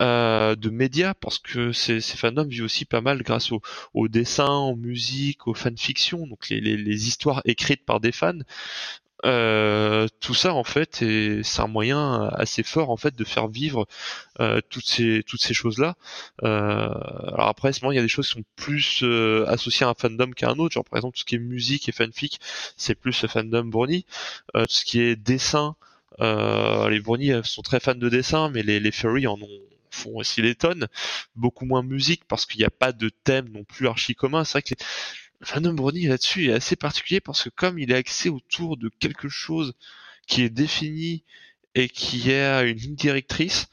euh, 0.00 0.54
de 0.54 0.70
médias, 0.70 1.14
parce 1.14 1.40
que 1.40 1.72
ces, 1.72 2.00
ces 2.00 2.16
fandoms 2.16 2.46
vivent 2.46 2.62
aussi 2.64 2.84
pas 2.84 3.00
mal 3.00 3.22
grâce 3.24 3.50
au, 3.50 3.62
au 3.94 4.06
dessin, 4.06 4.46
aux 4.48 4.76
musiques, 4.76 5.48
aux 5.48 5.54
fanfictions, 5.54 6.28
donc 6.28 6.48
les 6.50 7.08
histoires 7.08 7.42
écrites 7.46 7.84
par 7.84 7.98
des 7.98 8.12
fans. 8.12 8.38
Euh, 9.26 10.06
tout 10.20 10.34
ça 10.34 10.54
en 10.54 10.62
fait 10.62 11.02
c'est 11.42 11.60
un 11.60 11.66
moyen 11.66 12.28
assez 12.34 12.62
fort 12.62 12.90
en 12.90 12.96
fait 12.96 13.16
de 13.16 13.24
faire 13.24 13.48
vivre 13.48 13.88
euh, 14.38 14.60
toutes 14.70 14.86
ces 14.86 15.24
toutes 15.26 15.42
ces 15.42 15.52
choses 15.52 15.78
là 15.78 15.96
euh, 16.44 16.88
alors 17.32 17.48
après 17.48 17.70
il 17.72 17.94
y 17.94 17.98
a 17.98 18.02
des 18.02 18.08
choses 18.08 18.28
qui 18.28 18.34
sont 18.34 18.44
plus 18.54 19.00
euh, 19.02 19.44
associées 19.48 19.84
à 19.84 19.88
un 19.88 19.94
fandom 19.94 20.30
qu'à 20.32 20.50
un 20.50 20.58
autre. 20.58 20.74
Genre 20.74 20.84
par 20.84 20.98
exemple 20.98 21.16
tout 21.16 21.20
ce 21.20 21.24
qui 21.24 21.34
est 21.34 21.38
musique 21.38 21.88
et 21.88 21.92
fanfic 21.92 22.38
c'est 22.76 22.94
plus 22.94 23.20
le 23.22 23.28
fandom 23.28 23.64
brony 23.64 24.06
tout 24.54 24.64
ce 24.68 24.84
qui 24.84 25.00
est 25.00 25.16
dessin 25.16 25.74
les 26.20 27.00
brony 27.00 27.32
sont 27.42 27.62
très 27.62 27.80
fans 27.80 27.94
de 27.96 28.08
dessin 28.08 28.48
mais 28.50 28.62
les 28.62 28.78
les 28.80 29.26
en 29.26 29.34
ont 29.34 29.48
font 29.96 30.16
aussi 30.16 30.42
les 30.42 30.54
tonnes. 30.54 30.86
Beaucoup 31.34 31.64
moins 31.64 31.82
musique 31.82 32.24
parce 32.28 32.46
qu'il 32.46 32.58
n'y 32.58 32.64
a 32.66 32.70
pas 32.70 32.92
de 32.92 33.08
thème 33.08 33.48
non 33.48 33.64
plus 33.64 33.88
archi 33.88 34.14
commun. 34.14 34.44
C'est 34.44 34.52
vrai 34.52 34.62
que 34.62 34.74
les 34.74 34.76
Fandom 35.42 35.74
Brony 35.74 36.06
là-dessus 36.06 36.50
est 36.50 36.52
assez 36.52 36.76
particulier 36.76 37.20
parce 37.20 37.44
que 37.44 37.50
comme 37.50 37.78
il 37.78 37.90
est 37.92 37.96
axé 37.96 38.28
autour 38.28 38.76
de 38.76 38.90
quelque 39.00 39.28
chose 39.28 39.74
qui 40.26 40.42
est 40.42 40.50
défini 40.50 41.24
et 41.76 41.88
qui 41.88 42.32
a 42.32 42.62
une 42.62 42.76
ligne 42.76 42.94
directrice. 42.94 43.68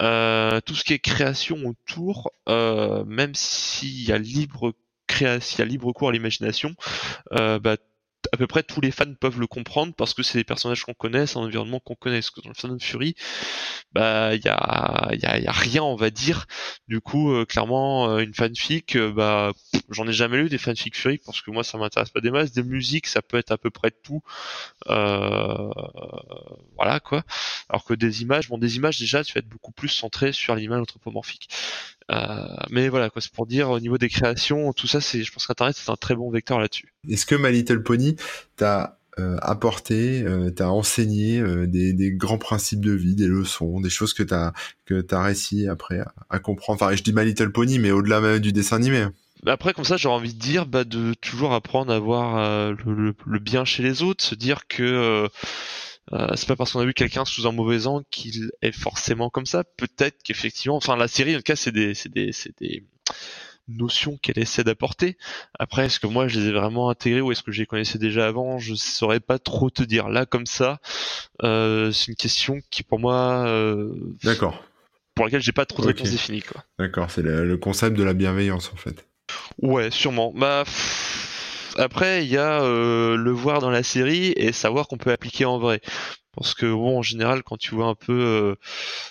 Euh, 0.00 0.60
tout 0.60 0.74
ce 0.74 0.84
qui 0.84 0.94
est 0.94 0.98
création 1.00 1.58
autour, 1.66 2.32
euh, 2.48 3.04
même 3.04 3.34
s'il 3.34 4.08
y 4.08 4.12
a 4.12 4.18
libre 4.18 4.72
création, 5.08 5.64
libre 5.64 5.92
cours 5.92 6.10
à 6.10 6.12
l'imagination, 6.12 6.74
euh, 7.32 7.58
bah, 7.58 7.76
à 8.32 8.36
peu 8.36 8.46
près 8.46 8.62
tous 8.62 8.80
les 8.80 8.90
fans 8.90 9.12
peuvent 9.18 9.40
le 9.40 9.46
comprendre 9.46 9.94
parce 9.94 10.14
que 10.14 10.22
c'est 10.22 10.38
des 10.38 10.44
personnages 10.44 10.84
qu'on 10.84 10.94
connaît, 10.94 11.26
c'est 11.26 11.38
un 11.38 11.42
environnement 11.42 11.80
qu'on 11.80 11.94
connaît. 11.94 12.18
Parce 12.18 12.30
que 12.30 12.40
dans 12.40 12.50
le 12.50 12.54
Phantom 12.54 12.80
Fury, 12.80 13.14
bah 13.92 14.34
il 14.34 14.44
y 14.44 14.48
a, 14.48 15.10
y, 15.12 15.26
a, 15.26 15.38
y 15.38 15.46
a 15.46 15.52
rien, 15.52 15.82
on 15.82 15.96
va 15.96 16.10
dire. 16.10 16.46
Du 16.88 17.00
coup, 17.00 17.32
euh, 17.32 17.44
clairement, 17.44 18.10
euh, 18.10 18.18
une 18.18 18.34
fanfic, 18.34 18.96
euh, 18.96 19.12
bah 19.12 19.52
j'en 19.90 20.06
ai 20.06 20.12
jamais 20.12 20.38
lu 20.38 20.48
des 20.48 20.58
fanfics 20.58 20.96
Fury 20.96 21.18
parce 21.18 21.40
que 21.42 21.50
moi 21.50 21.64
ça 21.64 21.78
m'intéresse 21.78 22.10
pas 22.10 22.20
des 22.20 22.30
masses. 22.30 22.52
Des 22.52 22.62
musiques, 22.62 23.06
ça 23.06 23.22
peut 23.22 23.38
être 23.38 23.52
à 23.52 23.58
peu 23.58 23.70
près 23.70 23.90
tout. 23.90 24.22
voilà 24.86 25.70
quoi. 27.00 27.22
Alors 27.68 27.84
que 27.84 27.94
des 27.94 28.22
images, 28.22 28.48
bon 28.48 28.58
des 28.58 28.76
images 28.76 28.98
déjà, 28.98 29.24
tu 29.24 29.32
vas 29.34 29.40
être 29.40 29.48
beaucoup 29.48 29.72
plus 29.72 29.88
centré 29.88 30.32
sur 30.32 30.54
l'image 30.54 30.80
anthropomorphique. 30.80 31.48
Euh, 32.10 32.46
mais 32.70 32.88
voilà, 32.88 33.10
quoi, 33.10 33.22
c'est 33.22 33.32
pour 33.32 33.46
dire 33.46 33.70
au 33.70 33.80
niveau 33.80 33.98
des 33.98 34.08
créations, 34.08 34.72
tout 34.72 34.86
ça, 34.86 35.00
c'est, 35.00 35.22
je 35.22 35.32
pense 35.32 35.46
qu'Internet 35.46 35.76
c'est 35.78 35.90
un 35.90 35.96
très 35.96 36.14
bon 36.14 36.30
vecteur 36.30 36.58
là-dessus. 36.58 36.92
Est-ce 37.08 37.26
que 37.26 37.34
My 37.34 37.52
Little 37.52 37.82
Pony 37.82 38.16
t'a 38.56 38.98
euh, 39.18 39.36
apporté, 39.42 40.22
euh, 40.22 40.50
t'a 40.50 40.70
enseigné 40.70 41.42
des, 41.66 41.92
des, 41.92 42.10
grands 42.12 42.38
principes 42.38 42.80
de 42.80 42.92
vie, 42.92 43.14
des 43.14 43.26
leçons, 43.26 43.80
des 43.80 43.90
choses 43.90 44.14
que 44.14 44.22
t'as 44.22 44.52
que 44.86 45.00
t'as 45.00 45.22
réussi 45.22 45.68
après 45.68 46.00
à, 46.30 46.38
comprendre? 46.38 46.82
Enfin, 46.82 46.94
je 46.94 47.02
dis 47.02 47.12
My 47.12 47.24
Little 47.24 47.52
Pony, 47.52 47.78
mais 47.78 47.90
au-delà 47.90 48.20
même 48.20 48.38
du 48.38 48.52
dessin 48.52 48.76
animé. 48.76 49.06
Après, 49.46 49.72
comme 49.72 49.84
ça, 49.86 49.96
j'aurais 49.96 50.16
envie 50.16 50.34
de 50.34 50.38
dire 50.38 50.66
bah, 50.66 50.84
de 50.84 51.14
toujours 51.14 51.54
apprendre 51.54 51.92
à 51.92 51.98
voir 51.98 52.72
le, 52.72 53.14
le, 53.24 53.38
bien 53.38 53.64
chez 53.64 53.82
les 53.82 54.02
autres, 54.02 54.22
se 54.22 54.34
dire 54.34 54.66
que 54.68 55.28
euh, 56.12 56.28
c'est 56.34 56.48
pas 56.48 56.56
parce 56.56 56.72
qu'on 56.72 56.80
a 56.80 56.84
vu 56.84 56.94
quelqu'un 56.94 57.24
sous 57.24 57.46
un 57.46 57.52
mauvais 57.52 57.86
angle 57.86 58.04
qu'il 58.10 58.50
est 58.62 58.72
forcément 58.72 59.30
comme 59.30 59.46
ça. 59.46 59.64
Peut-être 59.64 60.22
qu'effectivement, 60.22 60.76
enfin 60.76 60.96
la 60.96 61.08
série 61.08 61.34
en 61.34 61.38
tout 61.38 61.44
cas 61.44 61.56
c'est 61.56 61.72
des, 61.72 61.94
c'est 61.94 62.12
des, 62.12 62.32
c'est 62.32 62.56
des 62.58 62.84
notions 63.68 64.18
qu'elle 64.18 64.38
essaie 64.38 64.64
d'apporter. 64.64 65.16
Après, 65.58 65.86
est-ce 65.86 66.00
que 66.00 66.06
moi 66.06 66.28
je 66.28 66.40
les 66.40 66.48
ai 66.48 66.52
vraiment 66.52 66.90
intégrées 66.90 67.20
ou 67.20 67.32
est-ce 67.32 67.42
que 67.42 67.52
je 67.52 67.60
les 67.60 67.66
connaissais 67.66 67.98
déjà 67.98 68.26
avant? 68.26 68.58
Je 68.58 68.74
saurais 68.74 69.20
pas 69.20 69.38
trop 69.38 69.70
te 69.70 69.82
dire. 69.82 70.08
Là, 70.08 70.26
comme 70.26 70.46
ça, 70.46 70.80
euh, 71.42 71.92
c'est 71.92 72.08
une 72.08 72.16
question 72.16 72.60
qui 72.70 72.82
pour 72.82 72.98
moi, 72.98 73.46
euh, 73.46 73.92
d'accord, 74.24 74.64
pour 75.14 75.24
laquelle 75.24 75.42
j'ai 75.42 75.52
pas 75.52 75.66
trop 75.66 75.82
de 75.82 75.88
réponse 75.88 76.10
définie. 76.10 76.42
Quoi. 76.42 76.64
D'accord, 76.78 77.10
c'est 77.10 77.22
le, 77.22 77.56
concept 77.56 77.96
de 77.96 78.02
la 78.02 78.14
bienveillance 78.14 78.70
en 78.72 78.76
fait. 78.76 79.06
Ouais, 79.62 79.90
sûrement. 79.90 80.32
Bah. 80.34 80.64
Après, 81.80 82.26
il 82.26 82.30
y 82.30 82.36
a 82.36 82.62
euh, 82.62 83.16
le 83.16 83.30
voir 83.30 83.60
dans 83.60 83.70
la 83.70 83.82
série 83.82 84.34
et 84.36 84.52
savoir 84.52 84.86
qu'on 84.86 84.98
peut 84.98 85.12
appliquer 85.12 85.46
en 85.46 85.58
vrai. 85.58 85.80
Parce 86.36 86.54
que 86.54 86.70
bon, 86.70 86.98
en 86.98 87.02
général, 87.02 87.42
quand 87.42 87.56
tu 87.56 87.74
vois 87.74 87.86
un 87.86 87.94
peu, 87.94 88.12
euh, 88.12 88.54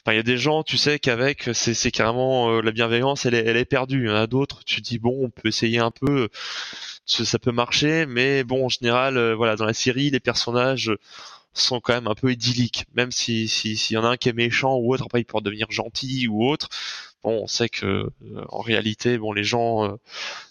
il 0.07 0.13
y 0.13 0.19
a 0.19 0.23
des 0.23 0.37
gens, 0.37 0.61
tu 0.61 0.77
sais 0.77 0.99
qu'avec 0.99 1.49
c'est 1.53 1.91
carrément 1.91 2.51
euh, 2.51 2.61
la 2.61 2.71
bienveillance, 2.71 3.25
elle 3.25 3.33
est, 3.33 3.43
elle 3.43 3.57
est 3.57 3.65
perdue. 3.65 4.03
Il 4.03 4.09
y 4.09 4.11
en 4.11 4.15
a 4.15 4.27
d'autres, 4.27 4.63
tu 4.65 4.81
dis 4.81 4.99
bon, 4.99 5.17
on 5.25 5.29
peut 5.31 5.47
essayer 5.47 5.79
un 5.79 5.89
peu, 5.89 6.29
ça 7.07 7.39
peut 7.39 7.51
marcher, 7.51 8.05
mais 8.05 8.43
bon, 8.43 8.65
en 8.67 8.69
général, 8.69 9.33
voilà, 9.33 9.55
dans 9.55 9.65
la 9.65 9.73
série, 9.73 10.11
les 10.11 10.19
personnages 10.19 10.91
sont 11.53 11.79
quand 11.81 11.93
même 11.93 12.07
un 12.07 12.15
peu 12.15 12.31
idylliques. 12.31 12.85
Même 12.93 13.11
si 13.11 13.47
s'il 13.47 13.95
y 13.95 13.97
en 13.97 14.05
a 14.05 14.09
un 14.09 14.17
qui 14.17 14.29
est 14.29 14.33
méchant 14.33 14.75
ou 14.75 14.93
autre, 14.93 15.05
après 15.05 15.21
il 15.21 15.25
peut 15.25 15.41
devenir 15.41 15.71
gentil 15.71 16.27
ou 16.27 16.47
autre. 16.47 16.69
Bon, 17.23 17.43
on 17.43 17.47
sait 17.47 17.69
que 17.69 18.09
en 18.49 18.61
réalité, 18.61 19.17
bon, 19.17 19.33
les 19.33 19.43
gens 19.43 19.97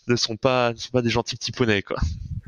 ne 0.09 0.17
sont 0.17 0.37
pas, 0.37 0.73
ne 0.73 0.79
sont 0.79 0.91
pas 0.91 1.03
des 1.03 1.11
gentils 1.11 1.37
petits 1.37 1.53
poneys, 1.53 1.83
quoi 1.83 1.99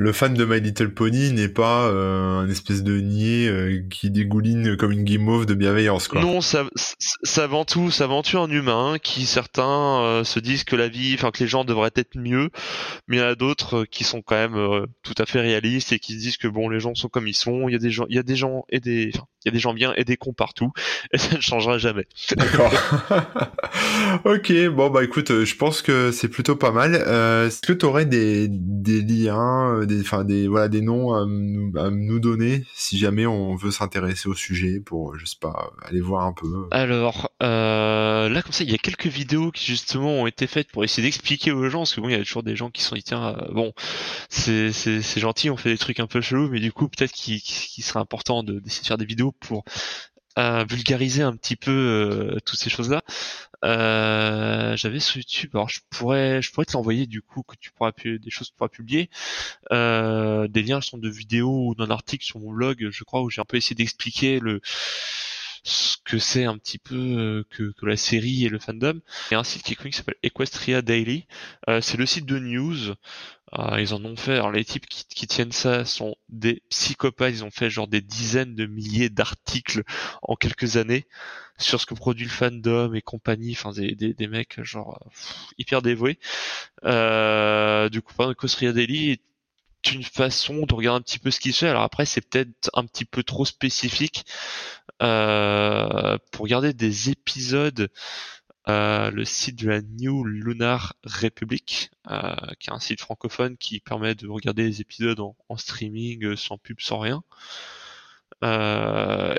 le 0.01 0.13
fan 0.13 0.33
de 0.33 0.47
My 0.47 0.63
Little 0.63 0.95
Pony 0.95 1.31
n'est 1.31 1.51
pas 1.51 1.87
euh, 1.89 2.39
un 2.39 2.49
espèce 2.49 2.83
de 2.83 2.99
niais 3.01 3.47
euh, 3.49 3.83
qui 3.91 4.11
dégouline 4.11 4.79
comme 4.79 4.93
une 4.93 5.05
guimauve 5.05 5.45
de 5.45 5.53
bienveillance 5.53 6.09
quoi. 6.09 6.23
Non, 6.23 6.41
ça, 6.41 6.65
ça 6.97 7.45
avant 7.45 7.67
tout, 7.67 7.91
ça 7.91 8.05
avant 8.05 8.23
tout 8.23 8.39
un 8.39 8.49
humain 8.49 8.97
qui 9.03 9.27
certains 9.27 10.01
euh, 10.01 10.25
se 10.25 10.41
disent 10.41 10.65
que 10.65 10.75
la 10.75 10.89
vie, 10.89 11.13
enfin 11.13 11.31
que 11.31 11.41
les 11.41 11.49
gens 11.49 11.65
devraient 11.67 11.91
être 11.97 12.17
mieux, 12.17 12.49
mais 13.09 13.19
il 13.19 13.21
y 13.21 13.23
en 13.23 13.27
a 13.27 13.35
d'autres 13.35 13.85
qui 13.85 14.05
sont 14.05 14.23
quand 14.23 14.37
même 14.37 14.87
tout 15.03 15.15
à 15.19 15.27
fait 15.27 15.43
réalistes 15.43 15.93
et 15.93 15.99
qui 15.99 16.15
se 16.15 16.19
disent 16.19 16.37
que 16.39 16.49
bon 16.49 16.71
les 16.71 16.81
gens 16.81 16.95
sont 16.95 17.11
comme 17.11 17.29
ils 17.29 17.35
sont, 17.35 17.69
il 17.69 17.73
y 17.73 17.77
a 17.77 17.79
des 17.79 17.91
gens, 17.91 18.07
il 18.09 18.17
y 18.17 18.19
a 18.19 18.23
des 18.23 18.37
gens 18.37 18.65
et 18.71 18.81
des, 18.81 19.13
il 19.13 19.45
y 19.45 19.49
a 19.49 19.53
des 19.53 19.59
gens 19.59 19.75
bien 19.75 19.93
et 19.99 20.05
des 20.05 20.17
cons 20.17 20.33
partout 20.33 20.73
et 21.13 21.19
ça 21.19 21.37
ne 21.37 21.43
changera 21.43 21.77
jamais. 21.77 22.07
D'accord. 22.37 22.73
ok, 24.25 24.51
bon 24.69 24.89
bah 24.89 25.05
écoute, 25.05 25.45
je 25.45 25.57
pense 25.57 25.83
que 25.83 26.11
c'est 26.11 26.29
plutôt 26.29 26.57
pas 26.57 26.73
mal. 26.73 27.05
Est-ce 27.51 27.63
que 27.63 27.73
tu 27.73 27.85
aurais 27.85 28.07
des, 28.07 28.47
des 28.49 29.03
liens 29.03 29.85
des, 29.85 30.03
enfin 30.03 30.23
des, 30.23 30.47
voilà, 30.47 30.69
des 30.69 30.83
noms 30.83 31.13
à, 31.13 31.25
nous 31.27 32.21
donner 32.21 32.65
si 32.77 32.97
jamais 32.97 33.27
on 33.27 33.57
veut 33.57 33.73
s'intéresser 33.73 34.29
au 34.29 34.37
sujet 34.37 34.79
pour, 34.79 35.19
je 35.19 35.27
sais 35.27 35.37
pas, 35.41 35.73
aller 35.83 36.01
voir 36.01 36.27
un 36.27 36.33
peu. 36.33 36.69
Alors 36.71 37.33
euh, 37.43 38.29
là, 38.29 38.43
comme 38.43 38.53
ça, 38.53 38.63
il 38.63 38.71
y 38.71 38.75
a 38.75 38.79
quelques 38.79 39.09
vidéos 39.09 39.51
qui 39.51 39.65
justement 39.65 40.13
ont 40.13 40.29
été 40.29 40.47
faites 40.47 40.71
pour 40.71 40.85
essayer 40.85 41.03
d'expliquer 41.03 41.51
aux 41.51 41.69
gens, 41.69 41.81
parce 41.81 41.97
que 41.97 42.01
bon, 42.01 42.09
il 42.09 42.13
y 42.13 42.15
a 42.15 42.19
toujours 42.19 42.45
des 42.45 42.55
gens 42.55 42.71
qui 42.71 42.83
sont 42.83 42.95
dit 42.95 43.03
tiens, 43.03 43.37
euh, 43.37 43.53
bon, 43.53 43.73
c'est 44.29 44.71
c'est 44.71 45.21
gentil, 45.21 45.51
on 45.51 45.57
fait 45.57 45.71
des 45.71 45.79
trucs 45.79 45.99
un 45.99 46.07
peu 46.07 46.21
chelous, 46.21 46.51
mais 46.51 46.61
du 46.61 46.71
coup 46.71 46.87
peut-être 46.87 47.11
qu'il 47.11 47.41
serait 47.41 47.99
important 47.99 48.45
d'essayer 48.45 48.83
de, 48.83 48.87
faire 48.87 48.99
des 48.99 49.07
vidéos 49.07 49.33
pour 49.41 49.65
euh, 50.39 50.65
vulgariser 50.69 51.23
un 51.23 51.35
petit 51.37 51.57
peu 51.57 51.71
euh, 51.71 52.39
toutes 52.45 52.59
ces 52.59 52.71
choses-là. 52.71 53.03
Euh, 53.65 54.77
j'avais 54.77 55.01
sur 55.01 55.19
YouTube, 55.19 55.51
alors 55.55 55.69
je 55.69 55.81
pourrais, 55.91 56.41
je 56.41 56.51
pourrais 56.53 56.65
te 56.65 56.73
l'envoyer 56.73 57.07
du 57.07 57.21
coup 57.21 57.43
que 57.43 57.57
tu 57.61 57.71
pourras 57.73 57.93
des 58.05 58.31
choses 58.31 58.49
que 58.49 58.53
tu 58.53 58.57
pourras 58.57 58.69
publier. 58.69 59.11
Euh, 59.73 60.49
des 60.49 60.63
liens 60.63 60.81
sont 60.81 60.99
de 60.99 61.09
vidéos 61.09 61.69
ou 61.69 61.75
d'un 61.75 61.91
article 61.91 62.25
sur 62.25 62.39
mon 62.41 62.53
blog, 62.53 62.89
je 62.91 63.05
crois, 63.05 63.23
où 63.23 63.31
j'ai 63.31 63.41
un 63.41 63.45
peu 63.45 63.57
essayé 63.57 63.77
d'expliquer 63.77 64.41
le 64.41 64.61
ce 65.63 65.97
que 66.05 66.19
c'est 66.19 66.45
un 66.45 66.57
petit 66.57 66.79
peu 66.79 66.95
euh, 66.95 67.45
que, 67.51 67.73
que, 67.73 67.87
la 67.87 67.97
série 67.97 68.45
et 68.45 68.49
le 68.49 68.59
fandom. 68.59 69.01
Il 69.31 69.35
y 69.35 69.37
a 69.37 69.41
un 69.41 69.45
site 69.45 69.63
qui 69.63 69.73
est 69.73 69.77
connu 69.77 69.91
qui 69.91 69.99
s'appelle 69.99 70.17
Equestria 70.23 70.83
Daily. 70.83 71.27
Euh, 71.69 71.81
c'est 71.81 71.97
le 71.97 72.07
site 72.07 72.27
de 72.27 72.39
news. 72.39 72.95
Euh, 73.59 73.81
ils 73.81 73.95
en 73.95 74.05
ont 74.05 74.17
fait. 74.17 74.35
Alors 74.35 74.53
les 74.53 74.65
types 74.65 74.87
qui, 74.87 75.05
qui, 75.07 75.27
tiennent 75.27 75.53
ça 75.53 75.85
sont 75.85 76.17
des 76.29 76.63
psychopathes. 76.71 77.35
Ils 77.35 77.45
ont 77.45 77.51
fait 77.51 77.71
genre 77.71 77.89
des 77.89 78.01
dizaines 78.01 78.55
de 78.55 78.67
milliers 78.67 79.11
d'articles 79.11 79.83
en 80.23 80.37
quelques 80.37 80.77
années 80.77 81.07
sur 81.59 81.81
ce 81.81 81.87
que 81.87 81.95
produit 81.95 82.25
le 82.25 82.31
fandom 82.31 82.95
et 82.95 83.03
compagnie. 83.03 83.53
Enfin 83.53 83.73
des, 83.73 83.95
des, 83.95 84.15
des 84.15 84.27
mecs 84.29 84.63
genre 84.63 84.99
hyper 85.59 85.83
dévoués. 85.83 86.19
Euh, 86.85 87.89
du 87.89 88.03
coup, 88.03 88.15
Equestria 88.23 88.73
Daily 88.73 89.11
est 89.11 89.23
une 89.93 90.05
façon 90.05 90.67
de 90.67 90.75
regarder 90.75 90.99
un 90.99 91.03
petit 91.03 91.19
peu 91.19 91.31
ce 91.31 91.41
qui 91.41 91.53
se 91.53 91.61
fait. 91.61 91.69
Alors 91.69 91.83
après, 91.83 92.07
c'est 92.07 92.21
peut-être 92.21 92.71
un 92.75 92.85
petit 92.85 93.05
peu 93.05 93.23
trop 93.23 93.45
spécifique 93.45 94.25
euh, 95.03 96.19
pour 96.31 96.45
regarder 96.45 96.73
des 96.73 97.11
épisodes. 97.11 97.91
Euh, 98.69 99.11
le 99.11 99.25
site 99.25 99.57
de 99.59 99.71
la 99.71 99.81
New 99.83 100.25
Lunar 100.25 100.95
Republic, 101.05 101.91
euh, 102.11 102.35
qui 102.59 102.71
est 102.71 102.73
un 102.73 102.81
site 102.81 103.01
francophone 103.01 103.57
qui 103.57 103.81
permet 103.81 104.15
de 104.15 104.29
regarder 104.29 104.65
les 104.65 104.81
épisodes 104.81 105.21
en, 105.21 105.57
streaming 105.57 106.37
sans 106.37 106.59
pub, 106.59 106.81
sans 106.81 106.99
rien. 106.99 107.23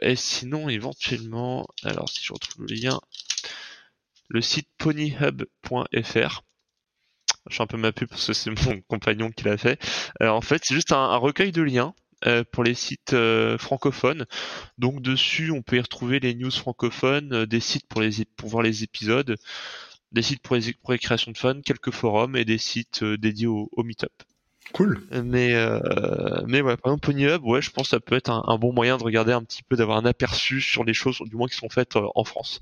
et 0.02 0.16
sinon, 0.16 0.70
éventuellement, 0.70 1.68
alors 1.84 2.10
si 2.10 2.24
je 2.24 2.34
retrouve 2.34 2.66
le 2.66 2.76
lien, 2.76 3.00
le 4.30 4.42
site 4.42 4.68
ponyhub.fr 4.78 6.44
je 7.50 7.56
fais 7.56 7.64
un 7.64 7.68
peu 7.68 7.78
ma 7.78 7.92
pub 7.92 8.10
parce 8.10 8.28
que 8.28 8.34
c'est 8.34 8.52
mon 8.52 8.82
compagnon 8.88 9.32
qui 9.32 9.44
l'a 9.46 9.58
fait. 9.58 9.80
Euh, 10.22 10.30
en 10.30 10.42
fait, 10.42 10.64
c'est 10.64 10.76
juste 10.76 10.92
un, 10.92 11.16
recueil 11.18 11.52
de 11.52 11.62
liens 11.62 11.94
euh, 12.26 12.44
pour 12.52 12.64
les 12.64 12.74
sites 12.74 13.14
euh, 13.14 13.58
francophones. 13.58 14.26
Donc 14.78 15.02
dessus, 15.02 15.52
on 15.52 15.62
peut 15.62 15.78
y 15.78 15.82
retrouver 15.82 16.20
les 16.20 16.36
news 16.36 16.52
francophones, 16.52 17.46
des 17.46 17.60
sites 17.60 17.88
pour 17.88 18.02
les 18.02 18.26
pour 18.38 18.50
voir 18.50 18.64
les 18.64 18.84
épisodes, 18.84 19.36
des 20.12 20.22
sites 20.22 20.42
pour 20.42 20.56
les, 20.56 20.74
pour 20.74 20.94
les 20.94 21.00
créations 21.00 21.32
de 21.32 21.38
fun, 21.38 21.62
quelques 21.66 21.92
forums 21.92 22.36
et 22.36 22.46
des 22.46 22.58
sites 22.58 23.04
dédiés 23.04 23.48
au, 23.48 23.70
au 23.72 23.84
meet-up. 23.84 24.14
Cool. 24.74 25.02
Mais 25.12 25.54
mais 26.48 26.62
ouais, 26.62 26.78
par 26.78 26.94
exemple 26.94 27.06
PonyHub, 27.08 27.44
ouais, 27.44 27.62
je 27.62 27.72
pense 27.72 27.84
que 27.84 27.90
ça 27.90 28.00
peut 28.00 28.16
être 28.16 28.30
un, 28.30 28.44
un, 28.48 28.58
bon 28.58 28.74
moyen 28.74 28.98
de 28.98 29.04
regarder 29.04 29.34
un 29.34 29.44
petit 29.44 29.64
peu, 29.64 29.76
d'avoir 29.76 29.98
un 29.98 30.06
aperçu 30.06 30.62
sur 30.62 30.84
les 30.84 30.94
choses, 30.94 31.20
du 31.26 31.36
moins 31.36 31.48
qui 31.48 31.56
sont 31.56 31.70
faites 31.70 31.96
en 31.96 32.24
France. 32.24 32.62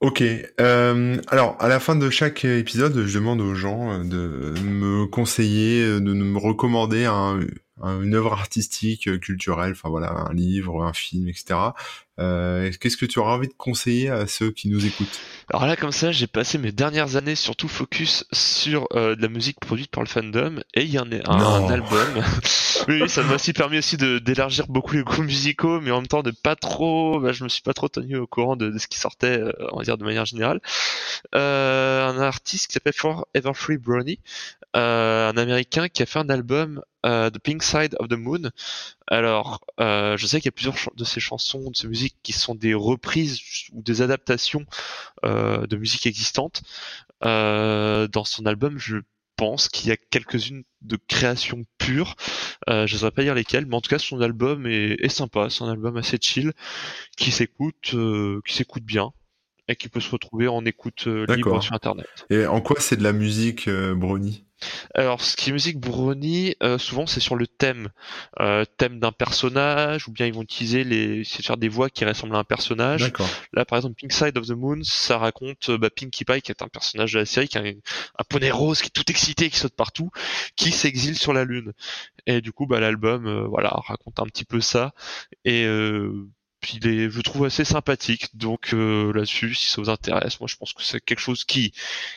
Ok. 0.00 0.22
Euh, 0.60 1.16
alors, 1.28 1.56
à 1.58 1.68
la 1.68 1.80
fin 1.80 1.96
de 1.96 2.10
chaque 2.10 2.44
épisode, 2.44 3.06
je 3.06 3.18
demande 3.18 3.40
aux 3.40 3.54
gens 3.54 3.92
euh, 3.92 4.04
de 4.04 4.60
me 4.60 5.06
conseiller, 5.06 5.82
euh, 5.82 6.00
de 6.00 6.12
me 6.12 6.38
recommander 6.38 7.06
un, 7.06 7.40
une 7.82 8.14
œuvre 8.14 8.32
artistique, 8.32 9.08
euh, 9.08 9.18
culturelle, 9.18 9.72
enfin 9.72 9.88
voilà, 9.88 10.12
un 10.12 10.32
livre, 10.32 10.82
un 10.82 10.92
film, 10.92 11.28
etc. 11.28 11.72
Euh, 12.18 12.70
Qu'est-ce 12.80 12.96
que 12.96 13.06
tu 13.06 13.18
auras 13.18 13.34
envie 13.34 13.48
de 13.48 13.54
conseiller 13.56 14.08
à 14.08 14.26
ceux 14.26 14.50
qui 14.50 14.68
nous 14.68 14.86
écoutent? 14.86 15.20
Alors 15.52 15.66
là, 15.66 15.76
comme 15.76 15.92
ça, 15.92 16.10
j'ai 16.10 16.26
passé 16.26 16.58
mes 16.58 16.72
dernières 16.72 17.16
années 17.16 17.36
surtout 17.36 17.68
focus 17.68 18.24
sur 18.32 18.88
euh, 18.94 19.14
de 19.14 19.22
la 19.22 19.28
musique 19.28 19.60
produite 19.60 19.90
par 19.90 20.02
le 20.02 20.08
fandom, 20.08 20.60
et 20.74 20.82
il 20.82 20.90
y 20.90 20.98
en 20.98 21.10
a 21.12 21.30
un, 21.30 21.68
album. 21.70 22.24
oui, 22.88 23.08
ça 23.08 23.22
m'a 23.22 23.34
aussi 23.34 23.52
permis 23.52 23.78
aussi 23.78 23.96
d'élargir 23.96 24.66
beaucoup 24.66 24.94
les 24.94 25.02
goûts 25.02 25.22
musicaux, 25.22 25.80
mais 25.80 25.90
en 25.90 25.98
même 25.98 26.08
temps 26.08 26.22
de 26.22 26.30
pas 26.32 26.56
trop, 26.56 27.20
bah, 27.20 27.32
je 27.32 27.44
me 27.44 27.48
suis 27.48 27.62
pas 27.62 27.74
trop 27.74 27.88
tenu 27.88 28.16
au 28.16 28.26
courant 28.26 28.56
de, 28.56 28.70
de 28.70 28.78
ce 28.78 28.88
qui 28.88 28.98
sortait, 28.98 29.38
euh, 29.38 29.52
on 29.72 29.78
va 29.78 29.84
dire 29.84 29.98
de 29.98 30.04
manière 30.04 30.24
générale. 30.24 30.60
Euh, 31.34 32.08
un 32.08 32.20
artiste 32.20 32.68
qui 32.68 32.72
s'appelle 32.72 32.92
Forever 32.92 33.52
Free 33.54 33.78
Brownie, 33.78 34.20
euh, 34.74 35.30
un 35.30 35.36
américain 35.36 35.88
qui 35.88 36.02
a 36.02 36.06
fait 36.06 36.18
un 36.18 36.28
album 36.28 36.82
The 37.04 37.38
Pink 37.38 37.62
Side 37.62 37.94
of 38.00 38.08
the 38.08 38.14
Moon. 38.14 38.50
Alors, 39.06 39.60
je 39.78 40.26
sais 40.26 40.38
qu'il 40.40 40.46
y 40.46 40.48
a 40.48 40.52
plusieurs 40.52 40.74
de 40.96 41.04
ses 41.04 41.20
chansons, 41.20 41.70
de 41.70 41.76
ses 41.76 41.86
musiques 41.86 42.05
qui 42.22 42.32
sont 42.32 42.54
des 42.54 42.74
reprises 42.74 43.40
ou 43.72 43.82
des 43.82 44.02
adaptations 44.02 44.66
euh, 45.24 45.66
de 45.66 45.76
musique 45.76 46.06
existantes. 46.06 46.62
Euh, 47.24 48.08
dans 48.08 48.24
son 48.24 48.46
album, 48.46 48.78
je 48.78 48.96
pense 49.36 49.68
qu'il 49.68 49.88
y 49.88 49.92
a 49.92 49.96
quelques-unes 49.96 50.64
de 50.82 50.98
créations 51.08 51.64
pures. 51.78 52.14
Euh, 52.68 52.86
je 52.86 52.94
ne 52.94 52.98
saurais 53.00 53.10
pas 53.10 53.22
dire 53.22 53.34
lesquelles, 53.34 53.66
mais 53.66 53.76
en 53.76 53.80
tout 53.80 53.90
cas 53.90 53.98
son 53.98 54.20
album 54.20 54.66
est, 54.66 54.96
est 55.00 55.08
sympa. 55.08 55.50
C'est 55.50 55.64
un 55.64 55.70
album 55.70 55.96
assez 55.96 56.18
chill 56.20 56.52
qui 57.16 57.30
s'écoute, 57.30 57.92
euh, 57.94 58.40
qui 58.46 58.54
s'écoute 58.54 58.84
bien 58.84 59.10
et 59.68 59.76
qui 59.76 59.88
peut 59.88 60.00
se 60.00 60.10
retrouver 60.10 60.48
en 60.48 60.64
écoute 60.64 61.06
libre 61.06 61.60
sur 61.62 61.74
internet. 61.74 62.06
Et 62.30 62.46
en 62.46 62.60
quoi 62.60 62.76
c'est 62.78 62.96
de 62.96 63.02
la 63.02 63.12
musique 63.12 63.68
Brony 63.68 64.45
alors, 64.94 65.20
ce 65.20 65.36
qui 65.36 65.50
est 65.50 65.52
musique 65.52 65.78
Brony, 65.78 66.54
euh, 66.62 66.78
souvent 66.78 67.06
c'est 67.06 67.20
sur 67.20 67.36
le 67.36 67.46
thème, 67.46 67.90
euh, 68.40 68.64
thème 68.76 68.98
d'un 68.98 69.12
personnage, 69.12 70.08
ou 70.08 70.12
bien 70.12 70.26
ils 70.26 70.32
vont 70.32 70.42
utiliser 70.42 70.84
les, 70.84 71.24
c'est 71.24 71.44
faire 71.44 71.56
des 71.56 71.68
voix 71.68 71.90
qui 71.90 72.04
ressemblent 72.04 72.34
à 72.34 72.38
un 72.38 72.44
personnage. 72.44 73.12
Là, 73.52 73.64
par 73.64 73.78
exemple, 73.78 73.96
Pink 73.96 74.12
Side 74.12 74.36
of 74.38 74.46
the 74.46 74.52
Moon, 74.52 74.80
ça 74.82 75.18
raconte 75.18 75.70
bah, 75.70 75.90
Pinkie 75.90 76.24
Pie, 76.24 76.40
qui 76.40 76.50
est 76.50 76.62
un 76.62 76.68
personnage 76.68 77.12
de 77.12 77.18
la 77.18 77.26
série, 77.26 77.48
qui 77.48 77.58
a 77.58 77.62
un, 77.62 77.72
un, 77.72 78.24
poney 78.28 78.50
rose, 78.50 78.80
qui 78.80 78.86
est 78.86 78.90
tout 78.90 79.10
excité, 79.10 79.50
qui 79.50 79.58
saute 79.58 79.74
partout, 79.74 80.10
qui 80.56 80.72
s'exile 80.72 81.18
sur 81.18 81.32
la 81.32 81.44
lune. 81.44 81.72
Et 82.26 82.40
du 82.40 82.52
coup, 82.52 82.66
bah, 82.66 82.80
l'album, 82.80 83.26
euh, 83.26 83.46
voilà, 83.46 83.68
raconte 83.86 84.18
un 84.20 84.26
petit 84.26 84.44
peu 84.44 84.60
ça. 84.60 84.94
Et 85.44 85.66
puis 86.60 86.78
il 86.82 86.88
est, 86.88 87.10
je 87.10 87.20
trouve 87.20 87.44
assez 87.44 87.64
sympathique. 87.64 88.34
Donc 88.34 88.72
là-dessus, 88.72 89.54
si 89.54 89.68
ça 89.68 89.80
vous 89.80 89.90
intéresse, 89.90 90.40
moi 90.40 90.48
je 90.48 90.56
pense 90.56 90.72
que 90.72 90.82
c'est 90.82 91.00
quelque 91.04 91.20
chose 91.20 91.44
qui 91.44 91.72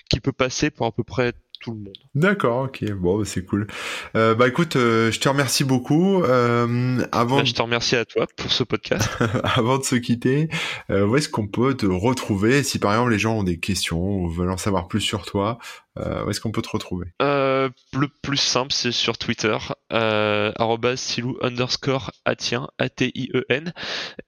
qui 0.09 0.19
peut 0.21 0.31
passer 0.31 0.69
pour 0.71 0.85
à 0.87 0.91
peu 0.91 1.03
près 1.03 1.33
tout 1.59 1.71
le 1.71 1.77
monde. 1.77 1.97
D'accord, 2.15 2.63
ok, 2.65 2.91
bon, 2.93 3.19
bah, 3.19 3.25
c'est 3.25 3.45
cool. 3.45 3.67
Euh, 4.15 4.35
bah 4.35 4.47
écoute, 4.47 4.75
euh, 4.75 5.11
je 5.11 5.19
te 5.19 5.29
remercie 5.29 5.63
beaucoup. 5.63 6.23
Euh, 6.23 7.03
avant, 7.11 7.37
bah, 7.37 7.43
je 7.43 7.53
te 7.53 7.61
remercie 7.61 7.95
à 7.95 8.05
toi 8.05 8.27
pour 8.35 8.51
ce 8.51 8.63
podcast. 8.63 9.09
avant 9.43 9.77
de 9.77 9.83
se 9.83 9.95
quitter, 9.95 10.49
euh, 10.89 11.05
où 11.05 11.17
est-ce 11.17 11.29
qu'on 11.29 11.47
peut 11.47 11.75
te 11.75 11.85
retrouver 11.85 12.63
si 12.63 12.79
par 12.79 12.93
exemple 12.93 13.11
les 13.11 13.19
gens 13.19 13.37
ont 13.37 13.43
des 13.43 13.59
questions 13.59 13.99
ou 13.99 14.29
veulent 14.29 14.51
en 14.51 14.57
savoir 14.57 14.87
plus 14.87 15.01
sur 15.01 15.25
toi 15.25 15.59
euh, 15.97 16.23
où 16.23 16.29
est-ce 16.29 16.39
qu'on 16.39 16.51
peut 16.51 16.61
te 16.61 16.69
retrouver? 16.69 17.07
Euh, 17.21 17.58
Le 17.93 18.07
plus 18.21 18.37
simple, 18.37 18.71
c'est 18.71 18.91
sur 18.91 19.17
Twitter, 19.17 19.57
euh, 19.91 20.51
silou 20.95 21.37
underscore 21.41 22.11
atien, 22.25 22.67
A-T-I-E-N. 22.77 23.73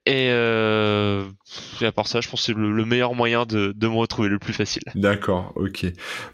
Et, 0.06 0.28
euh, 0.30 1.24
et, 1.80 1.86
à 1.86 1.92
part 1.92 2.06
ça, 2.08 2.20
je 2.20 2.28
pense 2.28 2.40
que 2.40 2.46
c'est 2.46 2.58
le, 2.58 2.84
meilleur 2.84 3.14
moyen 3.14 3.46
de, 3.46 3.72
de, 3.76 3.88
me 3.88 3.94
retrouver, 3.94 4.28
le 4.28 4.38
plus 4.38 4.52
facile. 4.52 4.82
D'accord, 4.94 5.52
ok. 5.54 5.86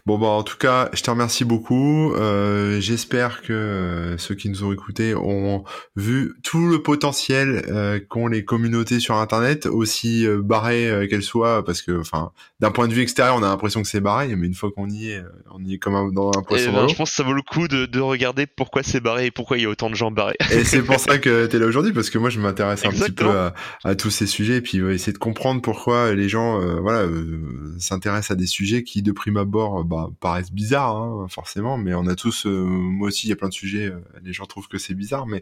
Bon, 0.05 0.17
bah 0.17 0.27
en 0.27 0.43
tout 0.43 0.57
cas, 0.57 0.89
je 0.93 1.01
te 1.03 1.09
remercie 1.09 1.45
beaucoup. 1.45 2.13
Euh, 2.13 2.79
J'espère 2.79 3.41
que 3.41 3.53
euh, 3.53 4.17
ceux 4.17 4.35
qui 4.35 4.49
nous 4.49 4.63
ont 4.63 4.73
écoutés 4.73 5.13
ont 5.15 5.63
vu 5.95 6.33
tout 6.43 6.67
le 6.67 6.81
potentiel 6.81 7.63
qu'ont 8.09 8.27
les 8.27 8.43
communautés 8.45 8.99
sur 8.99 9.15
Internet, 9.15 9.65
aussi 9.65 10.25
barrées 10.43 11.07
qu'elles 11.09 11.23
soient, 11.23 11.63
parce 11.63 11.81
que, 11.81 11.99
enfin, 11.99 12.31
d'un 12.59 12.71
point 12.71 12.87
de 12.87 12.93
vue 12.93 13.01
extérieur, 13.01 13.35
on 13.35 13.43
a 13.43 13.47
l'impression 13.47 13.81
que 13.81 13.87
c'est 13.87 13.99
barré, 13.99 14.35
mais 14.35 14.47
une 14.47 14.53
fois 14.53 14.71
qu'on 14.71 14.89
y 14.89 15.11
est, 15.11 15.23
on 15.51 15.63
y 15.63 15.75
est 15.75 15.77
comme 15.77 16.13
dans 16.13 16.29
un 16.29 16.41
poisson 16.41 16.71
ben, 16.71 16.87
Je 16.87 16.95
pense 16.99 17.11
que 17.11 17.15
ça 17.15 17.23
vaut 17.23 17.33
le 17.33 17.41
coup 17.41 17.69
de, 17.69 17.85
de 17.85 17.99
regarder 18.01 18.45
pourquoi 18.45 18.83
c'est 18.83 18.99
barré 18.99 19.27
et 19.27 19.31
pourquoi 19.31 19.57
il 19.57 19.63
y 19.63 19.65
a 19.65 19.69
autant 19.69 19.89
de 19.89 19.95
gens 19.95 20.11
barrés. 20.11 20.35
et 20.51 20.65
c'est 20.65 20.81
pour 20.81 20.99
ça 20.99 21.17
que 21.17 21.47
tu 21.47 21.55
es 21.55 21.59
là 21.59 21.65
aujourd'hui, 21.65 21.93
parce 21.93 22.09
que 22.09 22.17
moi 22.17 22.29
je 22.29 22.41
m'intéresse 22.41 22.85
un 22.85 22.89
petit 22.89 23.11
peu 23.11 23.29
à, 23.29 23.53
à, 23.85 23.95
tous 23.95 24.09
ces 24.09 24.27
sujets, 24.27 24.57
et 24.57 24.61
puis 24.61 24.79
essayer 24.79 25.13
de 25.13 25.17
comprendre 25.17 25.61
pourquoi 25.61 26.13
les 26.13 26.27
gens 26.27 26.61
euh, 26.61 26.79
voilà 26.81 27.03
euh, 27.03 27.73
s'intéressent 27.79 28.31
à 28.31 28.35
des 28.35 28.47
sujets 28.47 28.83
qui 28.83 29.01
de 29.01 29.13
prime 29.13 29.37
abord 29.37 29.85
bah, 29.85 30.09
paraissent 30.19 30.51
bizarres, 30.51 30.97
hein, 30.97 31.27
forcément, 31.29 31.77
mais 31.77 31.93
on 31.93 32.05
a 32.05 32.15
tous, 32.15 32.45
euh, 32.45 32.49
moi 32.49 33.07
aussi 33.07 33.27
il 33.27 33.29
y 33.29 33.33
a 33.33 33.37
plein 33.37 33.49
de 33.49 33.53
sujets, 33.53 33.93
les 34.21 34.33
gens 34.33 34.45
trouvent 34.45 34.67
que 34.67 34.77
c'est 34.77 34.93
bizarre, 34.93 35.25
mais 35.25 35.41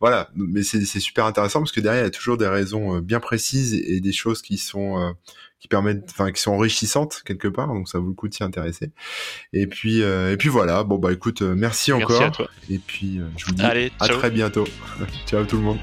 voilà, 0.00 0.28
mais 0.34 0.64
c'est 0.64 0.84
super 0.84 1.24
intéressant 1.24 1.60
parce 1.60 1.72
que 1.72 1.80
derrière 1.80 2.02
il 2.02 2.06
y 2.06 2.08
a 2.08 2.10
toujours 2.10 2.36
des 2.36 2.48
raisons 2.48 2.98
bien 2.98 3.20
précises 3.20 3.74
et, 3.74 3.96
et 3.96 4.00
des 4.00 4.12
choses 4.12 4.42
qui 4.42 4.58
sont 4.58 5.14
qui 5.66 5.68
permettent, 5.68 6.08
enfin, 6.10 6.30
qui 6.30 6.40
sont 6.40 6.52
enrichissantes 6.52 7.22
quelque 7.24 7.48
part, 7.48 7.66
donc 7.66 7.88
ça 7.88 7.98
vaut 7.98 8.06
le 8.06 8.14
coup 8.14 8.28
de 8.28 8.34
s'y 8.34 8.44
intéresser. 8.44 8.90
Et 9.52 9.66
puis, 9.66 10.02
euh, 10.02 10.32
et 10.32 10.36
puis 10.36 10.48
voilà. 10.48 10.84
Bon 10.84 10.96
bah 10.96 11.12
écoute, 11.12 11.42
euh, 11.42 11.54
merci, 11.56 11.92
encore. 11.92 12.20
Merci 12.20 12.22
à 12.22 12.30
toi. 12.30 12.48
Et 12.70 12.78
puis, 12.78 13.18
euh, 13.18 13.24
je 13.36 13.46
vous 13.46 13.52
dis 13.52 13.64
à 13.64 14.08
très 14.08 14.30
bientôt. 14.30 14.66
ciao 15.26 15.44
tout 15.44 15.56
le 15.56 15.62
monde. 15.62 15.78